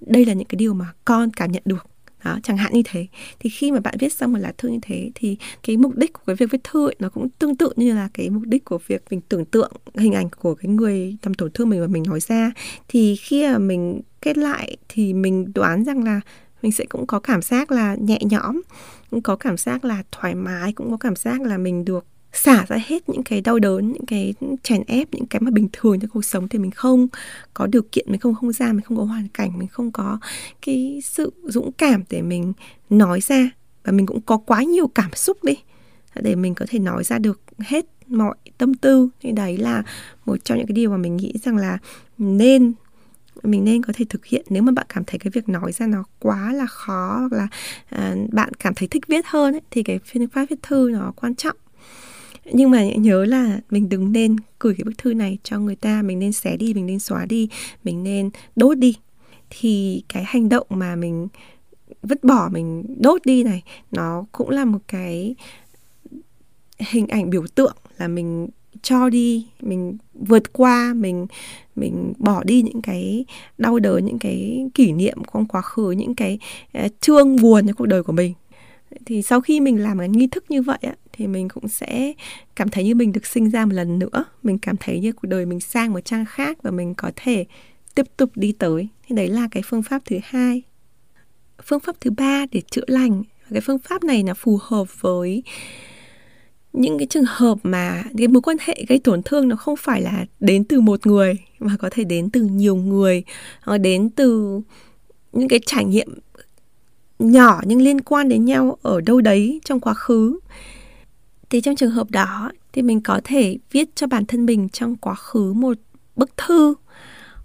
đây 0.00 0.24
là 0.24 0.33
những 0.33 0.48
cái 0.48 0.57
điều 0.57 0.74
mà 0.74 0.92
con 1.04 1.30
cảm 1.30 1.52
nhận 1.52 1.62
được 1.66 1.87
đó, 2.24 2.38
chẳng 2.42 2.56
hạn 2.56 2.72
như 2.72 2.82
thế. 2.84 3.06
Thì 3.38 3.50
khi 3.50 3.72
mà 3.72 3.80
bạn 3.80 3.94
viết 3.98 4.12
xong 4.12 4.32
một 4.32 4.38
lá 4.38 4.52
thư 4.58 4.68
như 4.68 4.78
thế 4.82 5.10
thì 5.14 5.37
cái 5.62 5.76
mục 5.76 5.96
đích 5.96 6.12
của 6.12 6.22
cái 6.26 6.37
việc 6.37 6.50
viết 6.50 6.64
thư 6.64 6.88
ấy, 6.88 6.96
nó 6.98 7.08
cũng 7.08 7.28
tương 7.28 7.56
tự 7.56 7.72
như 7.76 7.94
là 7.94 8.08
cái 8.14 8.30
mục 8.30 8.42
đích 8.46 8.64
của 8.64 8.78
việc 8.87 9.02
mình 9.10 9.20
tưởng 9.28 9.44
tượng 9.44 9.72
hình 9.94 10.12
ảnh 10.12 10.28
của 10.40 10.54
cái 10.54 10.70
người 10.70 11.16
tầm 11.22 11.34
tổn 11.34 11.50
thương 11.50 11.68
mình 11.68 11.80
và 11.80 11.87
mình 11.87 12.02
nói 12.06 12.20
ra. 12.20 12.52
Thì 12.88 13.16
khi 13.16 13.46
mà 13.46 13.58
mình 13.58 14.00
kết 14.20 14.38
lại 14.38 14.76
thì 14.88 15.14
mình 15.14 15.52
đoán 15.54 15.84
rằng 15.84 16.04
là 16.04 16.20
mình 16.62 16.72
sẽ 16.72 16.84
cũng 16.88 17.06
có 17.06 17.20
cảm 17.20 17.42
giác 17.42 17.70
là 17.70 17.96
nhẹ 18.00 18.18
nhõm 18.22 18.60
cũng 19.10 19.22
có 19.22 19.37
cảm 19.37 19.56
giác 19.56 19.84
là 19.84 20.02
thoải 20.12 20.34
mái 20.34 20.72
cũng 20.72 20.90
có 20.90 20.96
cảm 20.96 21.16
giác 21.16 21.42
là 21.42 21.58
mình 21.58 21.84
được 21.84 22.06
xả 22.35 22.64
ra 22.68 22.77
hết 22.87 23.09
những 23.09 23.23
cái 23.23 23.40
đau 23.40 23.59
đớn 23.59 23.92
những 23.92 24.07
cái 24.07 24.35
chèn 24.62 24.83
ép 24.87 25.14
những 25.14 25.27
cái 25.27 25.40
mà 25.40 25.51
bình 25.51 25.68
thường 25.73 26.01
trong 26.01 26.11
cuộc 26.11 26.25
sống 26.25 26.49
thì 26.49 26.59
mình 26.59 26.70
không 26.70 27.09
có 27.55 27.66
điều 27.66 27.83
kiện 27.92 28.07
mình 28.09 28.20
không 28.20 28.35
không 28.35 28.53
gian 28.53 28.77
mình 28.77 28.85
không 28.85 28.97
có 28.97 29.05
hoàn 29.05 29.29
cảnh 29.29 29.59
mình 29.59 29.68
không 29.68 29.92
có 29.92 30.18
cái 30.66 31.01
sự 31.05 31.33
dũng 31.44 31.73
cảm 31.73 32.03
để 32.11 32.23
mình 32.23 32.53
nói 32.90 33.20
ra. 33.20 33.51
Và 33.85 33.92
mình 33.92 34.07
cũng 34.07 34.20
có 34.20 34.37
quá 34.37 34.62
nhiều 34.62 34.88
cảm 34.88 35.11
xúc 35.14 35.44
đi 35.44 35.55
để 36.14 36.35
mình 36.35 36.55
có 36.55 36.66
thể 36.68 36.79
nói 36.79 37.05
ra 37.05 37.18
được 37.18 37.40
hết 37.59 37.87
mọi 38.07 38.37
tâm 38.59 38.75
tư. 38.75 39.09
Thì 39.20 39.33
đấy 39.33 39.59
là 39.59 39.83
một 40.27 40.37
trong 40.44 40.59
những 40.59 40.66
cái 40.66 40.75
điều 40.75 40.90
mà 40.90 40.97
mình 40.97 41.16
nghĩ 41.16 41.33
rằng 41.44 41.57
là 41.57 41.79
nên 42.18 42.73
mình 43.42 43.64
nên 43.64 43.83
có 43.83 43.92
thể 43.97 44.05
thực 44.09 44.27
hiện. 44.27 44.47
Nếu 44.49 44.62
mà 44.62 44.73
bạn 44.73 44.87
cảm 44.88 45.05
thấy 45.07 45.18
cái 45.18 45.31
việc 45.35 45.49
nói 45.49 45.73
ra 45.73 45.87
nó 45.87 46.05
quá 46.18 46.53
là 46.53 46.66
khó 46.66 47.18
hoặc 47.18 47.33
là 47.33 47.49
uh, 48.12 48.33
bạn 48.33 48.53
cảm 48.55 48.75
thấy 48.75 48.88
thích 48.88 49.07
viết 49.09 49.27
hơn 49.27 49.55
ấy, 49.55 49.62
thì 49.70 49.83
cái 49.83 49.99
phương 50.12 50.29
pháp 50.29 50.47
viết 50.51 50.62
thư 50.62 50.90
nó 50.92 51.12
quan 51.16 51.35
trọng 51.35 51.57
nhưng 52.52 52.70
mà 52.70 52.85
nhớ 52.85 53.24
là 53.24 53.61
mình 53.70 53.88
đừng 53.88 54.12
nên 54.12 54.37
gửi 54.61 54.74
cái 54.78 54.85
bức 54.85 54.98
thư 54.98 55.14
này 55.14 55.38
cho 55.42 55.59
người 55.59 55.76
ta 55.76 56.02
mình 56.02 56.18
nên 56.18 56.33
xé 56.33 56.57
đi 56.57 56.74
mình 56.74 56.87
nên 56.87 56.98
xóa 56.98 57.26
đi 57.26 57.48
mình 57.85 58.04
nên 58.04 58.30
đốt 58.57 58.78
đi. 58.78 58.96
Thì 59.50 60.02
cái 60.09 60.24
hành 60.26 60.48
động 60.48 60.66
mà 60.70 60.96
mình 60.96 61.28
vứt 62.02 62.24
bỏ 62.24 62.48
mình 62.52 62.85
đốt 62.98 63.26
đi 63.26 63.42
này 63.42 63.62
nó 63.92 64.24
cũng 64.33 64.50
là 64.50 64.64
một 64.64 64.78
cái 64.88 65.35
hình 66.78 67.07
ảnh 67.07 67.30
biểu 67.30 67.46
tượng 67.54 67.76
là 67.98 68.09
mình 68.09 68.48
cho 68.83 69.09
đi 69.09 69.46
mình 69.61 69.96
vượt 70.14 70.52
qua 70.52 70.94
mình 70.94 71.26
mình 71.76 72.12
bỏ 72.18 72.44
đi 72.44 72.62
những 72.62 72.83
cái 72.83 73.24
đau 73.59 73.78
đớn 73.78 74.04
những 74.04 74.18
cái 74.18 74.66
kỷ 74.74 74.92
niệm 74.92 75.18
trong 75.33 75.46
quá 75.46 75.62
khứ 75.62 75.90
những 75.90 76.14
cái 76.14 76.38
ờ, 76.72 76.85
uh, 76.85 76.92
chương 77.00 77.37
buồn 77.42 77.66
trong 77.66 77.76
cuộc 77.76 77.87
đời 77.87 78.02
của 78.02 78.12
mình. 78.12 78.35
Thì 79.07 79.22
sau 79.22 79.40
khi 79.40 79.61
mình 79.61 79.83
làm 79.83 79.98
cái 79.98 80.09
nghi 80.09 80.26
thức 80.26 80.44
như 80.50 80.62
vậy 80.62 80.78
á, 80.83 80.94
thì 81.16 81.27
mình 81.27 81.48
cũng 81.48 81.68
sẽ 81.68 82.12
cảm 82.57 82.68
thấy 82.68 82.85
như 82.85 82.94
mình 82.94 83.12
được 83.12 83.27
sinh 83.27 83.50
ra 83.50 83.66
một 83.66 83.72
lần 83.72 83.98
nữa. 83.98 84.24
Mình 84.42 84.59
cảm 84.59 84.77
thấy 84.77 85.00
như 85.00 85.12
cuộc 85.12 85.29
đời 85.29 85.46
mình 85.46 85.61
sang 85.61 85.92
một 85.92 86.00
trang 86.05 86.24
khác 86.24 86.59
và 86.62 86.70
mình 86.70 86.94
có 86.94 87.11
thể 87.16 87.44
tiếp 87.94 88.07
tục 88.16 88.31
đi 88.35 88.53
tới. 88.53 88.88
Thì 89.07 89.16
đấy 89.16 89.29
là 89.29 89.48
cái 89.50 89.62
phương 89.66 89.83
pháp 89.83 90.03
thứ 90.07 90.16
hai. 90.22 90.62
Phương 91.64 91.81
pháp 91.81 91.96
thứ 92.00 92.11
ba 92.11 92.46
để 92.53 92.61
chữa 92.70 92.85
lành. 92.87 93.22
Cái 93.50 93.61
phương 93.61 93.79
pháp 93.79 94.05
này 94.05 94.22
là 94.27 94.35
phù 94.35 94.59
hợp 94.62 95.00
với 95.00 95.42
những 96.72 96.98
cái 96.98 97.07
trường 97.07 97.24
hợp 97.27 97.59
mà 97.62 98.05
cái 98.18 98.29
mối 98.29 98.42
quan 98.42 98.57
hệ 98.61 98.85
gây 98.88 98.98
tổn 98.98 99.22
thương 99.22 99.48
nó 99.48 99.57
không 99.57 99.77
phải 99.77 100.03
là 100.03 100.27
đến 100.40 100.64
từ 100.64 100.81
một 100.81 101.07
người, 101.07 101.38
mà 101.59 101.77
có 101.79 101.90
thể 101.92 102.05
đến 102.05 102.31
từ 102.31 102.42
nhiều 102.42 102.77
người, 102.77 103.24
hoặc 103.62 103.79
đến 103.79 104.11
từ 104.11 104.61
những 105.33 105.48
cái 105.48 105.61
trải 105.66 105.85
nghiệm 105.85 106.09
nhỏ 107.18 107.61
nhưng 107.66 107.83
liên 107.83 108.00
quan 108.00 108.29
đến 108.29 108.44
nhau 108.44 108.79
ở 108.83 109.00
đâu 109.00 109.20
đấy 109.20 109.61
trong 109.64 109.81
quá 109.81 109.94
khứ 109.94 110.38
thì 111.50 111.61
trong 111.61 111.76
trường 111.76 111.90
hợp 111.90 112.11
đó 112.11 112.52
thì 112.72 112.83
mình 112.83 113.00
có 113.00 113.20
thể 113.24 113.59
viết 113.70 113.96
cho 113.96 114.07
bản 114.07 114.26
thân 114.26 114.46
mình 114.46 114.68
trong 114.68 114.96
quá 114.96 115.14
khứ 115.14 115.52
một 115.52 115.76
bức 116.16 116.37
thư, 116.37 116.74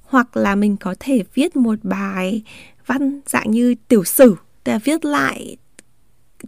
hoặc 0.02 0.38
là 0.38 0.56
mình 0.56 0.78
có 0.78 0.96
thể 1.00 1.24
viết 1.34 1.56
một 1.56 1.80
bài 1.84 2.44
văn 2.86 3.22
dạng 3.26 3.52
như 3.52 3.76
tiểu 3.88 4.04
sử, 4.04 4.36
tức 4.64 4.72
là 4.72 4.80
viết 4.84 5.06
lại 5.06 5.58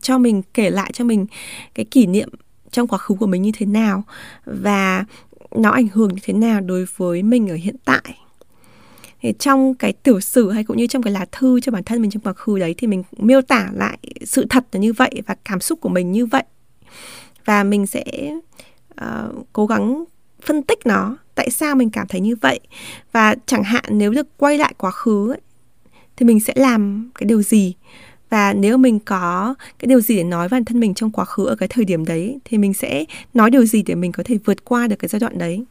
cho 0.02 0.18
mình, 0.18 0.42
kể 0.54 0.70
lại 0.70 0.92
cho 0.94 1.06
mình 1.06 1.26
cái 1.76 1.86
kỷ 1.86 2.06
niệm 2.06 2.30
trong 2.72 2.88
quá 2.88 2.98
khứ 2.98 3.16
của 3.16 3.28
mình 3.28 3.42
như 3.42 3.52
thế 3.54 3.66
nào 3.66 4.04
và 4.46 5.06
nó 5.56 5.70
ảnh 5.70 5.88
hưởng 5.94 6.10
như 6.10 6.20
thế 6.24 6.34
nào 6.34 6.62
đối 6.62 6.86
với 6.98 7.24
mình 7.24 7.50
ở 7.50 7.56
hiện 7.56 7.76
tại. 7.86 8.18
Thì 9.22 9.34
trong 9.40 9.74
cái 9.74 9.94
tiểu 9.94 10.20
sử 10.20 10.52
hay 10.52 10.64
cũng 10.64 10.78
như 10.78 10.88
trong 10.88 11.04
cái 11.04 11.14
lá 11.14 11.26
thư 11.32 11.60
cho 11.60 11.72
bản 11.72 11.84
thân 11.84 12.02
mình 12.02 12.12
trong 12.12 12.24
quá 12.24 12.34
khứ 12.34 12.60
đấy 12.60 12.76
thì 12.78 12.88
mình 12.88 13.04
miêu 13.18 13.42
tả 13.42 13.70
lại 13.74 13.98
sự 14.26 14.46
thật 14.50 14.66
là 14.72 14.80
như 14.80 14.94
vậy 14.94 15.22
và 15.26 15.36
cảm 15.46 15.60
xúc 15.60 15.82
của 15.82 15.90
mình 15.90 16.12
như 16.12 16.26
vậy 16.26 16.44
và 17.46 17.64
mình 17.64 17.86
sẽ 17.86 18.04
uh, 19.02 19.46
cố 19.54 19.66
gắng 19.66 20.04
phân 20.46 20.64
tích 20.64 20.80
nó. 20.86 21.18
Tại 21.36 21.50
sao 21.50 21.76
mình 21.76 21.90
cảm 21.90 22.08
thấy 22.08 22.22
như 22.22 22.36
vậy? 22.42 22.60
Và 23.12 23.36
chẳng 23.46 23.64
hạn 23.64 23.84
nếu 23.90 24.12
được 24.12 24.28
quay 24.38 24.58
lại 24.58 24.74
quá 24.78 24.92
khứ 24.92 25.32
ấy, 25.32 25.42
thì 26.16 26.26
mình 26.26 26.40
sẽ 26.40 26.54
làm 26.56 27.10
cái 27.16 27.26
điều 27.28 27.42
gì? 27.42 27.74
Và 28.30 28.54
nếu 28.54 28.78
mình 28.78 29.00
có 29.00 29.56
cái 29.80 29.88
điều 29.88 30.02
gì 30.02 30.16
để 30.16 30.24
nói 30.24 30.50
với 30.50 30.60
bản 30.60 30.66
thân 30.66 30.80
mình 30.80 30.94
trong 30.94 31.12
quá 31.12 31.26
khứ 31.26 31.46
ở 31.46 31.56
cái 31.56 31.70
thời 31.70 31.86
điểm 31.86 32.06
đấy 32.06 32.40
thì 32.46 32.58
mình 32.58 32.74
sẽ 32.74 33.06
nói 33.34 33.50
điều 33.50 33.66
gì 33.66 33.84
để 33.84 33.96
mình 33.96 34.12
có 34.12 34.24
thể 34.26 34.38
vượt 34.46 34.66
qua 34.66 34.88
được 34.88 34.96
cái 35.00 35.10
giai 35.10 35.20
đoạn 35.20 35.38
đấy? 35.38 35.64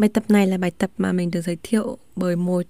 Bài 0.00 0.08
tập 0.08 0.24
này 0.28 0.46
là 0.46 0.58
bài 0.58 0.70
tập 0.78 0.90
mà 0.98 1.12
mình 1.12 1.30
được 1.30 1.40
giới 1.40 1.56
thiệu 1.62 1.98
bởi 2.16 2.36
một 2.36 2.62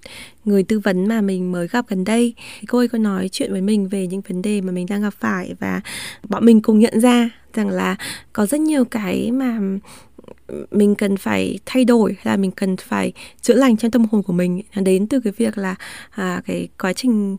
người 0.44 0.62
tư 0.62 0.78
vấn 0.78 1.08
mà 1.08 1.20
mình 1.20 1.52
mới 1.52 1.68
gặp 1.68 1.84
gần 1.88 2.04
đây. 2.04 2.34
Cô 2.68 2.78
ấy 2.78 2.88
có 2.88 2.98
nói 2.98 3.28
chuyện 3.32 3.52
với 3.52 3.60
mình 3.60 3.88
về 3.88 4.06
những 4.06 4.20
vấn 4.28 4.42
đề 4.42 4.60
mà 4.60 4.72
mình 4.72 4.86
đang 4.90 5.02
gặp 5.02 5.14
phải 5.18 5.54
và 5.60 5.80
bọn 6.28 6.44
mình 6.44 6.62
cùng 6.62 6.78
nhận 6.78 7.00
ra 7.00 7.30
rằng 7.54 7.68
là 7.68 7.96
có 8.32 8.46
rất 8.46 8.60
nhiều 8.60 8.84
cái 8.84 9.30
mà 9.32 9.60
mình 10.70 10.94
cần 10.94 11.16
phải 11.16 11.58
thay 11.66 11.84
đổi 11.84 12.16
là 12.22 12.36
mình 12.36 12.50
cần 12.50 12.76
phải 12.76 13.12
chữa 13.42 13.54
lành 13.54 13.76
trong 13.76 13.90
tâm 13.90 14.06
hồn 14.10 14.22
của 14.22 14.32
mình 14.32 14.62
đến 14.74 15.06
từ 15.06 15.20
cái 15.20 15.32
việc 15.36 15.58
là 15.58 15.74
à, 16.10 16.42
cái 16.46 16.68
quá 16.78 16.92
trình 16.92 17.36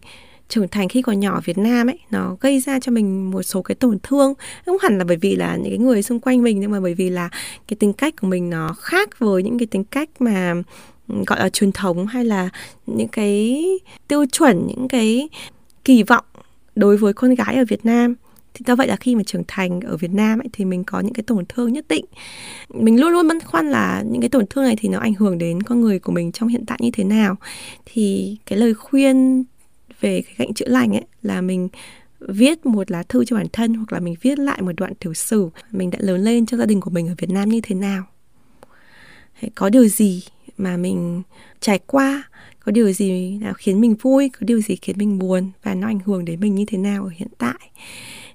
trưởng 0.52 0.68
thành 0.68 0.90
khi 0.90 1.02
còn 1.02 1.20
nhỏ 1.20 1.34
ở 1.34 1.42
Việt 1.46 1.58
Nam 1.58 1.88
ấy 1.88 2.00
nó 2.10 2.38
gây 2.42 2.60
ra 2.60 2.80
cho 2.80 2.92
mình 2.92 3.32
một 3.32 3.44
số 3.44 3.62
cái 3.62 3.76
tổn 3.76 3.98
thương. 4.04 4.34
Không 4.66 4.78
hẳn 4.82 4.98
là 4.98 5.04
bởi 5.04 5.18
vì 5.18 5.36
là 5.36 5.56
những 5.56 5.72
cái 5.72 5.78
người 5.78 6.04
xung 6.04 6.20
quanh 6.20 6.44
mình 6.44 6.60
nhưng 6.60 6.72
mà 6.72 6.80
bởi 6.80 6.94
vì 6.94 7.10
là 7.10 7.30
cái 7.68 7.78
tính 7.80 7.94
cách 7.94 8.14
của 8.22 8.28
mình 8.28 8.50
nó 8.50 8.74
khác 8.74 9.20
với 9.20 9.44
những 9.44 9.60
cái 9.60 9.66
tính 9.66 9.84
cách 9.84 10.10
mà 10.20 10.54
ừ, 11.08 11.16
gọi 11.28 11.40
là 11.40 11.50
truyền 11.50 11.72
thống 11.72 12.08
hay 12.08 12.26
là 12.26 12.50
những 12.88 13.08
cái 13.08 13.64
tiêu 14.08 14.26
chuẩn 14.32 14.68
những 14.68 14.88
cái 14.88 15.30
kỳ 15.86 16.04
vọng 16.04 16.26
đối 16.76 16.98
với 16.98 17.14
con 17.14 17.36
gái 17.36 17.56
ở 17.56 17.66
Việt 17.68 17.86
Nam. 17.86 18.16
Thì 18.54 18.64
do 18.68 18.76
vậy 18.76 18.88
là 18.88 18.96
khi 18.96 19.16
mà 19.16 19.24
trưởng 19.24 19.44
thành 19.48 19.82
ở 19.82 19.98
Việt 19.98 20.12
Nam 20.12 20.40
ấy, 20.40 20.48
thì 20.54 20.66
mình 20.66 20.84
có 20.84 21.00
những 21.00 21.14
cái 21.14 21.24
tổn 21.24 21.46
thương 21.50 21.74
nhất 21.74 21.86
định. 21.90 22.06
Mình 22.70 23.02
luôn 23.02 23.12
luôn 23.12 23.28
băn 23.28 23.40
khoăn 23.40 23.72
là 23.72 24.04
những 24.12 24.22
cái 24.22 24.30
tổn 24.30 24.46
thương 24.50 24.64
này 24.64 24.76
thì 24.80 24.90
nó 24.90 25.00
ảnh 25.00 25.14
hưởng 25.14 25.38
đến 25.38 25.64
con 25.64 25.82
người 25.82 26.00
của 26.00 26.12
mình 26.12 26.32
trong 26.32 26.50
hiện 26.50 26.66
tại 26.66 26.78
như 26.82 26.92
thế 26.94 27.04
nào. 27.04 27.36
Thì 27.86 28.38
cái 28.46 28.60
lời 28.60 28.74
khuyên 28.74 29.44
về 30.02 30.22
cái 30.22 30.34
cạnh 30.38 30.54
chữa 30.54 30.68
lành 30.68 30.96
ấy, 30.96 31.06
là 31.22 31.42
mình 31.42 31.70
viết 32.20 32.66
một 32.66 32.92
lá 32.92 33.04
thư 33.04 33.26
cho 33.26 33.36
bản 33.36 33.48
thân 33.54 33.74
hoặc 33.74 33.94
là 33.94 34.00
mình 34.00 34.16
viết 34.22 34.40
lại 34.40 34.62
một 34.62 34.72
đoạn 34.78 34.94
tiểu 34.96 35.14
sử 35.14 35.50
mình 35.72 35.90
đã 35.90 36.00
lớn 36.02 36.22
lên 36.22 36.46
trong 36.46 36.60
gia 36.60 36.66
đình 36.66 36.82
của 36.82 36.92
mình 36.92 37.08
ở 37.08 37.16
Việt 37.18 37.30
Nam 37.30 37.50
như 37.50 37.62
thế 37.64 37.76
nào. 37.76 38.04
Có 39.56 39.70
điều 39.70 39.88
gì 39.88 40.24
mà 40.58 40.78
mình 40.78 41.22
trải 41.60 41.80
qua, 41.86 42.24
có 42.60 42.72
điều 42.72 42.92
gì 42.92 43.38
nào 43.42 43.54
khiến 43.54 43.82
mình 43.82 43.96
vui, 44.02 44.30
có 44.30 44.40
điều 44.40 44.62
gì 44.62 44.76
khiến 44.76 44.96
mình 45.00 45.20
buồn 45.20 45.52
và 45.64 45.76
nó 45.76 45.88
ảnh 45.88 46.00
hưởng 46.06 46.26
đến 46.26 46.40
mình 46.40 46.56
như 46.56 46.66
thế 46.68 46.78
nào 46.78 47.04
ở 47.04 47.10
hiện 47.16 47.28
tại. 47.38 47.70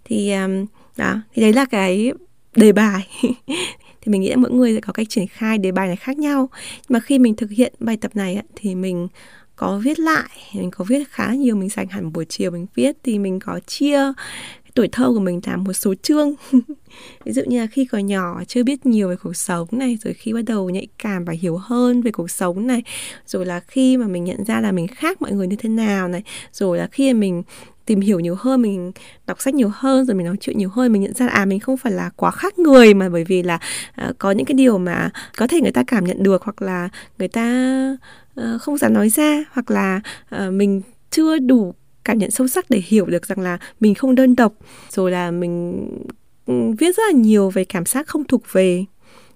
Thì 0.05 0.33
um, 0.33 0.67
đó, 0.97 1.21
thì 1.35 1.43
đấy 1.43 1.53
là 1.53 1.65
cái 1.65 2.13
đề 2.57 2.73
bài. 2.73 3.09
Thì 4.01 4.13
mình 4.13 4.21
nghĩ 4.21 4.31
là 4.31 4.37
mỗi 4.37 4.51
người 4.51 4.75
sẽ 4.75 4.81
có 4.81 4.93
cách 4.93 5.07
triển 5.11 5.27
khai 5.27 5.59
đề 5.59 5.73
bài 5.73 5.87
này 5.87 5.97
khác 5.97 6.19
nhau. 6.19 6.49
Nhưng 6.53 6.95
mà 6.95 7.01
khi 7.01 7.19
mình 7.19 7.37
thực 7.37 7.51
hiện 7.51 7.75
bài 7.79 7.97
tập 7.97 8.17
này 8.17 8.43
thì 8.57 8.75
mình 8.75 9.09
có 9.57 9.79
viết 9.79 9.99
lại 9.99 10.29
mình 10.55 10.71
có 10.71 10.85
viết 10.89 11.09
khá 11.11 11.35
nhiều 11.35 11.57
mình 11.57 11.69
dành 11.69 11.89
hẳn 11.89 12.13
buổi 12.13 12.25
chiều 12.25 12.51
mình 12.51 12.67
viết 12.75 12.97
thì 13.03 13.19
mình 13.19 13.41
có 13.41 13.61
chia 13.67 14.13
tuổi 14.77 14.89
thơ 14.89 15.07
của 15.15 15.21
mình 15.21 15.41
làm 15.47 15.65
một 15.65 15.73
số 15.73 15.95
chương. 16.03 16.35
Ví 17.25 17.33
dụ 17.33 17.43
như 17.47 17.61
là 17.61 17.67
khi 17.67 17.85
còn 17.85 18.07
nhỏ 18.07 18.43
chưa 18.49 18.63
biết 18.63 18.87
nhiều 18.87 19.09
về 19.09 19.17
cuộc 19.17 19.37
sống 19.37 19.69
này 19.73 19.99
rồi 20.05 20.15
khi 20.15 20.33
bắt 20.33 20.45
đầu 20.47 20.71
nhạy 20.71 20.87
cảm 20.99 21.25
và 21.25 21.33
hiểu 21.33 21.57
hơn 21.57 22.03
về 22.03 22.11
cuộc 22.11 22.31
sống 22.31 22.67
này 22.67 22.83
rồi 23.27 23.47
là 23.47 23.61
khi 23.61 23.97
mà 23.97 24.07
mình 24.07 24.25
nhận 24.25 24.45
ra 24.45 24.61
là 24.61 24.73
mình 24.73 24.87
khác 24.87 25.23
mọi 25.23 25.33
người 25.33 25.47
như 25.47 25.57
thế 25.57 25.69
nào 25.69 26.09
này 26.09 26.23
rồi 26.53 26.79
là 26.79 26.87
khi 26.87 27.15
mình 27.15 27.43
tìm 27.87 28.01
hiểu 28.01 28.21
nhiều 28.21 28.37
hơn 28.39 28.63
mình 28.63 28.93
đọc 29.27 29.41
sách 29.41 29.55
nhiều 29.55 29.71
hơn 29.75 30.07
rồi 30.07 30.15
mình 30.15 30.27
nói 30.27 30.37
chuyện 30.41 30.59
nhiều 30.59 30.69
hơn 30.69 30.93
mình 30.93 31.03
nhận 31.03 31.15
ra 31.15 31.27
là 31.27 31.33
à 31.33 31.45
mình 31.45 31.61
không 31.61 31.77
phải 31.77 31.93
là 31.93 32.11
quá 32.17 32.31
khác 32.31 32.59
người 32.59 32.95
mà 32.95 33.09
bởi 33.09 33.25
vì 33.25 33.43
là 33.43 33.59
uh, 34.09 34.19
có 34.19 34.31
những 34.31 34.47
cái 34.47 34.55
điều 34.55 34.79
mà 34.79 35.11
có 35.37 35.47
thể 35.47 35.61
người 35.61 35.73
ta 35.73 35.83
cảm 35.87 36.05
nhận 36.05 36.23
được 36.23 36.43
hoặc 36.43 36.63
là 36.63 36.89
người 37.19 37.29
ta 37.29 37.97
uh, 38.41 38.61
không 38.61 38.79
dám 38.79 38.93
nói 38.93 39.09
ra 39.09 39.45
hoặc 39.51 39.71
là 39.71 40.01
uh, 40.37 40.53
mình 40.53 40.83
chưa 41.11 41.39
đủ 41.39 41.75
cảm 42.05 42.19
nhận 42.19 42.31
sâu 42.31 42.49
sắc 42.49 42.71
để 42.71 42.83
hiểu 42.87 43.07
được 43.07 43.27
rằng 43.27 43.41
là 43.41 43.59
mình 43.81 43.95
không 43.95 44.15
đơn 44.15 44.37
độc 44.37 44.53
rồi 44.91 45.11
là 45.11 45.31
mình 45.31 45.87
ừ, 46.47 46.55
viết 46.79 46.97
rất 46.97 47.03
là 47.07 47.19
nhiều 47.19 47.51
về 47.51 47.65
cảm 47.65 47.87
giác 47.87 48.07
không 48.07 48.25
thuộc 48.25 48.43
về 48.53 48.85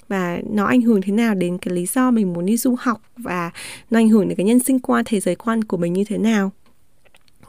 và 0.09 0.39
nó 0.51 0.65
ảnh 0.65 0.81
hưởng 0.81 1.03
thế 1.03 1.13
nào 1.13 1.35
đến 1.35 1.59
cái 1.59 1.75
lý 1.75 1.87
do 1.87 2.11
mình 2.11 2.33
muốn 2.33 2.47
đi 2.47 2.57
du 2.57 2.77
học 2.81 3.03
và 3.17 3.51
nó 3.91 3.99
ảnh 3.99 4.09
hưởng 4.09 4.29
đến 4.29 4.37
cái 4.37 4.47
nhân 4.47 4.61
sinh 4.61 4.81
quan 4.81 5.05
thế 5.07 5.21
giới 5.21 5.35
quan 5.35 5.65
của 5.65 5.77
mình 5.77 5.93
như 5.93 6.05
thế 6.05 6.19
nào. 6.19 6.53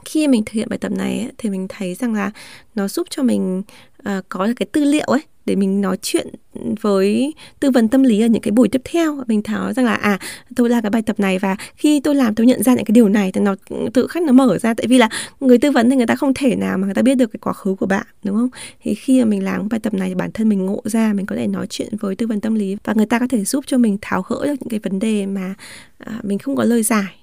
Khi 0.04 0.28
mình 0.28 0.44
thực 0.44 0.52
hiện 0.52 0.68
bài 0.68 0.78
tập 0.78 0.92
này 0.92 1.18
ấy, 1.18 1.30
thì 1.38 1.50
mình 1.50 1.66
thấy 1.68 1.94
rằng 1.94 2.14
là 2.14 2.30
nó 2.74 2.88
giúp 2.88 3.06
cho 3.10 3.22
mình 3.22 3.62
uh, 4.08 4.24
có 4.28 4.46
được 4.46 4.52
cái 4.56 4.66
tư 4.72 4.84
liệu 4.84 5.06
ấy 5.06 5.20
để 5.46 5.56
mình 5.56 5.80
nói 5.80 5.96
chuyện 6.02 6.28
với 6.80 7.34
tư 7.60 7.70
vấn 7.70 7.88
tâm 7.88 8.02
lý 8.02 8.20
ở 8.20 8.26
những 8.26 8.42
cái 8.42 8.52
buổi 8.52 8.68
tiếp 8.68 8.82
theo. 8.84 9.24
Mình 9.26 9.42
tháo 9.42 9.72
rằng 9.72 9.84
là 9.84 9.94
à 9.94 10.18
tôi 10.56 10.68
làm 10.70 10.82
cái 10.82 10.90
bài 10.90 11.02
tập 11.02 11.20
này 11.20 11.38
và 11.38 11.56
khi 11.76 12.00
tôi 12.00 12.14
làm 12.14 12.34
tôi 12.34 12.46
nhận 12.46 12.62
ra 12.62 12.74
những 12.74 12.84
cái 12.84 12.92
điều 12.92 13.08
này 13.08 13.32
thì 13.32 13.40
nó 13.40 13.54
tự 13.94 14.06
khắc 14.06 14.22
nó 14.22 14.32
mở 14.32 14.58
ra. 14.58 14.74
Tại 14.74 14.86
vì 14.86 14.98
là 14.98 15.08
người 15.40 15.58
tư 15.58 15.70
vấn 15.70 15.90
thì 15.90 15.96
người 15.96 16.06
ta 16.06 16.16
không 16.16 16.34
thể 16.34 16.56
nào 16.56 16.78
mà 16.78 16.84
người 16.84 16.94
ta 16.94 17.02
biết 17.02 17.14
được 17.14 17.32
cái 17.32 17.38
quá 17.42 17.52
khứ 17.52 17.74
của 17.74 17.86
bạn 17.86 18.06
đúng 18.24 18.36
không? 18.36 18.48
Thì 18.82 18.94
khi 18.94 19.18
mà 19.18 19.24
mình 19.24 19.44
làm 19.44 19.68
bài 19.68 19.80
tập 19.80 19.94
này 19.94 20.08
thì 20.08 20.14
bản 20.14 20.30
thân 20.32 20.48
mình 20.48 20.66
ngộ 20.66 20.82
ra 20.84 21.12
mình 21.12 21.26
có 21.26 21.36
thể 21.36 21.46
nói 21.46 21.66
chuyện 21.70 21.96
với 22.00 22.16
tư 22.16 22.26
vấn 22.26 22.40
tâm 22.40 22.54
lý 22.54 22.76
và 22.84 22.92
người 22.96 23.06
ta 23.06 23.18
có 23.18 23.26
thể 23.30 23.44
giúp 23.44 23.64
cho 23.66 23.78
mình 23.78 23.98
tháo 24.00 24.22
gỡ 24.28 24.46
được 24.46 24.54
những 24.60 24.68
cái 24.68 24.80
vấn 24.80 24.98
đề 24.98 25.26
mà 25.26 25.54
à, 25.98 26.20
mình 26.22 26.38
không 26.38 26.56
có 26.56 26.64
lời 26.64 26.82
giải. 26.82 27.21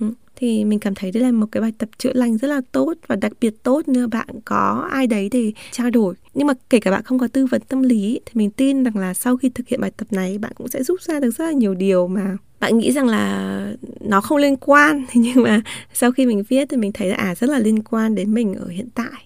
Ừ, 0.00 0.06
thì 0.36 0.64
mình 0.64 0.78
cảm 0.78 0.94
thấy 0.94 1.10
đây 1.10 1.22
là 1.22 1.32
một 1.32 1.46
cái 1.52 1.60
bài 1.60 1.72
tập 1.78 1.88
chữa 1.98 2.12
lành 2.14 2.38
rất 2.38 2.48
là 2.48 2.60
tốt 2.72 2.94
và 3.06 3.16
đặc 3.16 3.32
biệt 3.40 3.62
tốt 3.62 3.82
nếu 3.86 4.08
bạn 4.08 4.28
có 4.44 4.88
ai 4.92 5.06
đấy 5.06 5.28
để 5.32 5.52
trao 5.70 5.90
đổi. 5.90 6.14
Nhưng 6.34 6.46
mà 6.46 6.54
kể 6.70 6.80
cả 6.80 6.90
bạn 6.90 7.02
không 7.02 7.18
có 7.18 7.28
tư 7.28 7.46
vấn 7.46 7.60
tâm 7.68 7.82
lý 7.82 8.20
thì 8.26 8.32
mình 8.34 8.50
tin 8.50 8.84
rằng 8.84 8.96
là 8.96 9.14
sau 9.14 9.36
khi 9.36 9.48
thực 9.48 9.68
hiện 9.68 9.80
bài 9.80 9.90
tập 9.96 10.12
này, 10.12 10.38
bạn 10.38 10.52
cũng 10.54 10.68
sẽ 10.68 10.82
rút 10.82 11.02
ra 11.02 11.20
được 11.20 11.30
rất 11.30 11.44
là 11.44 11.52
nhiều 11.52 11.74
điều 11.74 12.08
mà 12.08 12.36
bạn 12.60 12.78
nghĩ 12.78 12.92
rằng 12.92 13.06
là 13.08 13.66
nó 14.00 14.20
không 14.20 14.38
liên 14.38 14.56
quan. 14.56 15.04
Nhưng 15.14 15.42
mà 15.42 15.62
sau 15.94 16.12
khi 16.12 16.26
mình 16.26 16.42
viết 16.48 16.68
thì 16.70 16.76
mình 16.76 16.92
thấy 16.92 17.08
là 17.08 17.16
à 17.16 17.34
rất 17.34 17.50
là 17.50 17.58
liên 17.58 17.82
quan 17.82 18.14
đến 18.14 18.34
mình 18.34 18.54
ở 18.54 18.66
hiện 18.68 18.88
tại. 18.94 19.22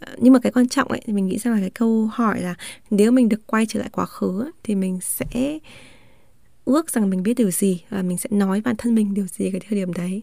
Ờ, 0.00 0.12
nhưng 0.18 0.32
mà 0.32 0.38
cái 0.38 0.52
quan 0.52 0.68
trọng 0.68 0.88
ấy, 0.88 1.00
thì 1.06 1.12
mình 1.12 1.26
nghĩ 1.26 1.38
rằng 1.38 1.54
là 1.54 1.60
cái 1.60 1.70
câu 1.70 2.10
hỏi 2.12 2.40
là 2.40 2.54
nếu 2.90 3.12
mình 3.12 3.28
được 3.28 3.46
quay 3.46 3.66
trở 3.66 3.80
lại 3.80 3.88
quá 3.92 4.06
khứ 4.06 4.50
thì 4.64 4.74
mình 4.74 4.98
sẽ 5.02 5.58
ước 6.64 6.90
rằng 6.90 7.10
mình 7.10 7.22
biết 7.22 7.34
điều 7.34 7.50
gì 7.50 7.82
và 7.88 8.02
mình 8.02 8.18
sẽ 8.18 8.28
nói 8.32 8.60
bản 8.60 8.76
thân 8.76 8.94
mình 8.94 9.14
điều 9.14 9.26
gì 9.26 9.50
cái 9.50 9.60
thời 9.68 9.78
điểm 9.78 9.92
đấy. 9.92 10.22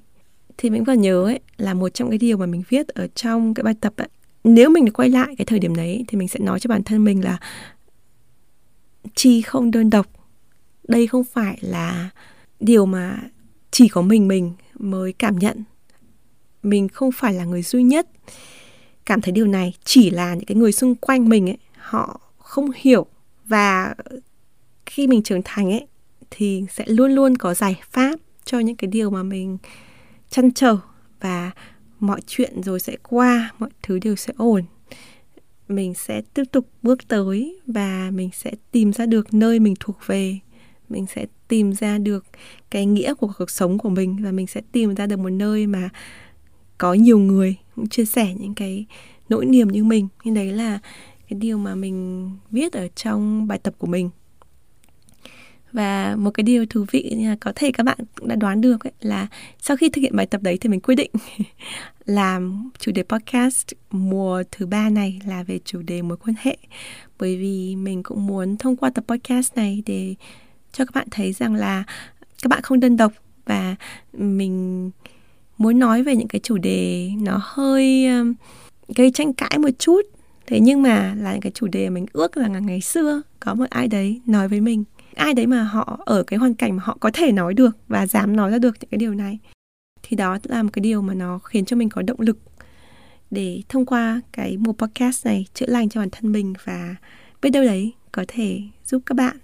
Thì 0.58 0.70
mình 0.70 0.86
còn 0.86 1.02
nhớ 1.02 1.24
ấy, 1.24 1.40
là 1.58 1.74
một 1.74 1.90
trong 1.90 2.10
cái 2.10 2.18
điều 2.18 2.38
mà 2.38 2.46
mình 2.46 2.64
viết 2.70 2.88
ở 2.88 3.08
trong 3.08 3.54
cái 3.54 3.64
bài 3.64 3.74
tập 3.82 3.94
ấy, 3.98 4.08
nếu 4.44 4.70
mình 4.70 4.86
được 4.86 4.92
quay 4.94 5.10
lại 5.10 5.36
cái 5.38 5.46
thời 5.46 5.60
điểm 5.60 5.76
đấy 5.76 6.06
thì 6.08 6.18
mình 6.18 6.28
sẽ 6.28 6.40
nói 6.40 6.60
cho 6.60 6.68
bản 6.68 6.84
thân 6.84 7.04
mình 7.04 7.24
là 7.24 7.40
chi 9.16 9.42
không 9.42 9.72
đơn 9.72 9.90
độc, 9.90 10.08
đây 10.88 11.08
không 11.08 11.24
phải 11.24 11.58
là 11.62 12.10
điều 12.60 12.86
mà 12.86 13.20
chỉ 13.72 13.88
có 13.88 14.02
mình 14.02 14.28
mình 14.28 14.54
mới 14.80 15.14
cảm 15.14 15.40
nhận. 15.40 15.64
Mình 16.64 16.88
không 16.88 17.12
phải 17.12 17.34
là 17.34 17.46
người 17.46 17.62
duy 17.62 17.84
nhất. 17.84 18.08
Cảm 19.06 19.22
thấy 19.22 19.32
điều 19.32 19.48
này 19.48 19.74
chỉ 19.84 20.10
là 20.10 20.36
những 20.36 20.46
cái 20.46 20.58
người 20.58 20.72
xung 20.72 20.96
quanh 20.96 21.30
mình 21.30 21.50
ấy, 21.50 21.58
họ 21.76 22.22
không 22.38 22.72
hiểu. 22.76 23.06
Và 23.46 23.96
khi 24.86 25.08
mình 25.08 25.24
trưởng 25.24 25.42
thành 25.46 25.72
ấy 25.72 25.88
thì 26.32 26.64
sẽ 26.72 26.86
luôn 26.88 27.12
luôn 27.12 27.38
có 27.38 27.54
giải 27.54 27.82
pháp 27.92 28.20
cho 28.46 28.60
những 28.60 28.76
cái 28.76 28.88
điều 28.88 29.10
mà 29.10 29.24
mình 29.24 29.58
chăn 30.30 30.52
trở 30.52 30.78
và 31.20 31.52
mọi 32.00 32.22
chuyện 32.28 32.64
rồi 32.64 32.80
sẽ 32.80 32.98
qua, 33.04 33.52
mọi 33.60 33.70
thứ 33.84 34.00
đều 34.00 34.16
sẽ 34.16 34.34
ổn. 34.38 34.64
Mình 35.68 35.94
sẽ 35.94 36.22
tiếp 36.34 36.44
tục 36.52 36.70
bước 36.82 37.08
tới 37.08 37.60
và 37.68 38.12
mình 38.14 38.30
sẽ 38.34 38.52
tìm 38.72 38.94
ra 38.94 39.06
được 39.06 39.34
nơi 39.34 39.60
mình 39.60 39.74
thuộc 39.80 39.98
về. 40.06 40.40
Mình 40.90 41.06
sẽ 41.16 41.26
tìm 41.48 41.74
ra 41.74 41.98
được 41.98 42.26
cái 42.70 42.86
nghĩa 42.86 43.14
của 43.14 43.32
cuộc 43.38 43.50
sống 43.50 43.78
của 43.78 43.90
mình 43.90 44.18
và 44.24 44.32
mình 44.32 44.48
sẽ 44.48 44.62
tìm 44.72 44.96
ra 44.96 45.06
được 45.06 45.20
một 45.20 45.30
nơi 45.30 45.68
mà 45.68 45.90
có 46.78 46.94
nhiều 46.94 47.20
người 47.20 47.56
cũng 47.76 47.90
chia 47.90 48.06
sẻ 48.06 48.34
những 48.40 48.54
cái 48.54 48.86
nỗi 49.30 49.46
niềm 49.46 49.68
như 49.68 49.84
mình. 49.84 50.08
Như 50.24 50.34
đấy 50.36 50.54
là 50.54 50.80
cái 51.30 51.40
điều 51.40 51.58
mà 51.58 51.76
mình 51.76 52.30
viết 52.52 52.74
ở 52.74 52.88
trong 52.96 53.48
bài 53.48 53.60
tập 53.64 53.74
của 53.78 53.88
mình 53.88 54.10
và 55.72 56.16
một 56.16 56.32
cái 56.32 56.44
điều 56.44 56.66
thú 56.66 56.86
vị 56.92 57.16
là 57.18 57.36
có 57.40 57.54
thể 57.56 57.72
các 57.72 57.84
bạn 57.84 57.98
cũng 58.16 58.28
đã 58.28 58.36
đoán 58.36 58.62
được 58.62 58.88
ấy, 58.88 58.94
là 59.02 59.28
sau 59.60 59.78
khi 59.78 59.90
thực 59.90 60.02
hiện 60.02 60.16
bài 60.16 60.26
tập 60.26 60.42
đấy 60.42 60.58
thì 60.62 60.70
mình 60.70 60.82
quyết 60.82 60.96
định 60.96 61.12
làm 62.06 62.70
chủ 62.80 62.92
đề 62.92 63.04
podcast 63.04 63.68
mùa 63.92 64.44
thứ 64.52 64.66
ba 64.66 64.90
này 64.90 65.20
là 65.28 65.44
về 65.44 65.60
chủ 65.66 65.82
đề 65.82 66.02
mối 66.02 66.18
quan 66.18 66.36
hệ. 66.40 66.58
Bởi 67.20 67.38
vì 67.38 67.76
mình 67.76 68.04
cũng 68.04 68.28
muốn 68.28 68.58
thông 68.58 68.76
qua 68.76 68.90
tập 68.90 69.04
podcast 69.08 69.56
này 69.56 69.84
để 69.86 70.16
cho 70.72 70.86
các 70.86 70.96
bạn 70.96 71.08
thấy 71.12 71.34
rằng 71.34 71.56
là 71.56 71.84
các 72.42 72.48
bạn 72.50 72.62
không 72.62 72.80
đơn 72.80 72.98
độc 72.98 73.14
và 73.46 73.76
mình 74.14 74.92
muốn 75.58 75.80
nói 75.80 76.04
về 76.04 76.16
những 76.16 76.28
cái 76.28 76.40
chủ 76.44 76.58
đề 76.58 77.12
nó 77.22 77.40
hơi 77.44 78.08
um, 78.08 78.34
gây 78.96 79.12
tranh 79.12 79.34
cãi 79.34 79.58
một 79.60 79.70
chút. 79.80 80.02
Thế 80.48 80.60
nhưng 80.60 80.82
mà 80.82 81.16
là 81.18 81.32
những 81.32 81.42
cái 81.42 81.52
chủ 81.56 81.68
đề 81.68 81.90
mình 81.90 82.06
ước 82.14 82.38
là 82.38 82.48
ngày 82.48 82.82
xưa 82.82 83.22
có 83.40 83.54
một 83.54 83.66
ai 83.70 83.88
đấy 83.88 84.22
nói 84.26 84.48
với 84.48 84.62
mình 84.62 84.84
ai 85.16 85.34
đấy 85.34 85.48
mà 85.48 85.64
họ 85.64 86.00
ở 86.06 86.24
cái 86.24 86.40
hoàn 86.40 86.54
cảnh 86.54 86.76
mà 86.76 86.84
họ 86.86 86.98
có 87.00 87.12
thể 87.14 87.32
nói 87.32 87.54
được 87.54 87.78
và 87.88 88.08
dám 88.08 88.36
nói 88.36 88.52
ra 88.52 88.58
được 88.58 88.76
những 88.80 88.90
cái 88.90 88.98
điều 88.98 89.14
này. 89.14 89.40
Thì 90.04 90.18
đó 90.18 90.38
là 90.44 90.64
một 90.64 90.70
cái 90.74 90.82
điều 90.82 91.02
mà 91.02 91.14
nó 91.14 91.40
khiến 91.40 91.66
cho 91.66 91.76
mình 91.76 91.90
có 91.90 92.02
động 92.02 92.22
lực 92.22 92.38
để 93.32 93.62
thông 93.70 93.86
qua 93.86 94.22
cái 94.32 94.58
mùa 94.58 94.74
podcast 94.74 95.26
này 95.26 95.46
chữa 95.54 95.66
lành 95.66 95.90
cho 95.90 96.02
bản 96.02 96.10
thân 96.12 96.32
mình 96.32 96.54
và 96.64 96.96
biết 97.42 97.50
đâu 97.50 97.64
đấy 97.64 97.94
có 98.12 98.26
thể 98.28 98.62
giúp 98.86 99.02
các 99.06 99.16
bạn 99.16 99.38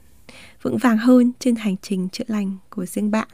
vững 0.61 0.77
vàng 0.77 0.97
hơn 0.97 1.31
trên 1.39 1.55
hành 1.55 1.75
trình 1.81 2.09
chữa 2.09 2.23
lành 2.27 2.57
của 2.69 2.85
riêng 2.85 3.11
bạn. 3.11 3.27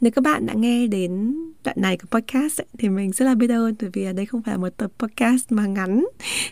Nếu 0.00 0.10
các 0.10 0.24
bạn 0.24 0.46
đã 0.46 0.54
nghe 0.54 0.86
đến 0.86 1.36
đoạn 1.66 1.76
này 1.80 1.96
của 1.96 2.18
podcast 2.18 2.60
ấy, 2.60 2.66
thì 2.78 2.88
mình 2.88 3.12
rất 3.12 3.24
là 3.24 3.34
biết 3.34 3.50
ơn 3.50 3.74
bởi 3.80 3.90
vì 3.92 4.12
đây 4.12 4.26
không 4.26 4.42
phải 4.42 4.54
là 4.54 4.58
một 4.58 4.76
tập 4.76 4.90
podcast 4.98 5.52
mà 5.52 5.66
ngắn. 5.66 6.04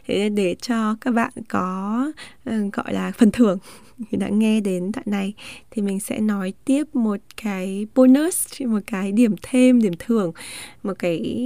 Để 0.08 0.56
cho 0.62 0.96
các 1.00 1.10
bạn 1.10 1.32
có 1.48 2.12
uh, 2.50 2.72
gọi 2.72 2.94
là 2.94 3.12
phần 3.18 3.30
thưởng 3.30 3.58
đã 4.10 4.28
nghe 4.28 4.60
đến 4.60 4.92
đoạn 4.94 5.04
này 5.06 5.34
thì 5.70 5.82
mình 5.82 6.00
sẽ 6.00 6.20
nói 6.20 6.52
tiếp 6.64 6.84
một 6.94 7.20
cái 7.42 7.86
bonus 7.94 8.62
một 8.62 8.80
cái 8.86 9.12
điểm 9.12 9.34
thêm 9.42 9.82
điểm 9.82 9.92
thưởng 9.98 10.32
một 10.82 10.98
cái 10.98 11.38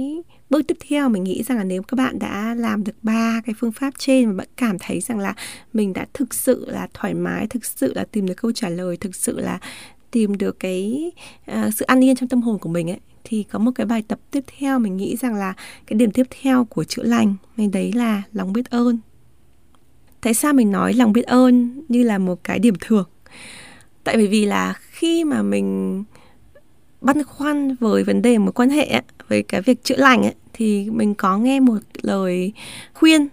bước 0.49 0.61
tiếp 0.67 0.77
theo. 0.89 1.09
Mình 1.09 1.23
nghĩ 1.23 1.43
rằng 1.43 1.57
là 1.57 1.63
nếu 1.63 1.83
các 1.83 1.95
bạn 1.95 2.19
đã 2.19 2.55
làm 2.57 2.83
được 2.83 2.95
ba 3.01 3.41
cái 3.45 3.55
phương 3.59 3.71
pháp 3.71 3.93
trên 3.97 4.25
mà 4.25 4.33
bạn 4.33 4.47
cảm 4.57 4.77
thấy 4.79 4.99
rằng 4.99 5.19
là 5.19 5.33
mình 5.73 5.93
đã 5.93 6.05
thực 6.13 6.33
sự 6.33 6.65
là 6.67 6.87
thoải 6.93 7.13
mái 7.13 7.47
thực 7.47 7.65
sự 7.65 7.93
là 7.93 8.05
tìm 8.11 8.27
được 8.27 8.33
câu 8.37 8.51
trả 8.51 8.69
lời 8.69 8.97
thực 8.97 9.15
sự 9.15 9.39
là 9.39 9.59
tìm 10.11 10.37
được 10.37 10.59
cái 10.59 11.11
uh, 11.51 11.73
sự 11.73 11.85
an 11.85 12.03
yên 12.03 12.15
trong 12.15 12.29
tâm 12.29 12.41
hồn 12.41 12.59
của 12.59 12.69
mình 12.69 12.89
ấy 12.89 12.99
thì 13.23 13.43
có 13.43 13.59
một 13.59 13.71
cái 13.75 13.85
bài 13.85 14.03
tập 14.07 14.19
tiếp 14.31 14.43
theo 14.57 14.79
mình 14.79 14.97
nghĩ 14.97 15.15
rằng 15.15 15.35
là 15.35 15.53
cái 15.87 15.97
điểm 15.97 16.11
tiếp 16.11 16.27
theo 16.41 16.65
của 16.65 16.83
chữa 16.83 17.03
lành 17.03 17.35
mình 17.57 17.71
đấy 17.71 17.93
là 17.93 18.21
lòng 18.33 18.53
biết 18.53 18.69
ơn. 18.69 18.99
Tại 20.21 20.33
sao 20.33 20.53
mình 20.53 20.71
nói 20.71 20.93
lòng 20.93 21.13
biết 21.13 21.25
ơn 21.25 21.81
như 21.87 22.03
là 22.03 22.17
một 22.17 22.43
cái 22.43 22.59
điểm 22.59 22.75
thưởng? 22.79 23.07
Tại 24.03 24.17
bởi 24.17 24.27
vì 24.27 24.45
là 24.45 24.73
khi 24.79 25.23
mà 25.23 25.41
mình 25.41 26.03
băn 27.01 27.23
khoăn 27.23 27.75
với 27.75 28.03
vấn 28.03 28.21
đề 28.21 28.37
mối 28.37 28.51
quan 28.51 28.69
hệ 28.69 28.85
ấy, 28.85 29.01
với 29.27 29.43
cái 29.43 29.61
việc 29.61 29.83
chữa 29.83 29.97
lành 29.97 30.23
ấy, 30.23 30.35
thì 30.53 30.89
mình 30.89 31.15
có 31.15 31.37
nghe 31.37 31.59
một 31.59 31.79
lời 32.01 32.53
khuyên. 32.93 33.27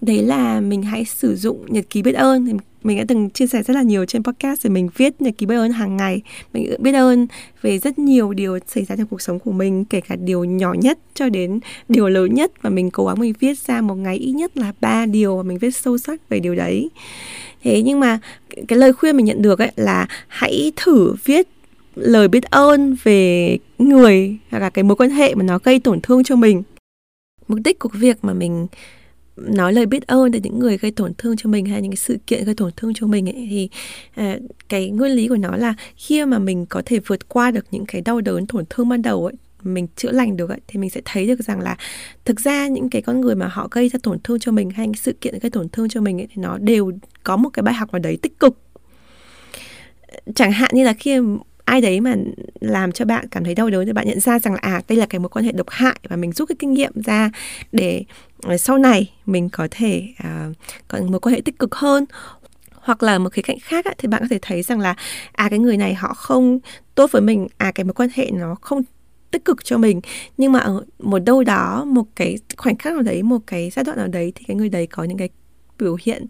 Đấy 0.00 0.22
là 0.22 0.60
mình 0.60 0.82
hãy 0.82 1.04
sử 1.04 1.36
dụng 1.36 1.66
nhật 1.68 1.90
ký 1.90 2.02
biết 2.02 2.12
ơn 2.12 2.46
thì 2.46 2.52
mình 2.82 2.98
đã 2.98 3.04
từng 3.08 3.30
chia 3.30 3.46
sẻ 3.46 3.62
rất 3.62 3.74
là 3.74 3.82
nhiều 3.82 4.04
trên 4.04 4.22
podcast 4.22 4.60
rồi 4.62 4.70
mình 4.70 4.88
viết 4.96 5.22
nhật 5.22 5.34
ký 5.38 5.46
biết 5.46 5.54
ơn 5.54 5.72
hàng 5.72 5.96
ngày. 5.96 6.22
Mình 6.52 6.74
biết 6.78 6.92
ơn 6.92 7.26
về 7.62 7.78
rất 7.78 7.98
nhiều 7.98 8.32
điều 8.32 8.58
xảy 8.66 8.84
ra 8.84 8.96
trong 8.96 9.06
cuộc 9.06 9.22
sống 9.22 9.38
của 9.38 9.52
mình, 9.52 9.84
kể 9.84 10.00
cả 10.00 10.16
điều 10.16 10.44
nhỏ 10.44 10.72
nhất 10.72 10.98
cho 11.14 11.28
đến 11.28 11.60
điều 11.88 12.08
lớn 12.08 12.34
nhất 12.34 12.52
và 12.62 12.70
mình 12.70 12.90
cố 12.90 13.06
gắng 13.06 13.20
mình 13.20 13.34
viết 13.40 13.58
ra 13.58 13.80
một 13.80 13.94
ngày 13.94 14.16
ít 14.16 14.32
nhất 14.32 14.56
là 14.56 14.72
ba 14.80 15.06
điều 15.06 15.36
và 15.36 15.42
mình 15.42 15.58
viết 15.58 15.76
sâu 15.76 15.98
sắc 15.98 16.28
về 16.28 16.40
điều 16.40 16.54
đấy. 16.54 16.90
Thế 17.62 17.82
nhưng 17.82 18.00
mà 18.00 18.18
cái 18.68 18.78
lời 18.78 18.92
khuyên 18.92 19.16
mình 19.16 19.26
nhận 19.26 19.42
được 19.42 19.58
ấy 19.58 19.70
là 19.76 20.06
hãy 20.28 20.72
thử 20.76 21.14
viết 21.24 21.48
lời 21.94 22.28
biết 22.28 22.44
ơn 22.50 22.96
về 23.02 23.58
người 23.78 24.36
hoặc 24.50 24.58
là 24.58 24.70
cái 24.70 24.84
mối 24.84 24.96
quan 24.96 25.10
hệ 25.10 25.34
mà 25.34 25.42
nó 25.42 25.58
gây 25.64 25.80
tổn 25.80 26.00
thương 26.00 26.24
cho 26.24 26.36
mình. 26.36 26.62
Mục 27.48 27.58
đích 27.64 27.78
của 27.78 27.88
việc 27.92 28.16
mà 28.22 28.32
mình 28.32 28.66
nói 29.40 29.72
lời 29.72 29.86
biết 29.86 30.06
ơn 30.06 30.30
đến 30.30 30.42
những 30.42 30.58
người 30.58 30.78
gây 30.78 30.90
tổn 30.90 31.12
thương 31.18 31.36
cho 31.36 31.50
mình 31.50 31.66
hay 31.66 31.82
những 31.82 31.90
cái 31.90 31.96
sự 31.96 32.18
kiện 32.26 32.44
gây 32.44 32.54
tổn 32.54 32.70
thương 32.76 32.94
cho 32.94 33.06
mình 33.06 33.28
ấy 33.28 33.46
thì 33.50 33.68
à, 34.14 34.38
cái 34.68 34.90
nguyên 34.90 35.12
lý 35.12 35.28
của 35.28 35.36
nó 35.36 35.56
là 35.56 35.74
khi 35.96 36.24
mà 36.24 36.38
mình 36.38 36.66
có 36.66 36.82
thể 36.86 36.98
vượt 36.98 37.28
qua 37.28 37.50
được 37.50 37.66
những 37.70 37.86
cái 37.86 38.00
đau 38.00 38.20
đớn 38.20 38.46
tổn 38.46 38.64
thương 38.70 38.88
ban 38.88 39.02
đầu 39.02 39.26
ấy 39.26 39.34
mình 39.62 39.86
chữa 39.96 40.10
lành 40.10 40.36
được 40.36 40.50
ấy, 40.50 40.60
thì 40.66 40.80
mình 40.80 40.90
sẽ 40.90 41.00
thấy 41.04 41.26
được 41.26 41.40
rằng 41.40 41.60
là 41.60 41.76
thực 42.24 42.40
ra 42.40 42.68
những 42.68 42.90
cái 42.90 43.02
con 43.02 43.20
người 43.20 43.34
mà 43.34 43.48
họ 43.48 43.68
gây 43.70 43.88
ra 43.88 43.98
tổn 44.02 44.18
thương 44.24 44.38
cho 44.38 44.52
mình 44.52 44.70
hay 44.70 44.86
những 44.86 44.94
sự 44.94 45.12
kiện 45.12 45.38
gây 45.38 45.50
tổn 45.50 45.68
thương 45.68 45.88
cho 45.88 46.00
mình 46.00 46.20
ấy, 46.20 46.26
thì 46.30 46.42
nó 46.42 46.58
đều 46.58 46.92
có 47.22 47.36
một 47.36 47.48
cái 47.52 47.62
bài 47.62 47.74
học 47.74 47.92
nào 47.92 48.00
đấy 48.00 48.18
tích 48.22 48.38
cực. 48.40 48.58
Chẳng 50.34 50.52
hạn 50.52 50.70
như 50.74 50.84
là 50.84 50.92
khi 50.92 51.18
ai 51.70 51.80
đấy 51.80 52.00
mà 52.00 52.14
làm 52.60 52.92
cho 52.92 53.04
bạn 53.04 53.28
cảm 53.30 53.44
thấy 53.44 53.54
đau 53.54 53.70
đớn 53.70 53.86
thì 53.86 53.92
bạn 53.92 54.08
nhận 54.08 54.20
ra 54.20 54.38
rằng 54.38 54.54
là 54.54 54.58
à 54.62 54.82
đây 54.88 54.98
là 54.98 55.06
cái 55.06 55.18
mối 55.18 55.28
quan 55.28 55.44
hệ 55.44 55.52
độc 55.52 55.70
hại 55.70 55.96
và 56.08 56.16
mình 56.16 56.32
rút 56.32 56.48
cái 56.48 56.56
kinh 56.58 56.72
nghiệm 56.72 56.92
ra 57.04 57.30
để 57.72 58.04
ờ, 58.42 58.56
sau 58.56 58.78
này 58.78 59.12
mình 59.26 59.48
có 59.48 59.68
thể 59.70 60.08
uh, 60.22 60.56
có 60.88 60.98
mối 61.08 61.20
quan 61.20 61.34
hệ 61.34 61.40
tích 61.40 61.58
cực 61.58 61.74
hơn. 61.74 62.04
Hoặc 62.74 63.02
là 63.02 63.18
một 63.18 63.32
khía 63.32 63.42
cạnh 63.42 63.58
khác 63.62 63.84
á, 63.84 63.92
thì 63.98 64.08
bạn 64.08 64.20
có 64.22 64.26
thể 64.30 64.38
thấy 64.42 64.62
rằng 64.62 64.80
là 64.80 64.94
à 65.32 65.48
cái 65.48 65.58
người 65.58 65.76
này 65.76 65.94
họ 65.94 66.14
không 66.14 66.58
tốt 66.94 67.12
với 67.12 67.22
mình 67.22 67.48
à 67.56 67.72
cái 67.74 67.84
mối 67.84 67.94
quan 67.94 68.08
hệ 68.14 68.30
nó 68.30 68.54
không 68.60 68.82
tích 69.30 69.44
cực 69.44 69.64
cho 69.64 69.78
mình. 69.78 70.00
Nhưng 70.36 70.52
mà 70.52 70.58
ở 70.58 70.84
một 70.98 71.18
đâu 71.18 71.44
đó 71.44 71.84
một 71.84 72.04
cái 72.16 72.36
khoảnh 72.56 72.76
khắc 72.76 72.92
nào 72.92 73.02
đấy 73.02 73.22
một 73.22 73.38
cái 73.46 73.70
giai 73.70 73.84
đoạn 73.84 73.98
nào 73.98 74.08
đấy 74.08 74.32
thì 74.34 74.44
cái 74.48 74.56
người 74.56 74.68
đấy 74.68 74.86
có 74.86 75.04
những 75.04 75.18
cái 75.18 75.28
biểu 75.80 75.96
hiện 76.02 76.26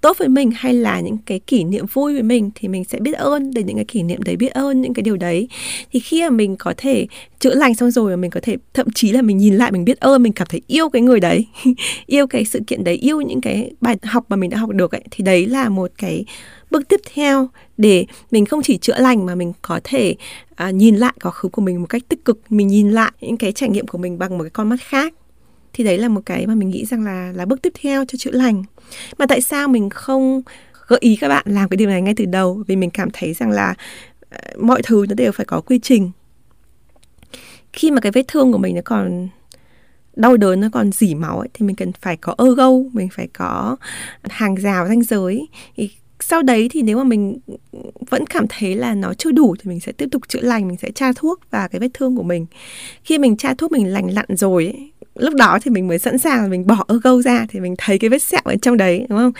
tốt 0.00 0.18
với 0.18 0.28
mình 0.28 0.50
hay 0.54 0.74
là 0.74 1.00
những 1.00 1.18
cái 1.26 1.38
kỷ 1.38 1.64
niệm 1.64 1.86
vui 1.92 2.12
với 2.12 2.22
mình 2.22 2.50
thì 2.54 2.68
mình 2.68 2.84
sẽ 2.84 2.98
biết 2.98 3.12
ơn 3.12 3.50
để 3.54 3.62
những 3.62 3.76
cái 3.76 3.84
kỷ 3.84 4.02
niệm 4.02 4.22
đấy 4.22 4.36
biết 4.36 4.52
ơn 4.52 4.82
những 4.82 4.94
cái 4.94 5.02
điều 5.02 5.16
đấy. 5.16 5.48
Thì 5.92 6.00
khi 6.00 6.22
mà 6.22 6.30
mình 6.30 6.56
có 6.56 6.74
thể 6.76 7.06
chữa 7.38 7.54
lành 7.54 7.74
xong 7.74 7.90
rồi 7.90 8.16
mình 8.16 8.30
có 8.30 8.40
thể 8.42 8.56
thậm 8.74 8.86
chí 8.94 9.12
là 9.12 9.22
mình 9.22 9.36
nhìn 9.36 9.54
lại 9.54 9.72
mình 9.72 9.84
biết 9.84 10.00
ơn 10.00 10.22
mình 10.22 10.32
cảm 10.32 10.48
thấy 10.50 10.60
yêu 10.66 10.88
cái 10.88 11.02
người 11.02 11.20
đấy 11.20 11.46
yêu 12.06 12.26
cái 12.26 12.44
sự 12.44 12.60
kiện 12.66 12.84
đấy 12.84 12.94
yêu 12.94 13.20
những 13.20 13.40
cái 13.40 13.70
bài 13.80 13.96
học 14.02 14.24
mà 14.28 14.36
mình 14.36 14.50
đã 14.50 14.58
học 14.58 14.70
được 14.70 14.92
ấy 14.92 15.02
thì 15.10 15.24
đấy 15.24 15.46
là 15.46 15.68
một 15.68 15.90
cái 15.98 16.24
bước 16.70 16.88
tiếp 16.88 17.00
theo 17.14 17.48
để 17.76 18.06
mình 18.30 18.46
không 18.46 18.62
chỉ 18.62 18.78
chữa 18.78 18.98
lành 18.98 19.26
mà 19.26 19.34
mình 19.34 19.52
có 19.62 19.80
thể 19.84 20.14
à, 20.54 20.70
nhìn 20.70 20.96
lại 20.96 21.12
quá 21.22 21.30
khứ 21.30 21.48
của 21.48 21.62
mình 21.62 21.80
một 21.80 21.86
cách 21.88 22.02
tích 22.08 22.24
cực. 22.24 22.40
Mình 22.48 22.68
nhìn 22.68 22.90
lại 22.90 23.12
những 23.20 23.36
cái 23.36 23.52
trải 23.52 23.68
nghiệm 23.68 23.86
của 23.86 23.98
mình 23.98 24.18
bằng 24.18 24.38
một 24.38 24.44
cái 24.44 24.50
con 24.50 24.68
mắt 24.68 24.80
khác 24.82 25.14
thì 25.74 25.84
đấy 25.84 25.98
là 25.98 26.08
một 26.08 26.20
cái 26.26 26.46
mà 26.46 26.54
mình 26.54 26.68
nghĩ 26.68 26.84
rằng 26.84 27.04
là 27.04 27.32
là 27.34 27.46
bước 27.46 27.62
tiếp 27.62 27.72
theo 27.82 28.04
cho 28.04 28.16
chữa 28.18 28.30
lành. 28.30 28.64
Mà 29.18 29.26
tại 29.26 29.40
sao 29.40 29.68
mình 29.68 29.90
không 29.90 30.42
gợi 30.86 30.98
ý 31.02 31.16
các 31.16 31.28
bạn 31.28 31.44
làm 31.46 31.68
cái 31.68 31.76
điều 31.76 31.88
này 31.88 32.02
ngay 32.02 32.14
từ 32.16 32.24
đầu? 32.24 32.62
Vì 32.66 32.76
mình 32.76 32.90
cảm 32.90 33.08
thấy 33.12 33.32
rằng 33.32 33.50
là 33.50 33.74
ờ, 34.30 34.38
mọi 34.58 34.82
thứ 34.82 35.06
nó 35.08 35.14
đều 35.14 35.32
phải 35.32 35.46
có 35.46 35.60
quy 35.60 35.78
trình. 35.78 36.10
Khi 37.72 37.90
mà 37.90 38.00
cái 38.00 38.12
vết 38.12 38.28
thương 38.28 38.52
của 38.52 38.58
mình 38.58 38.74
nó 38.74 38.80
còn 38.84 39.28
đau 40.16 40.36
đớn 40.36 40.60
nó 40.60 40.68
còn 40.72 40.92
dỉ 40.92 41.14
máu 41.14 41.38
ấy, 41.38 41.48
thì 41.54 41.66
mình 41.66 41.76
cần 41.76 41.92
phải 42.00 42.16
có 42.16 42.34
ơ 42.36 42.54
gâu 42.54 42.90
mình 42.92 43.08
phải 43.12 43.28
có 43.32 43.76
hàng 44.22 44.54
rào 44.54 44.88
ranh 44.88 45.02
giới. 45.02 45.48
Thì 45.76 45.90
sau 46.20 46.42
đấy 46.42 46.68
thì 46.72 46.82
nếu 46.82 46.98
mà 46.98 47.04
mình 47.04 47.38
vẫn 48.10 48.26
cảm 48.26 48.46
thấy 48.48 48.74
là 48.74 48.94
nó 48.94 49.14
chưa 49.14 49.30
đủ 49.30 49.56
thì 49.58 49.68
mình 49.68 49.80
sẽ 49.80 49.92
tiếp 49.92 50.08
tục 50.12 50.22
chữa 50.28 50.40
lành 50.40 50.68
mình 50.68 50.76
sẽ 50.76 50.90
tra 50.90 51.12
thuốc 51.16 51.40
và 51.50 51.68
cái 51.68 51.80
vết 51.80 51.88
thương 51.94 52.16
của 52.16 52.22
mình. 52.22 52.46
Khi 53.04 53.18
mình 53.18 53.36
tra 53.36 53.54
thuốc 53.54 53.72
mình 53.72 53.92
lành 53.92 54.10
lặn 54.14 54.26
rồi 54.28 54.64
ấy, 54.64 54.90
lúc 55.14 55.34
đó 55.34 55.58
thì 55.62 55.70
mình 55.70 55.88
mới 55.88 55.98
sẵn 55.98 56.18
sàng 56.18 56.50
mình 56.50 56.66
bỏ 56.66 56.84
ơ 56.86 57.00
gâu 57.04 57.22
ra 57.22 57.46
thì 57.48 57.60
mình 57.60 57.74
thấy 57.78 57.98
cái 57.98 58.10
vết 58.10 58.22
sẹo 58.22 58.40
ở 58.44 58.56
trong 58.62 58.76
đấy 58.76 59.06
đúng 59.08 59.18
không 59.18 59.32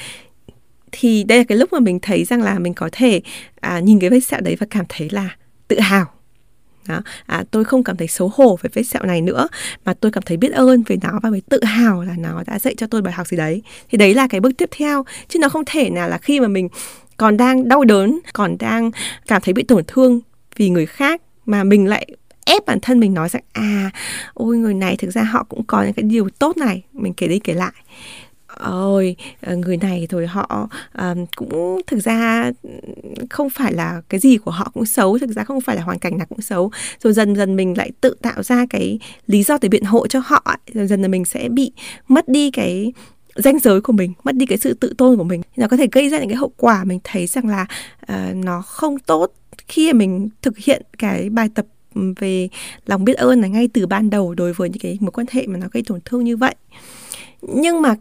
thì 0.92 1.24
đây 1.24 1.38
là 1.38 1.44
cái 1.44 1.58
lúc 1.58 1.72
mà 1.72 1.80
mình 1.80 1.98
thấy 2.02 2.24
rằng 2.24 2.42
là 2.42 2.58
mình 2.58 2.74
có 2.74 2.88
thể 2.92 3.20
à, 3.60 3.80
nhìn 3.80 3.98
cái 3.98 4.10
vết 4.10 4.20
sẹo 4.20 4.40
đấy 4.40 4.56
và 4.60 4.66
cảm 4.70 4.84
thấy 4.88 5.08
là 5.10 5.36
tự 5.68 5.80
hào 5.80 6.06
đó. 6.88 7.00
À, 7.26 7.44
tôi 7.50 7.64
không 7.64 7.84
cảm 7.84 7.96
thấy 7.96 8.08
xấu 8.08 8.30
hổ 8.34 8.58
về 8.62 8.70
vết 8.74 8.82
sẹo 8.82 9.02
này 9.02 9.20
nữa 9.20 9.48
mà 9.84 9.94
tôi 9.94 10.12
cảm 10.12 10.22
thấy 10.26 10.36
biết 10.36 10.52
ơn 10.52 10.82
về 10.86 10.96
nó 11.02 11.20
và 11.22 11.30
mới 11.30 11.42
tự 11.48 11.64
hào 11.64 12.02
là 12.02 12.14
nó 12.18 12.42
đã 12.46 12.58
dạy 12.58 12.74
cho 12.76 12.86
tôi 12.86 13.02
bài 13.02 13.12
học 13.12 13.26
gì 13.26 13.36
đấy 13.36 13.62
thì 13.90 13.98
đấy 13.98 14.14
là 14.14 14.28
cái 14.28 14.40
bước 14.40 14.52
tiếp 14.58 14.68
theo 14.76 15.04
chứ 15.28 15.38
nó 15.38 15.48
không 15.48 15.62
thể 15.66 15.90
nào 15.90 16.08
là 16.08 16.18
khi 16.18 16.40
mà 16.40 16.48
mình 16.48 16.68
còn 17.16 17.36
đang 17.36 17.68
đau 17.68 17.84
đớn 17.84 18.18
còn 18.32 18.56
đang 18.58 18.90
cảm 19.26 19.42
thấy 19.42 19.54
bị 19.54 19.62
tổn 19.62 19.84
thương 19.86 20.20
vì 20.56 20.68
người 20.68 20.86
khác 20.86 21.22
mà 21.46 21.64
mình 21.64 21.86
lại 21.86 22.06
ép 22.44 22.66
bản 22.66 22.78
thân 22.82 23.00
mình 23.00 23.14
nói 23.14 23.28
rằng 23.28 23.42
à 23.52 23.90
ôi 24.34 24.56
người 24.56 24.74
này 24.74 24.96
thực 24.96 25.10
ra 25.10 25.22
họ 25.22 25.44
cũng 25.48 25.64
có 25.64 25.82
những 25.82 25.92
cái 25.92 26.02
điều 26.02 26.28
tốt 26.38 26.56
này 26.56 26.82
mình 26.92 27.14
kể 27.14 27.28
đi 27.28 27.38
kể 27.38 27.54
lại. 27.54 27.72
Ôi 28.60 29.16
ờ, 29.40 29.56
người 29.56 29.76
này 29.76 30.06
rồi 30.10 30.26
họ 30.26 30.68
um, 30.98 31.26
cũng 31.36 31.80
thực 31.86 32.00
ra 32.04 32.50
không 33.30 33.50
phải 33.50 33.72
là 33.72 34.02
cái 34.08 34.20
gì 34.20 34.36
của 34.36 34.50
họ 34.50 34.70
cũng 34.74 34.86
xấu 34.86 35.18
thực 35.18 35.30
ra 35.30 35.44
không 35.44 35.60
phải 35.60 35.76
là 35.76 35.82
hoàn 35.82 35.98
cảnh 35.98 36.18
nào 36.18 36.26
cũng 36.26 36.40
xấu. 36.40 36.70
Rồi 37.02 37.12
dần 37.12 37.36
dần 37.36 37.56
mình 37.56 37.74
lại 37.76 37.90
tự 38.00 38.16
tạo 38.22 38.42
ra 38.42 38.66
cái 38.70 38.98
lý 39.26 39.42
do 39.42 39.58
để 39.60 39.68
biện 39.68 39.84
hộ 39.84 40.06
cho 40.06 40.20
họ 40.24 40.56
dần 40.74 40.88
dần 40.88 41.02
là 41.02 41.08
mình 41.08 41.24
sẽ 41.24 41.48
bị 41.48 41.72
mất 42.08 42.28
đi 42.28 42.50
cái 42.50 42.92
danh 43.36 43.58
giới 43.58 43.80
của 43.80 43.92
mình 43.92 44.12
mất 44.24 44.34
đi 44.34 44.46
cái 44.46 44.58
sự 44.58 44.74
tự 44.74 44.94
tôn 44.98 45.16
của 45.16 45.24
mình. 45.24 45.42
Nó 45.56 45.68
có 45.68 45.76
thể 45.76 45.86
gây 45.92 46.08
ra 46.08 46.18
những 46.18 46.28
cái 46.28 46.36
hậu 46.36 46.52
quả 46.56 46.84
mình 46.84 46.98
thấy 47.04 47.26
rằng 47.26 47.48
là 47.48 47.66
uh, 48.02 48.36
nó 48.36 48.62
không 48.62 48.98
tốt 48.98 49.32
khi 49.68 49.92
mình 49.92 50.28
thực 50.42 50.58
hiện 50.58 50.82
cái 50.98 51.30
bài 51.30 51.48
tập 51.54 51.66
về 52.16 52.48
lòng 52.86 53.04
biết 53.04 53.16
ơn 53.16 53.40
là 53.40 53.48
ngay 53.48 53.68
từ 53.68 53.86
ban 53.86 54.10
đầu 54.10 54.34
đối 54.34 54.52
với 54.52 54.68
những 54.68 54.78
cái 54.78 54.98
mối 55.00 55.10
quan 55.10 55.26
hệ 55.30 55.46
mà 55.46 55.58
nó 55.58 55.66
gây 55.72 55.82
tổn 55.86 56.00
thương 56.04 56.24
như 56.24 56.36
vậy. 56.36 56.54
Nhưng 57.42 57.82
mà 57.82 57.94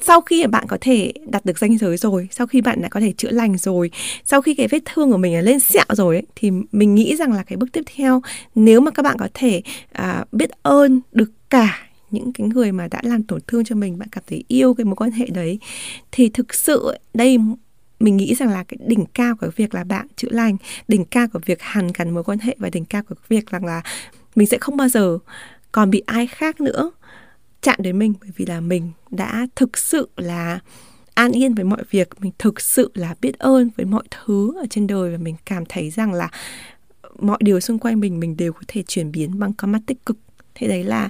sau 0.00 0.20
khi 0.20 0.46
bạn 0.46 0.64
có 0.68 0.78
thể 0.80 1.12
đạt 1.26 1.44
được 1.44 1.58
danh 1.58 1.78
giới 1.78 1.96
rồi 1.96 2.28
sau 2.30 2.46
khi 2.46 2.60
bạn 2.60 2.82
đã 2.82 2.88
có 2.88 3.00
thể 3.00 3.12
chữa 3.12 3.30
lành 3.30 3.58
rồi 3.58 3.90
sau 4.24 4.42
khi 4.42 4.54
cái 4.54 4.68
vết 4.68 4.82
thương 4.84 5.10
của 5.10 5.16
mình 5.16 5.34
là 5.34 5.40
lên 5.40 5.60
sẹo 5.60 5.84
rồi 5.88 6.16
ấy, 6.16 6.26
thì 6.36 6.50
mình 6.72 6.94
nghĩ 6.94 7.16
rằng 7.16 7.32
là 7.32 7.42
cái 7.42 7.56
bước 7.56 7.66
tiếp 7.72 7.84
theo 7.96 8.22
nếu 8.54 8.80
mà 8.80 8.90
các 8.90 9.02
bạn 9.02 9.16
có 9.18 9.28
thể 9.34 9.62
à, 9.92 10.24
biết 10.32 10.50
ơn 10.62 11.00
được 11.12 11.30
cả 11.50 11.78
những 12.10 12.32
cái 12.32 12.46
người 12.46 12.72
mà 12.72 12.88
đã 12.90 13.00
làm 13.02 13.22
tổn 13.22 13.40
thương 13.46 13.64
cho 13.64 13.74
mình 13.74 13.98
bạn 13.98 14.08
cảm 14.12 14.24
thấy 14.26 14.44
yêu 14.48 14.74
cái 14.74 14.84
mối 14.84 14.96
quan 14.96 15.10
hệ 15.10 15.26
đấy 15.26 15.58
thì 16.12 16.28
thực 16.28 16.54
sự 16.54 16.96
đây 17.14 17.38
mình 18.00 18.16
nghĩ 18.16 18.34
rằng 18.34 18.48
là 18.48 18.64
cái 18.64 18.78
đỉnh 18.86 19.04
cao 19.14 19.36
của 19.36 19.50
việc 19.56 19.74
là 19.74 19.84
bạn 19.84 20.06
chữa 20.16 20.28
lành, 20.30 20.56
đỉnh 20.88 21.04
cao 21.04 21.26
của 21.32 21.40
việc 21.46 21.62
hàn 21.62 21.88
gắn 21.94 22.10
mối 22.10 22.24
quan 22.24 22.38
hệ 22.38 22.56
và 22.58 22.70
đỉnh 22.70 22.84
cao 22.84 23.02
của 23.02 23.14
việc 23.28 23.50
rằng 23.50 23.64
là 23.64 23.82
mình 24.34 24.46
sẽ 24.46 24.58
không 24.58 24.76
bao 24.76 24.88
giờ 24.88 25.18
còn 25.72 25.90
bị 25.90 26.02
ai 26.06 26.26
khác 26.26 26.60
nữa 26.60 26.90
chạm 27.62 27.76
đến 27.78 27.98
mình. 27.98 28.14
Bởi 28.20 28.30
vì 28.36 28.46
là 28.46 28.60
mình 28.60 28.92
đã 29.10 29.46
thực 29.56 29.78
sự 29.78 30.08
là 30.16 30.58
an 31.14 31.32
yên 31.32 31.54
với 31.54 31.64
mọi 31.64 31.82
việc, 31.90 32.08
mình 32.20 32.32
thực 32.38 32.60
sự 32.60 32.90
là 32.94 33.14
biết 33.20 33.38
ơn 33.38 33.70
với 33.76 33.86
mọi 33.86 34.04
thứ 34.10 34.56
ở 34.60 34.66
trên 34.70 34.86
đời 34.86 35.10
và 35.10 35.18
mình 35.18 35.36
cảm 35.44 35.64
thấy 35.68 35.90
rằng 35.90 36.12
là 36.12 36.30
mọi 37.18 37.38
điều 37.40 37.60
xung 37.60 37.78
quanh 37.78 38.00
mình 38.00 38.20
mình 38.20 38.36
đều 38.36 38.52
có 38.52 38.60
thể 38.68 38.82
chuyển 38.82 39.12
biến 39.12 39.38
bằng 39.38 39.52
con 39.52 39.72
mắt 39.72 39.80
tích 39.86 40.06
cực 40.06 40.18
thế 40.56 40.68
đấy 40.68 40.84
là 40.84 41.08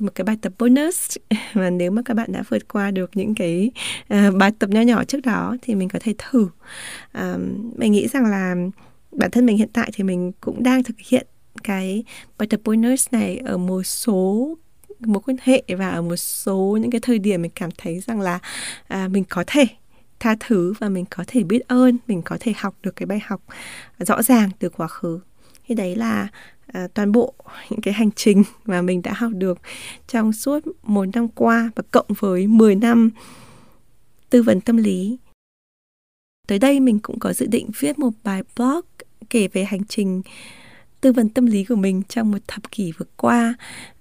một 0.00 0.14
cái 0.14 0.24
bài 0.24 0.36
tập 0.42 0.52
bonus. 0.58 1.16
Mà 1.54 1.70
nếu 1.70 1.90
mà 1.90 2.02
các 2.04 2.14
bạn 2.14 2.32
đã 2.32 2.42
vượt 2.48 2.68
qua 2.68 2.90
được 2.90 3.10
những 3.14 3.34
cái 3.34 3.70
uh, 4.14 4.36
bài 4.36 4.52
tập 4.58 4.70
nho 4.70 4.80
nhỏ 4.80 5.04
trước 5.04 5.20
đó 5.24 5.56
thì 5.62 5.74
mình 5.74 5.88
có 5.88 5.98
thể 6.02 6.14
thử. 6.18 6.48
Uh, 7.18 7.40
mình 7.76 7.92
nghĩ 7.92 8.08
rằng 8.08 8.26
là 8.26 8.54
bản 9.12 9.30
thân 9.30 9.46
mình 9.46 9.56
hiện 9.56 9.70
tại 9.72 9.90
thì 9.94 10.04
mình 10.04 10.32
cũng 10.40 10.62
đang 10.62 10.82
thực 10.82 10.96
hiện 11.08 11.26
cái 11.62 12.04
bài 12.38 12.46
tập 12.50 12.60
bonus 12.64 13.06
này 13.10 13.36
ở 13.36 13.58
một 13.58 13.82
số 13.82 14.54
mối 15.00 15.22
quan 15.26 15.36
hệ 15.42 15.62
và 15.68 15.90
ở 15.90 16.02
một 16.02 16.16
số 16.16 16.78
những 16.80 16.90
cái 16.90 17.00
thời 17.00 17.18
điểm 17.18 17.42
mình 17.42 17.50
cảm 17.54 17.70
thấy 17.78 18.00
rằng 18.00 18.20
là 18.20 18.38
à, 18.88 19.08
mình 19.08 19.24
có 19.28 19.44
thể 19.46 19.66
tha 20.20 20.36
thứ 20.40 20.74
và 20.78 20.88
mình 20.88 21.04
có 21.10 21.24
thể 21.26 21.42
biết 21.42 21.68
ơn 21.68 21.98
mình 22.06 22.22
có 22.22 22.36
thể 22.40 22.52
học 22.56 22.74
được 22.82 22.96
cái 22.96 23.06
bài 23.06 23.20
học 23.24 23.42
rõ 23.98 24.22
ràng 24.22 24.50
từ 24.58 24.68
quá 24.68 24.88
khứ. 24.88 25.20
Thì 25.66 25.74
đấy 25.74 25.96
là 25.96 26.28
à, 26.72 26.88
toàn 26.94 27.12
bộ 27.12 27.34
những 27.70 27.80
cái 27.80 27.94
hành 27.94 28.10
trình 28.16 28.42
mà 28.64 28.82
mình 28.82 29.02
đã 29.02 29.12
học 29.12 29.32
được 29.34 29.58
trong 30.08 30.32
suốt 30.32 30.64
một 30.82 31.04
năm 31.14 31.28
qua 31.28 31.70
và 31.74 31.82
cộng 31.90 32.06
với 32.18 32.46
10 32.46 32.74
năm 32.74 33.10
tư 34.30 34.42
vấn 34.42 34.60
tâm 34.60 34.76
lý. 34.76 35.18
Tới 36.46 36.58
đây 36.58 36.80
mình 36.80 36.98
cũng 36.98 37.18
có 37.18 37.32
dự 37.32 37.46
định 37.46 37.70
viết 37.78 37.98
một 37.98 38.10
bài 38.24 38.42
blog 38.56 38.80
kể 39.30 39.48
về 39.48 39.64
hành 39.64 39.84
trình 39.84 40.22
tư 41.00 41.12
vấn 41.12 41.28
tâm 41.28 41.46
lý 41.46 41.64
của 41.64 41.76
mình 41.76 42.02
trong 42.08 42.30
một 42.30 42.38
thập 42.46 42.70
kỷ 42.70 42.92
vừa 42.92 43.06
qua 43.16 43.54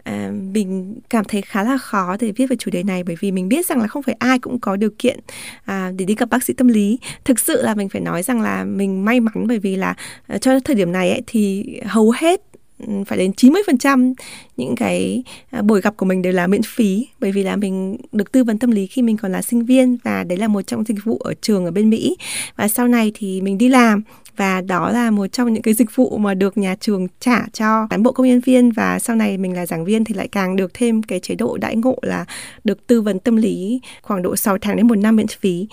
à, 0.04 0.32
mình 0.54 1.00
cảm 1.10 1.26
thấy 1.26 1.42
khá 1.42 1.64
là 1.64 1.78
khó 1.78 2.16
để 2.20 2.32
viết 2.32 2.46
về 2.50 2.56
chủ 2.56 2.72
đề 2.72 2.84
này 2.84 3.04
bởi 3.04 3.16
vì 3.20 3.32
mình 3.32 3.50
biết 3.50 3.66
rằng 3.66 3.82
là 3.82 3.88
không 3.88 4.04
phải 4.04 4.16
ai 4.20 4.40
cũng 4.40 4.60
có 4.60 4.76
điều 4.76 4.90
kiện 5.00 5.20
à, 5.66 5.92
để 5.98 6.06
đi 6.06 6.16
gặp 6.16 6.30
bác 6.30 6.44
sĩ 6.44 6.54
tâm 6.54 6.68
lý 6.68 7.00
thực 7.26 7.40
sự 7.40 7.62
là 7.62 7.76
mình 7.76 7.90
phải 7.90 8.02
nói 8.02 8.24
rằng 8.24 8.42
là 8.42 8.64
mình 8.64 9.06
may 9.06 9.20
mắn 9.20 9.48
bởi 9.48 9.60
vì 9.60 9.76
là 9.76 9.96
à, 10.28 10.38
cho 10.38 10.60
thời 10.60 10.76
điểm 10.76 10.92
này 10.92 11.10
ấy, 11.10 11.22
thì 11.28 11.66
hầu 11.86 12.12
hết 12.18 12.42
phải 13.08 13.18
đến 13.18 13.32
90% 13.38 14.14
những 14.58 14.76
cái 14.76 15.24
à, 15.50 15.62
buổi 15.62 15.82
gặp 15.82 15.98
của 15.98 16.06
mình 16.06 16.22
đều 16.22 16.34
là 16.34 16.48
miễn 16.48 16.62
phí. 16.64 17.08
Bởi 17.20 17.32
vì 17.32 17.44
là 17.44 17.56
mình 17.56 17.98
được 18.12 18.32
tư 18.32 18.44
vấn 18.44 18.60
tâm 18.60 18.72
lý 18.72 18.88
khi 18.88 19.02
mình 19.02 19.18
còn 19.18 19.32
là 19.32 19.42
sinh 19.42 19.66
viên 19.66 19.98
và 20.04 20.24
đấy 20.24 20.38
là 20.38 20.48
một 20.48 20.62
trong 20.62 20.84
dịch 20.84 20.98
vụ 21.04 21.18
ở 21.18 21.34
trường 21.42 21.66
ở 21.66 21.72
bên 21.72 21.90
Mỹ. 21.90 22.18
Và 22.56 22.68
sau 22.68 22.88
này 22.88 23.12
thì 23.16 23.42
mình 23.42 23.58
đi 23.58 23.70
làm 23.70 24.04
và 24.38 24.62
đó 24.62 24.90
là 24.90 25.12
một 25.12 25.28
trong 25.28 25.54
những 25.54 25.64
cái 25.64 25.74
dịch 25.74 25.96
vụ 25.96 26.18
mà 26.18 26.34
được 26.34 26.58
nhà 26.58 26.76
trường 26.80 27.08
trả 27.20 27.48
cho 27.54 27.88
cán 27.90 28.04
bộ 28.04 28.12
công 28.12 28.28
nhân 28.28 28.40
viên. 28.40 28.72
Và 28.72 29.00
sau 29.00 29.16
này 29.16 29.38
mình 29.38 29.54
là 29.54 29.66
giảng 29.66 29.86
viên 29.86 30.04
thì 30.04 30.14
lại 30.14 30.28
càng 30.28 30.56
được 30.56 30.74
thêm 30.74 31.04
cái 31.04 31.20
chế 31.20 31.36
độ 31.36 31.58
đãi 31.58 31.76
ngộ 31.76 31.98
là 32.02 32.26
được 32.64 32.88
tư 32.88 33.02
vấn 33.02 33.20
tâm 33.20 33.36
lý 33.36 33.82
khoảng 34.02 34.22
độ 34.22 34.36
6 34.36 34.58
tháng 34.58 34.76
đến 34.76 34.88
một 34.88 34.98
năm 34.98 35.16
miễn 35.16 35.28
phí. 35.28 35.68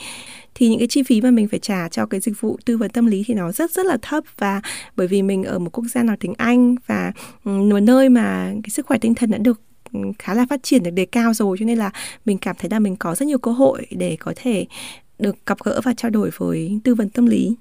Thì 0.54 0.68
những 0.68 0.78
cái 0.78 0.88
chi 0.88 1.02
phí 1.02 1.20
mà 1.20 1.30
mình 1.30 1.48
phải 1.48 1.58
trả 1.58 1.88
cho 1.88 2.06
cái 2.06 2.20
dịch 2.20 2.40
vụ 2.40 2.58
tư 2.64 2.76
vấn 2.76 2.90
tâm 2.90 3.06
lý 3.06 3.24
thì 3.26 3.34
nó 3.34 3.52
rất 3.52 3.70
rất 3.70 3.86
là 3.86 3.96
thấp. 4.02 4.24
Và 4.38 4.60
bởi 4.96 5.06
vì 5.06 5.22
mình 5.22 5.44
ở 5.44 5.58
một 5.58 5.70
quốc 5.72 5.84
gia 5.84 6.02
nói 6.02 6.16
tiếng 6.20 6.34
Anh 6.36 6.76
và 6.86 7.12
một 7.44 7.80
nơi 7.80 8.08
mà 8.08 8.52
cái 8.62 8.70
sức 8.70 8.86
khỏe 8.86 8.98
tinh 8.98 9.14
thần 9.14 9.30
đã 9.30 9.38
được 9.38 9.60
khá 10.18 10.34
là 10.34 10.46
phát 10.50 10.62
triển, 10.62 10.82
được 10.82 10.90
đề 10.90 11.06
cao 11.06 11.34
rồi, 11.34 11.56
cho 11.60 11.66
nên 11.66 11.78
là 11.78 11.90
mình 12.24 12.38
cảm 12.38 12.56
thấy 12.58 12.70
là 12.70 12.78
mình 12.78 12.96
có 12.96 13.14
rất 13.14 13.26
nhiều 13.26 13.38
cơ 13.38 13.50
hội 13.50 13.86
để 13.90 14.16
có 14.20 14.32
thể 14.36 14.66
được 15.18 15.36
gặp 15.46 15.58
gỡ 15.64 15.80
và 15.84 15.94
trao 15.96 16.10
đổi 16.10 16.30
với 16.36 16.78
tư 16.84 16.94
vấn 16.94 17.08
tâm 17.08 17.26
lý 17.26 17.54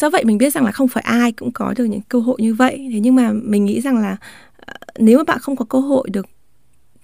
do 0.00 0.10
vậy 0.10 0.24
mình 0.24 0.38
biết 0.38 0.52
rằng 0.52 0.64
là 0.64 0.72
không 0.72 0.88
phải 0.88 1.02
ai 1.02 1.32
cũng 1.32 1.52
có 1.52 1.74
được 1.76 1.84
những 1.84 2.00
cơ 2.08 2.20
hội 2.20 2.36
như 2.40 2.54
vậy. 2.54 2.88
Thế 2.92 3.00
nhưng 3.00 3.14
mà 3.14 3.32
mình 3.32 3.64
nghĩ 3.64 3.80
rằng 3.80 3.98
là 3.98 4.16
ờ, 4.56 4.74
nếu 4.98 5.18
mà 5.18 5.24
bạn 5.24 5.38
không 5.38 5.56
có 5.56 5.64
cơ 5.64 5.78
hội 5.78 6.08
được 6.12 6.26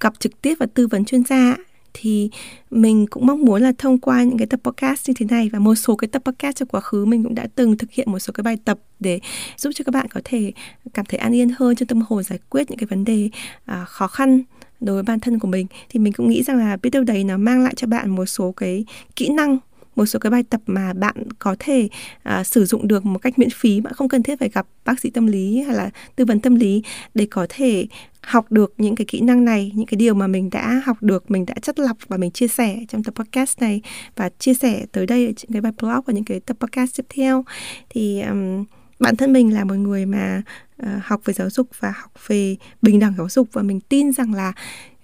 gặp 0.00 0.12
trực 0.18 0.42
tiếp 0.42 0.54
và 0.60 0.66
tư 0.74 0.86
vấn 0.86 1.04
chuyên 1.04 1.24
gia 1.24 1.56
thì 1.94 2.30
mình 2.70 3.06
cũng 3.10 3.26
mong 3.26 3.40
muốn 3.40 3.62
là 3.62 3.72
thông 3.78 3.98
qua 3.98 4.22
những 4.22 4.38
cái 4.38 4.46
tập 4.46 4.60
podcast 4.64 5.08
như 5.08 5.14
thế 5.18 5.26
này 5.30 5.50
và 5.52 5.58
một 5.58 5.74
số 5.74 5.96
cái 5.96 6.08
tập 6.08 6.22
podcast 6.24 6.56
trong 6.56 6.68
quá 6.68 6.80
khứ 6.80 7.04
mình 7.04 7.22
cũng 7.22 7.34
đã 7.34 7.46
từng 7.54 7.78
thực 7.78 7.90
hiện 7.92 8.12
một 8.12 8.18
số 8.18 8.32
cái 8.32 8.42
bài 8.42 8.56
tập 8.64 8.78
để 9.00 9.20
giúp 9.56 9.70
cho 9.74 9.82
các 9.84 9.94
bạn 9.94 10.08
có 10.08 10.20
thể 10.24 10.52
cảm 10.94 11.06
thấy 11.06 11.18
an 11.18 11.34
yên 11.34 11.50
hơn 11.58 11.76
trong 11.76 11.86
tâm 11.86 12.00
hồn 12.08 12.22
giải 12.22 12.38
quyết 12.50 12.70
những 12.70 12.78
cái 12.78 12.86
vấn 12.86 13.04
đề 13.04 13.30
à, 13.64 13.84
khó 13.84 14.06
khăn 14.06 14.42
đối 14.80 14.94
với 14.94 15.02
bản 15.02 15.20
thân 15.20 15.38
của 15.38 15.48
mình. 15.48 15.66
Thì 15.88 16.00
mình 16.00 16.12
cũng 16.12 16.28
nghĩ 16.28 16.42
rằng 16.42 16.58
là 16.58 16.76
biết 16.82 16.90
đâu 16.90 17.02
đấy 17.02 17.24
nó 17.24 17.36
mang 17.36 17.64
lại 17.64 17.74
cho 17.76 17.86
bạn 17.86 18.10
một 18.10 18.26
số 18.26 18.52
cái 18.52 18.84
kỹ 19.16 19.28
năng 19.28 19.58
một 19.96 20.06
số 20.06 20.18
cái 20.18 20.30
bài 20.30 20.42
tập 20.50 20.60
mà 20.66 20.92
bạn 20.92 21.16
có 21.38 21.56
thể 21.58 21.88
à, 22.22 22.44
sử 22.44 22.64
dụng 22.64 22.88
được 22.88 23.06
một 23.06 23.18
cách 23.18 23.38
miễn 23.38 23.50
phí 23.50 23.80
bạn 23.80 23.92
không 23.92 24.08
cần 24.08 24.22
thiết 24.22 24.38
phải 24.38 24.48
gặp 24.48 24.66
bác 24.84 25.00
sĩ 25.00 25.10
tâm 25.10 25.26
lý 25.26 25.62
hay 25.62 25.76
là 25.76 25.90
tư 26.16 26.24
vấn 26.24 26.40
tâm 26.40 26.54
lý 26.54 26.82
để 27.14 27.26
có 27.30 27.46
thể 27.48 27.86
học 28.22 28.52
được 28.52 28.74
những 28.78 28.94
cái 28.94 29.04
kỹ 29.04 29.20
năng 29.20 29.44
này 29.44 29.72
những 29.74 29.86
cái 29.86 29.96
điều 29.96 30.14
mà 30.14 30.26
mình 30.26 30.50
đã 30.50 30.82
học 30.84 30.96
được 31.00 31.30
mình 31.30 31.46
đã 31.46 31.54
chất 31.62 31.78
lọc 31.78 31.96
và 32.08 32.16
mình 32.16 32.30
chia 32.30 32.48
sẻ 32.48 32.78
trong 32.88 33.02
tập 33.02 33.14
podcast 33.14 33.60
này 33.60 33.80
và 34.16 34.30
chia 34.38 34.54
sẻ 34.54 34.86
tới 34.92 35.06
đây 35.06 35.26
ở 35.26 35.32
những 35.36 35.52
cái 35.52 35.60
bài 35.60 35.72
blog 35.80 36.00
và 36.06 36.12
những 36.12 36.24
cái 36.24 36.40
tập 36.40 36.56
podcast 36.60 36.96
tiếp 36.96 37.06
theo. 37.08 37.44
Thì 37.88 38.20
um, 38.20 38.64
bản 38.98 39.16
thân 39.16 39.32
mình 39.32 39.54
là 39.54 39.64
một 39.64 39.74
người 39.74 40.06
mà 40.06 40.42
uh, 40.82 40.88
học 41.02 41.20
về 41.24 41.34
giáo 41.34 41.50
dục 41.50 41.68
và 41.80 41.92
học 41.96 42.12
về 42.26 42.56
bình 42.82 42.98
đẳng 42.98 43.14
giáo 43.18 43.28
dục 43.28 43.48
và 43.52 43.62
mình 43.62 43.80
tin 43.80 44.12
rằng 44.12 44.34
là 44.34 44.52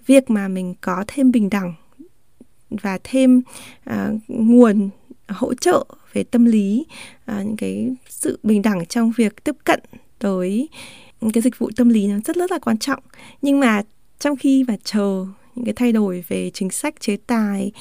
việc 0.06 0.30
mà 0.30 0.48
mình 0.48 0.74
có 0.80 1.04
thêm 1.06 1.32
bình 1.32 1.50
đẳng 1.50 1.74
và 2.82 2.98
thêm 3.04 3.42
à, 3.84 4.10
nguồn 4.28 4.90
hỗ 5.28 5.54
trợ 5.54 5.84
về 6.12 6.24
tâm 6.24 6.44
lý 6.44 6.86
à, 7.24 7.42
những 7.42 7.56
cái 7.56 7.94
sự 8.08 8.38
bình 8.42 8.62
đẳng 8.62 8.86
trong 8.86 9.12
việc 9.16 9.44
tiếp 9.44 9.56
cận 9.64 9.80
tới 10.18 10.68
những 11.20 11.32
cái 11.32 11.42
dịch 11.42 11.58
vụ 11.58 11.70
tâm 11.76 11.88
lý 11.88 12.06
nó 12.06 12.16
rất 12.24 12.36
rất 12.36 12.50
là 12.50 12.58
quan 12.58 12.78
trọng. 12.78 13.02
Nhưng 13.42 13.60
mà 13.60 13.82
trong 14.18 14.36
khi 14.36 14.64
mà 14.68 14.76
chờ 14.84 15.26
những 15.54 15.64
cái 15.64 15.74
thay 15.74 15.92
đổi 15.92 16.24
về 16.28 16.50
chính 16.54 16.70
sách 16.70 16.94
chế 17.00 17.16
tài 17.26 17.72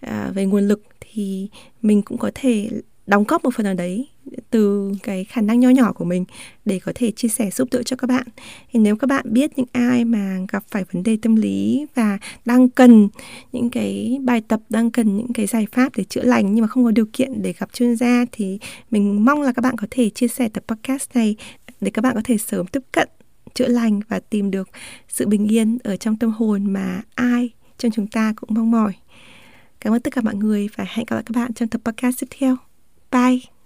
à, 0.00 0.30
về 0.34 0.46
nguồn 0.46 0.68
lực 0.68 0.82
thì 1.00 1.48
mình 1.82 2.02
cũng 2.02 2.18
có 2.18 2.30
thể 2.34 2.70
đóng 3.06 3.24
góp 3.28 3.44
một 3.44 3.54
phần 3.54 3.64
nào 3.64 3.74
đấy 3.74 4.08
từ 4.50 4.92
cái 5.02 5.24
khả 5.24 5.40
năng 5.40 5.60
nho 5.60 5.68
nhỏ 5.68 5.92
của 5.92 6.04
mình 6.04 6.24
để 6.64 6.78
có 6.78 6.92
thể 6.94 7.10
chia 7.10 7.28
sẻ 7.28 7.50
giúp 7.50 7.68
đỡ 7.72 7.82
cho 7.82 7.96
các 7.96 8.06
bạn 8.06 8.26
thì 8.72 8.80
nếu 8.80 8.96
các 8.96 9.06
bạn 9.06 9.24
biết 9.28 9.50
những 9.56 9.66
ai 9.72 10.04
mà 10.04 10.38
gặp 10.48 10.64
phải 10.68 10.84
vấn 10.92 11.02
đề 11.02 11.18
tâm 11.22 11.36
lý 11.36 11.86
và 11.94 12.18
đang 12.44 12.68
cần 12.68 13.08
những 13.52 13.70
cái 13.70 14.18
bài 14.22 14.42
tập, 14.48 14.60
đang 14.68 14.90
cần 14.90 15.16
những 15.16 15.32
cái 15.32 15.46
giải 15.46 15.66
pháp 15.72 15.92
để 15.96 16.04
chữa 16.04 16.22
lành 16.22 16.54
nhưng 16.54 16.62
mà 16.62 16.68
không 16.68 16.84
có 16.84 16.90
điều 16.90 17.06
kiện 17.12 17.42
để 17.42 17.54
gặp 17.58 17.72
chuyên 17.72 17.96
gia 17.96 18.24
thì 18.32 18.58
mình 18.90 19.24
mong 19.24 19.42
là 19.42 19.52
các 19.52 19.62
bạn 19.62 19.76
có 19.76 19.86
thể 19.90 20.10
chia 20.10 20.28
sẻ 20.28 20.48
tập 20.48 20.64
podcast 20.68 21.08
này 21.14 21.36
để 21.80 21.90
các 21.90 22.02
bạn 22.02 22.14
có 22.14 22.20
thể 22.24 22.38
sớm 22.38 22.66
tiếp 22.66 22.82
cận, 22.92 23.08
chữa 23.54 23.68
lành 23.68 24.00
và 24.08 24.20
tìm 24.20 24.50
được 24.50 24.68
sự 25.08 25.26
bình 25.26 25.46
yên 25.46 25.78
ở 25.84 25.96
trong 25.96 26.16
tâm 26.16 26.30
hồn 26.30 26.72
mà 26.72 27.02
ai 27.14 27.50
trong 27.78 27.92
chúng 27.92 28.06
ta 28.06 28.32
cũng 28.36 28.50
mong 28.52 28.70
mỏi. 28.70 28.92
Cảm 29.80 29.92
ơn 29.92 30.00
tất 30.00 30.14
cả 30.14 30.20
mọi 30.20 30.34
người 30.34 30.68
và 30.76 30.84
hẹn 30.88 31.06
gặp 31.08 31.16
lại 31.16 31.22
các 31.26 31.36
bạn 31.36 31.54
trong 31.54 31.68
tập 31.68 31.80
podcast 31.84 32.20
tiếp 32.20 32.26
theo. 32.38 32.56
Bye! 33.12 33.59